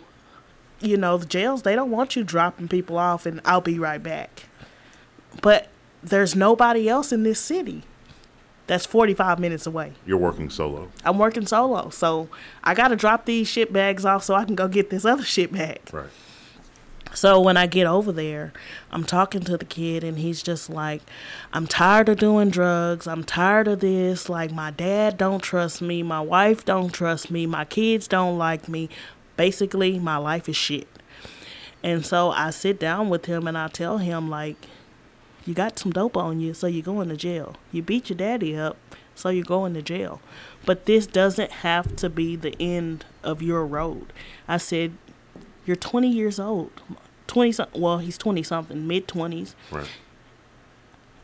you 0.80 0.96
know, 0.96 1.18
the 1.18 1.26
jails, 1.26 1.62
they 1.62 1.74
don't 1.74 1.90
want 1.90 2.14
you 2.14 2.22
dropping 2.22 2.68
people 2.68 2.98
off 2.98 3.26
and 3.26 3.40
I'll 3.44 3.60
be 3.60 3.78
right 3.78 4.02
back. 4.02 4.44
But 5.42 5.68
there's 6.02 6.36
nobody 6.36 6.88
else 6.88 7.10
in 7.10 7.24
this 7.24 7.40
city 7.40 7.82
that's 8.68 8.86
45 8.86 9.40
minutes 9.40 9.66
away. 9.66 9.92
You're 10.06 10.18
working 10.18 10.50
solo. 10.50 10.90
I'm 11.04 11.18
working 11.18 11.46
solo. 11.46 11.90
So 11.90 12.28
I 12.62 12.74
got 12.74 12.88
to 12.88 12.96
drop 12.96 13.24
these 13.24 13.48
shit 13.48 13.72
bags 13.72 14.04
off 14.04 14.22
so 14.22 14.34
I 14.34 14.44
can 14.44 14.54
go 14.54 14.68
get 14.68 14.90
this 14.90 15.04
other 15.04 15.24
shit 15.24 15.52
bag. 15.52 15.80
Right. 15.92 16.10
So 17.14 17.40
when 17.40 17.56
I 17.56 17.66
get 17.66 17.86
over 17.86 18.12
there, 18.12 18.52
I'm 18.90 19.04
talking 19.04 19.40
to 19.42 19.56
the 19.56 19.64
kid 19.64 20.04
and 20.04 20.18
he's 20.18 20.42
just 20.42 20.68
like, 20.68 21.02
I'm 21.52 21.66
tired 21.66 22.08
of 22.08 22.18
doing 22.18 22.50
drugs. 22.50 23.06
I'm 23.06 23.24
tired 23.24 23.68
of 23.68 23.80
this. 23.80 24.28
Like 24.28 24.52
my 24.52 24.70
dad 24.70 25.16
don't 25.16 25.42
trust 25.42 25.80
me. 25.80 26.02
My 26.02 26.20
wife 26.20 26.64
don't 26.64 26.92
trust 26.92 27.30
me. 27.30 27.46
My 27.46 27.64
kids 27.64 28.06
don't 28.06 28.36
like 28.36 28.68
me. 28.68 28.90
Basically, 29.36 29.98
my 29.98 30.18
life 30.18 30.48
is 30.48 30.56
shit. 30.56 30.88
And 31.82 32.04
so 32.04 32.30
I 32.30 32.50
sit 32.50 32.80
down 32.80 33.08
with 33.08 33.26
him 33.26 33.46
and 33.46 33.56
I 33.56 33.68
tell 33.68 33.98
him 33.98 34.28
like, 34.28 34.56
you 35.46 35.54
got 35.54 35.78
some 35.78 35.92
dope 35.92 36.16
on 36.16 36.40
you, 36.40 36.52
so 36.52 36.66
you're 36.66 36.82
going 36.82 37.08
to 37.08 37.16
jail. 37.16 37.54
You 37.70 37.80
beat 37.80 38.10
your 38.10 38.16
daddy 38.16 38.56
up, 38.56 38.76
so 39.14 39.28
you're 39.28 39.44
going 39.44 39.74
to 39.74 39.82
jail. 39.82 40.20
But 40.64 40.86
this 40.86 41.06
doesn't 41.06 41.52
have 41.52 41.94
to 41.96 42.10
be 42.10 42.34
the 42.34 42.56
end 42.58 43.04
of 43.22 43.40
your 43.42 43.64
road. 43.64 44.12
I 44.48 44.56
said, 44.56 44.94
you're 45.66 45.76
20 45.76 46.08
years 46.08 46.38
old. 46.38 46.70
20 47.26 47.52
some- 47.52 47.68
well, 47.74 47.98
he's 47.98 48.16
20 48.16 48.42
something, 48.42 48.86
mid 48.86 49.08
20s. 49.08 49.54
Right. 49.70 49.88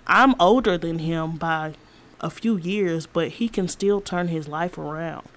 I'm 0.06 0.34
older 0.40 0.76
than 0.76 0.98
him 0.98 1.36
by 1.36 1.74
a 2.20 2.30
few 2.30 2.56
years, 2.56 3.06
but 3.06 3.28
he 3.28 3.48
can 3.48 3.68
still 3.68 4.00
turn 4.00 4.28
his 4.28 4.48
life 4.48 4.76
around. 4.76 5.28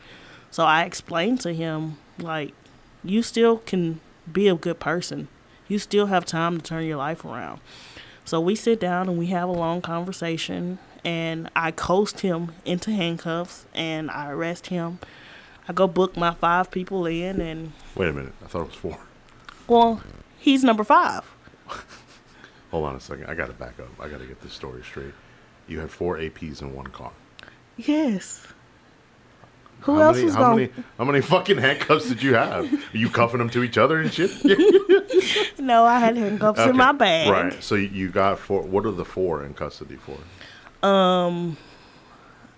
So 0.52 0.64
I 0.66 0.84
explained 0.84 1.42
to 1.42 1.54
him, 1.54 1.98
like, 2.20 2.54
you 3.04 3.22
still 3.22 3.58
can 3.58 4.00
be 4.32 4.48
a 4.48 4.56
good 4.56 4.80
person. 4.80 5.28
You 5.68 5.80
still 5.80 6.08
have 6.08 6.26
time 6.26 6.58
to 6.58 6.64
turn 6.64 6.86
your 6.86 6.98
life 6.98 7.26
around. 7.26 7.60
So 8.24 8.40
we 8.40 8.56
sit 8.56 8.80
down 8.80 9.08
and 9.08 9.18
we 9.18 9.28
have 9.28 9.50
a 9.50 9.54
long 9.54 9.82
conversation, 9.82 10.80
and 11.04 11.50
I 11.56 11.72
coast 11.72 12.22
him 12.22 12.54
into 12.66 12.92
handcuffs 12.92 13.66
and 13.74 14.10
I 14.10 14.32
arrest 14.32 14.68
him. 14.68 15.00
I 15.68 15.74
go 15.74 15.88
book 15.88 16.16
my 16.16 16.34
five 16.34 16.70
people 16.72 17.06
in, 17.06 17.42
and 17.42 17.72
Wait 17.96 18.08
a 18.10 18.14
minute. 18.14 18.34
I 18.44 18.48
thought 18.48 18.62
it 18.62 18.68
was 18.68 18.76
four. 18.76 18.98
well, 19.68 20.02
he's 20.38 20.64
number 20.64 20.84
five. 20.84 21.24
Hold 22.72 22.86
on 22.86 22.96
a 22.96 23.00
second. 23.00 23.26
I 23.28 23.34
got 23.36 23.48
to 23.48 23.54
back 23.54 23.80
up. 23.80 23.88
I 24.00 24.08
got 24.10 24.20
to 24.20 24.26
get 24.26 24.42
this 24.42 24.54
story 24.54 24.84
straight. 24.84 25.14
You 25.68 25.80
had 25.80 25.90
four 25.92 26.18
APs 26.18 26.62
in 26.62 26.74
one 26.76 26.88
car. 26.88 27.12
Yes. 27.78 28.46
Who 29.82 29.96
how 29.96 30.02
else 30.02 30.16
many, 30.18 30.26
was 30.26 30.36
how 30.36 30.42
going? 30.54 30.58
many 30.58 30.84
how 30.98 31.04
many 31.06 31.22
fucking 31.22 31.58
handcuffs 31.58 32.08
did 32.08 32.24
you 32.24 32.34
have? 32.36 32.72
Are 32.74 32.98
you 32.98 33.10
cuffing 33.10 33.40
them 33.40 33.50
to 33.52 33.64
each 33.64 33.78
other 33.78 34.00
and 34.00 34.12
shit? 34.14 34.32
No, 35.58 35.84
I 35.86 36.00
had 36.00 36.16
handcuffs 36.18 36.60
in 36.60 36.78
my 36.78 36.92
bag. 36.92 37.30
Right. 37.30 37.64
So 37.64 37.74
you 37.74 38.10
got 38.10 38.38
four. 38.38 38.62
What 38.62 38.86
are 38.86 38.92
the 38.92 39.06
four 39.06 39.44
in 39.44 39.56
custody 39.56 39.96
for? 39.98 40.88
Um, 40.88 41.58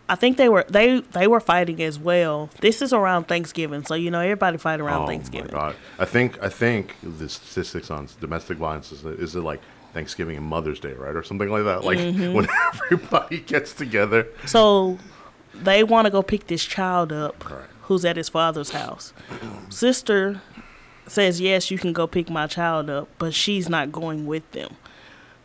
I 0.10 0.16
think 0.16 0.38
they 0.38 0.48
were 0.50 0.66
they 0.70 1.02
they 1.02 1.28
were 1.28 1.40
fighting 1.40 1.82
as 1.82 2.00
well. 2.00 2.50
This 2.62 2.82
is 2.82 2.94
around 2.94 3.26
Thanksgiving, 3.28 3.84
so 3.86 3.94
you 3.96 4.10
know 4.10 4.22
everybody 4.22 4.58
fight 4.58 4.80
around 4.80 5.04
oh 5.04 5.08
Thanksgiving. 5.08 5.48
my 5.54 5.60
god! 5.60 5.76
I 6.00 6.06
think 6.06 6.42
I 6.42 6.50
think 6.50 6.96
the 7.04 7.28
statistics 7.28 7.92
on 7.92 8.08
domestic 8.22 8.58
violence 8.58 8.92
is 8.92 9.04
is 9.04 9.36
it 9.36 9.42
like 9.42 9.60
Thanksgiving 9.94 10.38
and 10.38 10.46
Mother's 10.46 10.80
Day, 10.80 10.94
right, 10.94 11.16
or 11.16 11.24
something 11.24 11.50
like 11.50 11.64
that? 11.66 11.84
Like 11.84 11.98
Mm-hmm. 12.00 12.34
when 12.34 12.48
everybody 12.74 13.40
gets 13.40 13.74
together. 13.74 14.28
So 14.46 14.98
they 15.54 15.84
want 15.84 16.06
to 16.06 16.12
go 16.12 16.22
pick 16.22 16.48
this 16.48 16.64
child 16.64 17.12
up 17.12 17.50
Right. 17.50 17.66
who's 17.84 18.06
at 18.06 18.16
his 18.16 18.30
father's 18.30 18.70
house. 18.72 19.12
Sister 19.70 20.42
says 21.08 21.42
yes, 21.42 21.70
you 21.72 21.78
can 21.78 21.94
go 21.94 22.06
pick 22.08 22.30
my 22.30 22.48
child 22.48 22.90
up, 22.90 23.08
but 23.18 23.34
she's 23.34 23.68
not 23.70 23.92
going 23.92 24.26
with 24.26 24.50
them. 24.52 24.76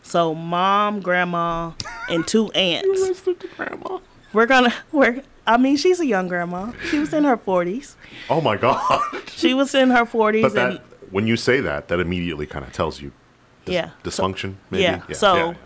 So 0.03 0.35
mom, 0.35 1.01
grandma, 1.01 1.73
and 2.09 2.27
two 2.27 2.51
aunts. 2.53 3.23
grandma. 3.57 3.99
We're 4.33 4.47
gonna 4.47 4.73
we're 4.93 5.23
I 5.47 5.57
mean 5.57 5.77
she's 5.77 6.01
a 6.01 6.07
young 6.07 6.29
grandma. 6.29 6.73
She 6.91 6.99
was 6.99 7.13
in 7.13 7.25
her 7.25 7.37
forties. 7.37 7.97
Oh 8.31 8.41
my 8.41 8.57
god! 8.57 9.01
She 9.29 9.55
was 9.55 9.75
in 9.75 9.91
her 9.91 10.07
forties 10.07 10.43
But 10.43 10.57
and 10.57 10.77
that 10.77 10.83
when 11.11 11.27
you 11.27 11.37
say 11.37 11.61
that, 11.61 11.89
that 11.89 12.01
immediately 12.01 12.47
kind 12.47 12.65
of 12.65 12.73
tells 12.73 13.01
you 13.01 13.13
dis- 13.65 13.75
yeah. 13.75 13.91
dysfunction. 14.05 14.55
Maybe. 14.71 14.83
Yeah. 14.85 15.03
So 15.13 15.35
yeah, 15.35 15.47
yeah. 15.49 15.57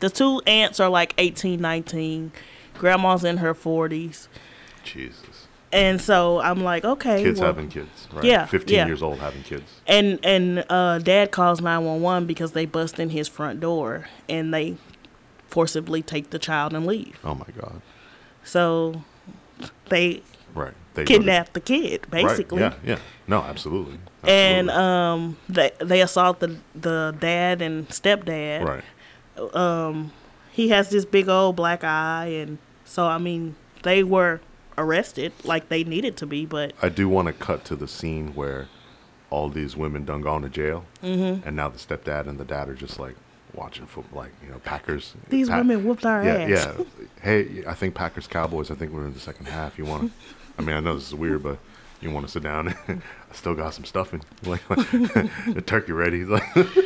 the 0.00 0.10
two 0.10 0.40
aunts 0.46 0.80
are 0.80 0.88
like 0.88 1.14
18, 1.18 1.60
19. 1.60 2.32
Grandma's 2.74 3.24
in 3.24 3.38
her 3.38 3.54
40s. 3.54 4.28
Jesus. 4.84 5.46
And 5.70 6.00
so 6.00 6.40
I'm 6.40 6.64
like, 6.64 6.84
okay. 6.84 7.22
Kids 7.22 7.38
well- 7.40 7.48
having 7.48 7.68
kids, 7.68 8.08
right? 8.12 8.24
Yeah, 8.24 8.46
Fifteen 8.46 8.76
yeah. 8.76 8.86
years 8.86 9.02
old 9.02 9.18
having 9.18 9.42
kids. 9.42 9.80
And 9.86 10.18
and 10.24 10.64
uh, 10.70 10.98
dad 10.98 11.30
calls 11.30 11.60
911 11.60 12.26
because 12.26 12.52
they 12.52 12.64
bust 12.64 12.98
in 12.98 13.10
his 13.10 13.28
front 13.28 13.60
door 13.60 14.08
and 14.28 14.52
they 14.54 14.76
forcibly 15.46 16.02
take 16.02 16.30
the 16.30 16.38
child 16.38 16.72
and 16.72 16.86
leave. 16.86 17.18
Oh 17.22 17.34
my 17.34 17.46
god! 17.60 17.82
So 18.48 19.02
they 19.90 20.22
Right. 20.54 20.72
They 20.94 21.02
go 21.02 21.06
to- 21.06 21.12
kidnap 21.12 21.52
the 21.52 21.60
kid 21.60 22.06
Right, 22.10 22.24
basically. 22.24 22.60
Yeah. 22.60 22.74
Yeah. 22.84 22.98
No. 23.26 23.42
Absolutely. 23.42 23.98
And 24.24 24.70
um, 24.70 25.36
they 25.48 25.70
they 25.78 26.00
assault 26.00 26.40
the 26.40 26.56
the 26.74 27.14
dad 27.20 27.62
and 27.62 27.88
stepdad. 27.88 28.64
right. 28.64 28.84
Um, 29.54 30.12
he 30.50 30.70
has 30.70 30.88
this 30.90 31.04
big 31.04 31.28
old 31.28 31.54
black 31.54 31.84
eye 31.84 32.26
and 32.26 32.58
so 32.84 33.06
i 33.06 33.16
mean 33.16 33.54
they 33.84 34.02
were 34.02 34.40
arrested 34.76 35.32
like 35.44 35.68
they 35.68 35.84
needed 35.84 36.16
to 36.16 36.26
be 36.26 36.44
but 36.44 36.72
I 36.82 36.88
do 36.88 37.08
want 37.08 37.26
to 37.26 37.32
cut 37.32 37.64
to 37.66 37.76
the 37.76 37.86
scene 37.86 38.34
where 38.34 38.66
all 39.30 39.48
these 39.48 39.76
women 39.76 40.04
done 40.04 40.22
gone 40.22 40.42
to 40.42 40.48
jail, 40.48 40.84
mm-hmm. 41.02 41.46
and 41.46 41.54
now 41.54 41.68
the 41.68 41.78
stepdad 41.78 42.26
and 42.26 42.38
the 42.40 42.44
dad 42.44 42.68
are 42.68 42.74
just 42.74 42.98
like 42.98 43.14
watching 43.54 43.86
football, 43.86 44.22
like 44.22 44.32
you 44.44 44.50
know 44.50 44.58
Packers. 44.60 45.14
these 45.28 45.48
women 45.50 45.84
whooped 45.84 46.04
our 46.06 46.24
yeah, 46.24 46.32
ass 46.34 46.48
yeah. 46.78 46.84
Hey, 47.22 47.64
I 47.66 47.74
think 47.74 47.94
Packers 47.94 48.26
Cowboys. 48.26 48.70
I 48.70 48.74
think 48.74 48.92
we're 48.92 49.06
in 49.06 49.14
the 49.14 49.20
second 49.20 49.46
half. 49.46 49.78
You 49.78 49.84
want 49.84 50.04
to? 50.04 50.10
I 50.58 50.62
mean, 50.62 50.76
I 50.76 50.80
know 50.80 50.94
this 50.94 51.08
is 51.08 51.14
weird, 51.14 51.42
but 51.42 51.58
you 52.00 52.10
want 52.10 52.26
to 52.26 52.32
sit 52.32 52.42
down? 52.42 52.68
I 52.88 53.00
still 53.34 53.54
got 53.54 53.74
some 53.74 53.84
stuffing, 53.84 54.22
like, 54.44 54.66
the 54.68 55.62
turkey 55.66 55.92
ready. 55.92 56.24
Like, 56.24 56.44
so, 56.54 56.82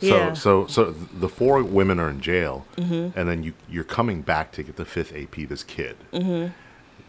Yeah. 0.00 0.32
so, 0.34 0.66
so 0.66 0.90
the 0.92 1.28
four 1.28 1.62
women 1.62 1.98
are 2.00 2.08
in 2.08 2.20
jail, 2.20 2.66
Mm-hmm. 2.76 3.18
and 3.18 3.28
then 3.28 3.42
you 3.42 3.52
you're 3.68 3.84
coming 3.84 4.22
back 4.22 4.52
to 4.52 4.62
get 4.62 4.76
the 4.76 4.84
fifth 4.84 5.14
AP. 5.14 5.48
This 5.48 5.64
kid. 5.64 5.96
Mm-hmm. 6.12 6.52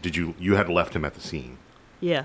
Did 0.02 0.16
you 0.16 0.34
you 0.38 0.54
had 0.56 0.68
left 0.68 0.94
him 0.94 1.04
at 1.04 1.14
the 1.14 1.20
scene? 1.20 1.58
yeah 2.02 2.24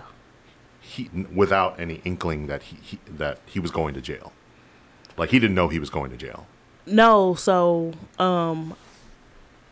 he, 0.79 1.09
without 1.33 1.77
any 1.79 1.95
inkling 2.05 2.45
that 2.47 2.61
he, 2.63 2.77
he 2.81 2.99
that 3.09 3.39
he 3.45 3.59
was 3.59 3.71
going 3.71 3.93
to 3.95 4.01
jail. 4.01 4.31
Like 5.17 5.31
he 5.31 5.39
didn't 5.39 5.55
know 5.55 5.67
he 5.67 5.79
was 5.79 5.89
going 5.89 6.11
to 6.11 6.17
jail. 6.17 6.45
No, 6.85 7.35
so 7.35 7.93
um 8.19 8.75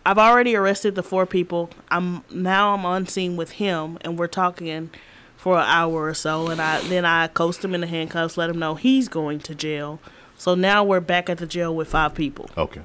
I've 0.05 0.17
already 0.17 0.55
arrested 0.55 0.95
the 0.95 1.03
four 1.03 1.25
people. 1.25 1.69
I'm 1.89 2.23
now 2.29 2.73
I'm 2.73 2.85
on 2.85 3.07
scene 3.07 3.35
with 3.35 3.51
him 3.53 3.97
and 4.01 4.19
we're 4.19 4.27
talking 4.27 4.89
for 5.37 5.57
an 5.57 5.65
hour 5.65 6.05
or 6.05 6.13
so 6.13 6.47
and 6.49 6.61
I 6.61 6.81
then 6.81 7.05
I 7.05 7.27
coast 7.27 7.63
him 7.63 7.73
in 7.75 7.81
the 7.81 7.87
handcuffs, 7.87 8.37
let 8.37 8.49
him 8.49 8.59
know 8.59 8.75
he's 8.75 9.07
going 9.07 9.39
to 9.39 9.55
jail. 9.55 9.99
So 10.37 10.55
now 10.55 10.83
we're 10.83 10.99
back 10.99 11.29
at 11.29 11.37
the 11.37 11.47
jail 11.47 11.73
with 11.75 11.89
five 11.89 12.15
people. 12.15 12.49
Okay. 12.57 12.81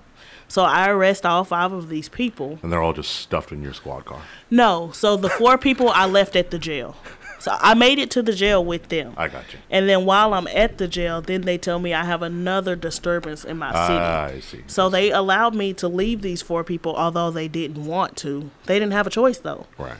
So 0.46 0.62
I 0.62 0.88
arrest 0.88 1.26
all 1.26 1.44
five 1.44 1.72
of 1.72 1.88
these 1.90 2.08
people. 2.08 2.58
And 2.62 2.72
they're 2.72 2.80
all 2.82 2.94
just 2.94 3.12
stuffed 3.12 3.52
in 3.52 3.62
your 3.62 3.74
squad 3.74 4.06
car. 4.06 4.22
No, 4.50 4.90
so 4.92 5.16
the 5.16 5.28
four 5.28 5.58
people 5.58 5.90
I 5.90 6.06
left 6.06 6.36
at 6.36 6.50
the 6.50 6.58
jail. 6.58 6.96
So 7.40 7.56
I 7.60 7.74
made 7.74 7.98
it 8.00 8.10
to 8.12 8.22
the 8.22 8.32
jail 8.32 8.64
with 8.64 8.88
them. 8.88 9.14
I 9.16 9.28
got 9.28 9.52
you. 9.52 9.58
And 9.70 9.88
then 9.88 10.04
while 10.04 10.34
I'm 10.34 10.48
at 10.48 10.78
the 10.78 10.88
jail, 10.88 11.20
then 11.22 11.42
they 11.42 11.56
tell 11.56 11.78
me 11.78 11.94
I 11.94 12.04
have 12.04 12.20
another 12.22 12.74
disturbance 12.74 13.44
in 13.44 13.58
my 13.58 13.70
city. 13.70 13.98
Ah, 13.98 14.24
I 14.24 14.40
see. 14.40 14.64
So 14.66 14.88
they 14.88 15.10
allowed 15.12 15.54
me 15.54 15.72
to 15.74 15.86
leave 15.88 16.22
these 16.22 16.42
four 16.42 16.64
people, 16.64 16.96
although 16.96 17.30
they 17.30 17.46
didn't 17.46 17.84
want 17.86 18.16
to. 18.18 18.50
They 18.66 18.78
didn't 18.80 18.92
have 18.92 19.06
a 19.06 19.10
choice 19.10 19.38
though. 19.38 19.66
Right. 19.78 19.96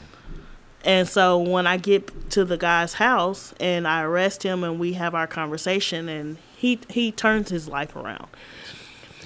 And 0.83 1.07
so 1.07 1.37
when 1.37 1.65
I 1.67 1.77
get 1.77 2.29
to 2.31 2.43
the 2.45 2.57
guy's 2.57 2.93
house 2.95 3.53
and 3.59 3.87
I 3.87 4.01
arrest 4.01 4.43
him 4.43 4.63
and 4.63 4.79
we 4.79 4.93
have 4.93 5.13
our 5.15 5.27
conversation 5.27 6.07
and 6.09 6.37
he 6.55 6.79
he 6.89 7.11
turns 7.11 7.49
his 7.49 7.67
life 7.67 7.95
around. 7.95 8.27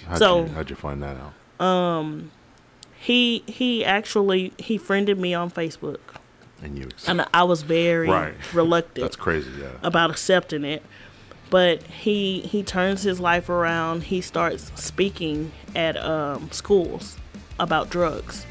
How'd 0.08 0.18
So- 0.20 0.42
you, 0.46 0.48
how'd 0.50 0.70
you 0.70 0.76
find 0.76 1.02
that 1.04 1.16
out? 1.60 1.66
Um, 1.66 2.32
He 3.00 3.44
he 3.48 3.84
actually 3.84 4.54
he 4.58 4.78
friended 4.78 5.18
me 5.20 5.34
on 5.34 5.50
Facebook. 5.52 6.00
And 6.64 6.78
you. 6.78 6.86
ex- 6.86 7.08
And 7.08 7.26
I 7.34 7.44
was 7.44 7.62
very 7.62 8.08
Right. 8.10 8.34
reluctant. 8.54 9.04
That's 9.04 9.16
crazy. 9.16 9.52
Yeah. 9.60 9.68
about 9.84 10.10
accepting 10.10 10.64
it. 10.64 10.82
But 11.50 11.84
he 11.84 12.40
he 12.42 12.64
turns 12.64 13.04
his 13.04 13.20
life 13.20 13.48
around. 13.50 14.04
He 14.06 14.22
starts 14.22 14.72
speaking 14.76 15.52
at 15.76 15.96
um, 15.98 16.50
schools 16.52 17.18
about 17.60 17.90
drugs. 17.92 18.46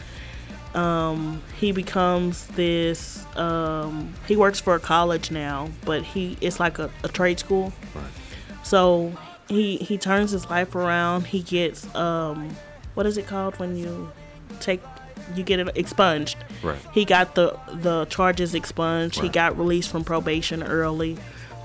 Um, 0.74 1.42
he 1.58 1.72
becomes 1.72 2.46
this. 2.48 3.26
Um, 3.36 4.14
he 4.28 4.36
works 4.36 4.60
for 4.60 4.74
a 4.74 4.80
college 4.80 5.30
now, 5.32 5.68
but 5.84 6.02
he 6.04 6.36
it's 6.40 6.60
like 6.60 6.78
a, 6.78 6.90
a 7.02 7.08
trade 7.08 7.38
school. 7.40 7.72
Right. 7.94 8.04
So 8.62 9.12
he 9.48 9.78
he 9.78 9.98
turns 9.98 10.30
his 10.30 10.48
life 10.48 10.74
around. 10.76 11.26
He 11.26 11.42
gets 11.42 11.92
um, 11.96 12.56
what 12.94 13.04
is 13.06 13.16
it 13.18 13.26
called 13.26 13.58
when 13.58 13.76
you 13.76 14.12
take 14.60 14.80
you 15.36 15.44
get 15.44 15.60
it 15.60 15.68
expunged. 15.76 16.36
Right. 16.62 16.78
He 16.92 17.04
got 17.04 17.34
the 17.34 17.58
the 17.72 18.06
charges 18.06 18.54
expunged. 18.54 19.20
He 19.20 19.28
got 19.28 19.56
released 19.58 19.90
from 19.90 20.04
probation 20.04 20.62
early 20.62 21.16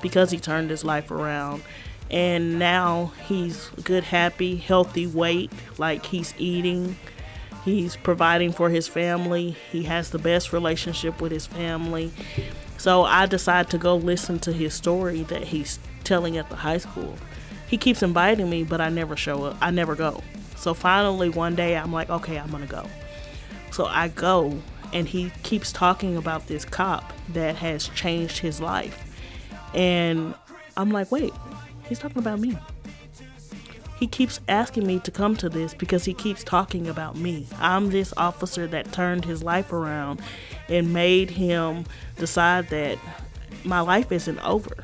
because 0.02 0.32
he 0.32 0.40
turned 0.40 0.70
his 0.70 0.84
life 0.84 1.12
around. 1.12 1.64
And 2.10 2.58
now 2.58 3.12
he's 3.28 3.70
good, 3.84 4.06
happy, 4.06 4.56
healthy 4.58 5.08
weight. 5.08 5.52
Like 5.78 6.06
he's 6.06 6.34
eating, 6.38 6.96
he's 7.66 7.98
providing 7.98 8.54
for 8.54 8.70
his 8.70 8.88
family. 8.88 9.58
He 9.72 9.84
has 9.84 10.12
the 10.12 10.20
best 10.20 10.54
relationship 10.54 11.20
with 11.20 11.32
his 11.32 11.46
family. 11.48 12.12
So 12.78 13.04
I 13.04 13.26
decide 13.26 13.70
to 13.72 13.78
go 13.78 13.96
listen 13.96 14.40
to 14.40 14.54
his 14.54 14.74
story 14.74 15.24
that 15.24 15.46
he's 15.46 15.80
telling 16.04 16.38
at 16.38 16.50
the 16.50 16.56
high 16.56 16.78
school. 16.78 17.16
He 17.68 17.78
keeps 17.78 18.02
inviting 18.02 18.50
me, 18.50 18.64
but 18.64 18.80
I 18.80 18.88
never 18.90 19.18
show 19.18 19.44
up. 19.44 19.58
I 19.60 19.72
never 19.72 19.96
go. 19.96 20.24
So 20.56 20.74
finally, 20.74 21.30
one 21.30 21.56
day, 21.56 21.76
I'm 21.76 21.92
like, 21.92 22.10
okay, 22.10 22.38
I'm 22.38 22.50
gonna 22.50 22.66
go. 22.66 22.86
So 23.72 23.86
I 23.86 24.08
go, 24.08 24.60
and 24.94 25.08
he 25.08 25.32
keeps 25.44 25.72
talking 25.72 26.18
about 26.18 26.48
this 26.48 26.66
cop 26.66 27.14
that 27.30 27.58
has 27.58 27.88
changed 27.90 28.40
his 28.40 28.62
life. 28.62 29.04
And 29.74 30.34
I'm 30.76 30.92
like, 30.92 31.12
wait, 31.12 31.34
he's 31.88 32.00
talking 32.00 32.20
about 32.20 32.40
me. 32.40 32.58
He 34.00 34.06
keeps 34.06 34.40
asking 34.48 34.86
me 34.86 35.00
to 35.00 35.12
come 35.12 35.36
to 35.38 35.50
this 35.50 35.74
because 35.74 36.06
he 36.06 36.14
keeps 36.14 36.44
talking 36.44 36.88
about 36.88 37.16
me. 37.16 37.48
I'm 37.60 37.90
this 37.90 38.14
officer 38.16 38.68
that 38.68 38.92
turned 38.92 39.26
his 39.26 39.44
life 39.44 39.74
around 39.74 40.22
and 40.70 40.94
made 40.94 41.32
him 41.32 41.86
decide 42.16 42.70
that 42.70 43.00
my 43.64 43.80
life 43.80 44.12
isn't 44.12 44.40
over. 44.40 44.76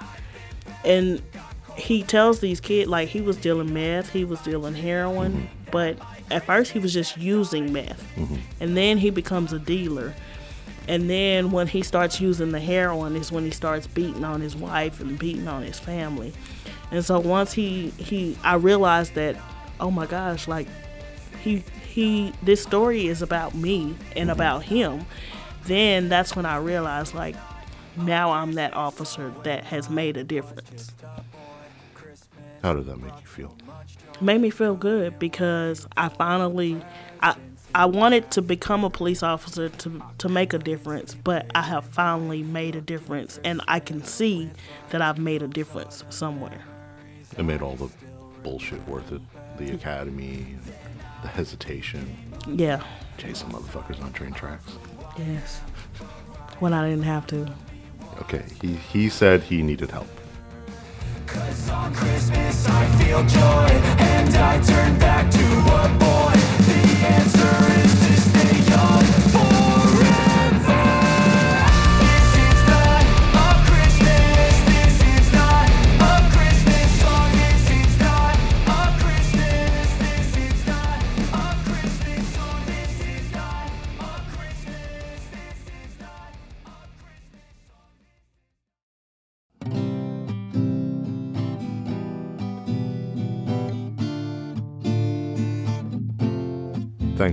And 0.83 1.21
he 1.77 2.01
tells 2.03 2.39
these 2.39 2.59
kids, 2.59 2.89
like, 2.89 3.09
he 3.09 3.21
was 3.21 3.37
dealing 3.37 3.73
meth, 3.73 4.09
he 4.11 4.25
was 4.25 4.41
dealing 4.41 4.73
heroin, 4.73 5.47
but 5.71 5.97
at 6.31 6.45
first 6.45 6.71
he 6.71 6.79
was 6.79 6.93
just 6.93 7.17
using 7.17 7.71
meth. 7.73 8.03
Mm-hmm. 8.15 8.35
And 8.59 8.77
then 8.77 8.97
he 8.97 9.09
becomes 9.09 9.53
a 9.53 9.59
dealer. 9.59 10.13
And 10.87 11.09
then 11.09 11.51
when 11.51 11.67
he 11.67 11.81
starts 11.81 12.19
using 12.19 12.51
the 12.51 12.59
heroin 12.59 13.15
is 13.15 13.31
when 13.31 13.45
he 13.45 13.51
starts 13.51 13.87
beating 13.87 14.25
on 14.25 14.41
his 14.41 14.55
wife 14.55 14.99
and 14.99 15.17
beating 15.17 15.47
on 15.47 15.63
his 15.63 15.79
family. 15.79 16.33
And 16.91 17.03
so 17.03 17.19
once 17.19 17.53
he 17.53 17.89
he 17.91 18.37
I 18.43 18.55
realized 18.55 19.15
that 19.15 19.37
oh 19.79 19.91
my 19.91 20.05
gosh, 20.05 20.47
like 20.47 20.67
he 21.41 21.63
he 21.87 22.33
this 22.43 22.61
story 22.61 23.07
is 23.07 23.21
about 23.21 23.55
me 23.55 23.95
and 24.15 24.29
mm-hmm. 24.29 24.29
about 24.29 24.63
him. 24.63 25.05
Then 25.65 26.09
that's 26.09 26.35
when 26.35 26.45
I 26.45 26.57
realized 26.57 27.13
like 27.13 27.35
now 27.95 28.31
I'm 28.31 28.53
that 28.53 28.73
officer 28.73 29.33
that 29.43 29.63
has 29.65 29.89
made 29.89 30.17
a 30.17 30.23
difference. 30.23 30.91
How 32.61 32.73
did 32.73 32.85
that 32.85 32.97
make 32.97 33.13
you 33.19 33.27
feel? 33.27 33.55
Made 34.21 34.41
me 34.41 34.49
feel 34.49 34.75
good 34.75 35.19
because 35.19 35.87
I 35.97 36.09
finally 36.09 36.81
I 37.21 37.35
I 37.75 37.85
wanted 37.85 38.29
to 38.31 38.41
become 38.41 38.83
a 38.83 38.89
police 38.89 39.23
officer 39.23 39.69
to 39.69 40.01
to 40.19 40.29
make 40.29 40.53
a 40.53 40.59
difference, 40.59 41.15
but 41.15 41.49
I 41.55 41.61
have 41.63 41.85
finally 41.85 42.43
made 42.43 42.75
a 42.75 42.81
difference 42.81 43.39
and 43.43 43.61
I 43.67 43.79
can 43.79 44.03
see 44.03 44.51
that 44.89 45.01
I've 45.01 45.17
made 45.17 45.41
a 45.41 45.47
difference 45.47 46.03
somewhere. 46.09 46.61
It 47.37 47.43
made 47.43 47.61
all 47.61 47.75
the 47.75 47.89
bullshit 48.43 48.87
worth 48.87 49.11
it. 49.11 49.21
The 49.57 49.71
academy, 49.73 50.55
the 51.21 51.27
hesitation, 51.27 52.15
Yeah. 52.47 52.81
chasing 53.17 53.49
motherfuckers 53.49 54.01
on 54.03 54.11
train 54.13 54.33
tracks. 54.33 54.71
Yes. 55.17 55.59
When 56.59 56.73
I 56.73 56.87
didn't 56.89 57.03
have 57.05 57.25
to. 57.27 57.51
Okay, 58.21 58.43
he 58.61 58.73
he 58.73 59.09
said 59.09 59.41
he 59.43 59.61
needed 59.63 59.89
help. 59.91 60.07
Cause 61.25 61.69
on 61.69 61.93
Christmas 61.93 62.67
I 62.67 62.85
feel 62.97 63.23
joy 63.23 63.69
And 63.99 64.35
I 64.35 64.59
turn 64.61 64.99
back 64.99 65.31
to 65.31 65.39
a 65.39 65.87
boy. 65.99 66.33
The 66.67 67.07
answer 67.07 67.55
is 67.81 68.02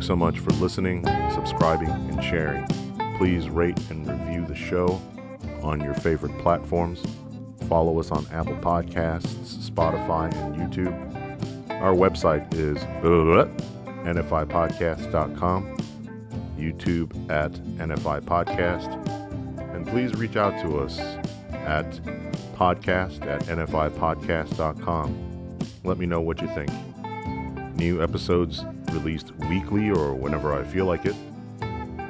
Thanks 0.01 0.09
so 0.09 0.17
much 0.17 0.39
for 0.39 0.51
listening, 0.53 1.05
subscribing, 1.35 1.91
and 1.91 2.25
sharing. 2.25 2.67
Please 3.19 3.51
rate 3.51 3.79
and 3.91 4.09
review 4.09 4.47
the 4.47 4.55
show 4.55 4.99
on 5.63 5.83
your 5.83 5.93
favorite 5.93 6.39
platforms. 6.39 7.03
Follow 7.69 8.01
us 8.01 8.11
on 8.11 8.27
Apple 8.33 8.57
Podcasts, 8.57 9.71
Spotify, 9.71 10.35
and 10.37 10.57
YouTube. 10.57 10.95
Our 11.83 11.93
website 11.93 12.55
is 12.55 12.79
nfipodcast.com, 12.79 15.77
YouTube 16.59 17.31
at 17.31 17.53
NFI 17.53 18.23
Podcast, 18.23 19.07
and 19.75 19.87
please 19.87 20.15
reach 20.15 20.37
out 20.37 20.59
to 20.63 20.79
us 20.79 20.99
at 21.53 21.91
podcast 22.57 23.27
at 23.27 23.43
nfipodcast.com. 23.43 25.59
Let 25.85 25.99
me 25.99 26.07
know 26.07 26.23
what 26.23 26.41
you 26.41 26.49
think. 26.55 26.71
New 27.81 28.03
episodes 28.03 28.63
released 28.93 29.35
weekly 29.49 29.89
or 29.89 30.13
whenever 30.13 30.53
I 30.53 30.65
feel 30.65 30.85
like 30.85 31.07
it. 31.07 31.15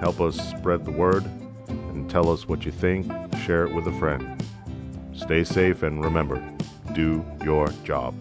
Help 0.01 0.21
us 0.21 0.37
spread 0.51 0.85
the 0.85 0.91
word 0.91 1.25
and 1.69 2.11
tell 2.11 2.29
us 2.29 2.49
what 2.49 2.67
you 2.67 2.73
think. 2.73 3.07
Share 3.45 3.67
it 3.67 3.73
with 3.73 3.87
a 3.87 3.93
friend. 3.93 4.45
Stay 5.15 5.45
safe 5.45 5.85
and 5.85 6.03
remember 6.03 6.43
do 6.93 7.25
your 7.45 7.69
job. 7.85 8.17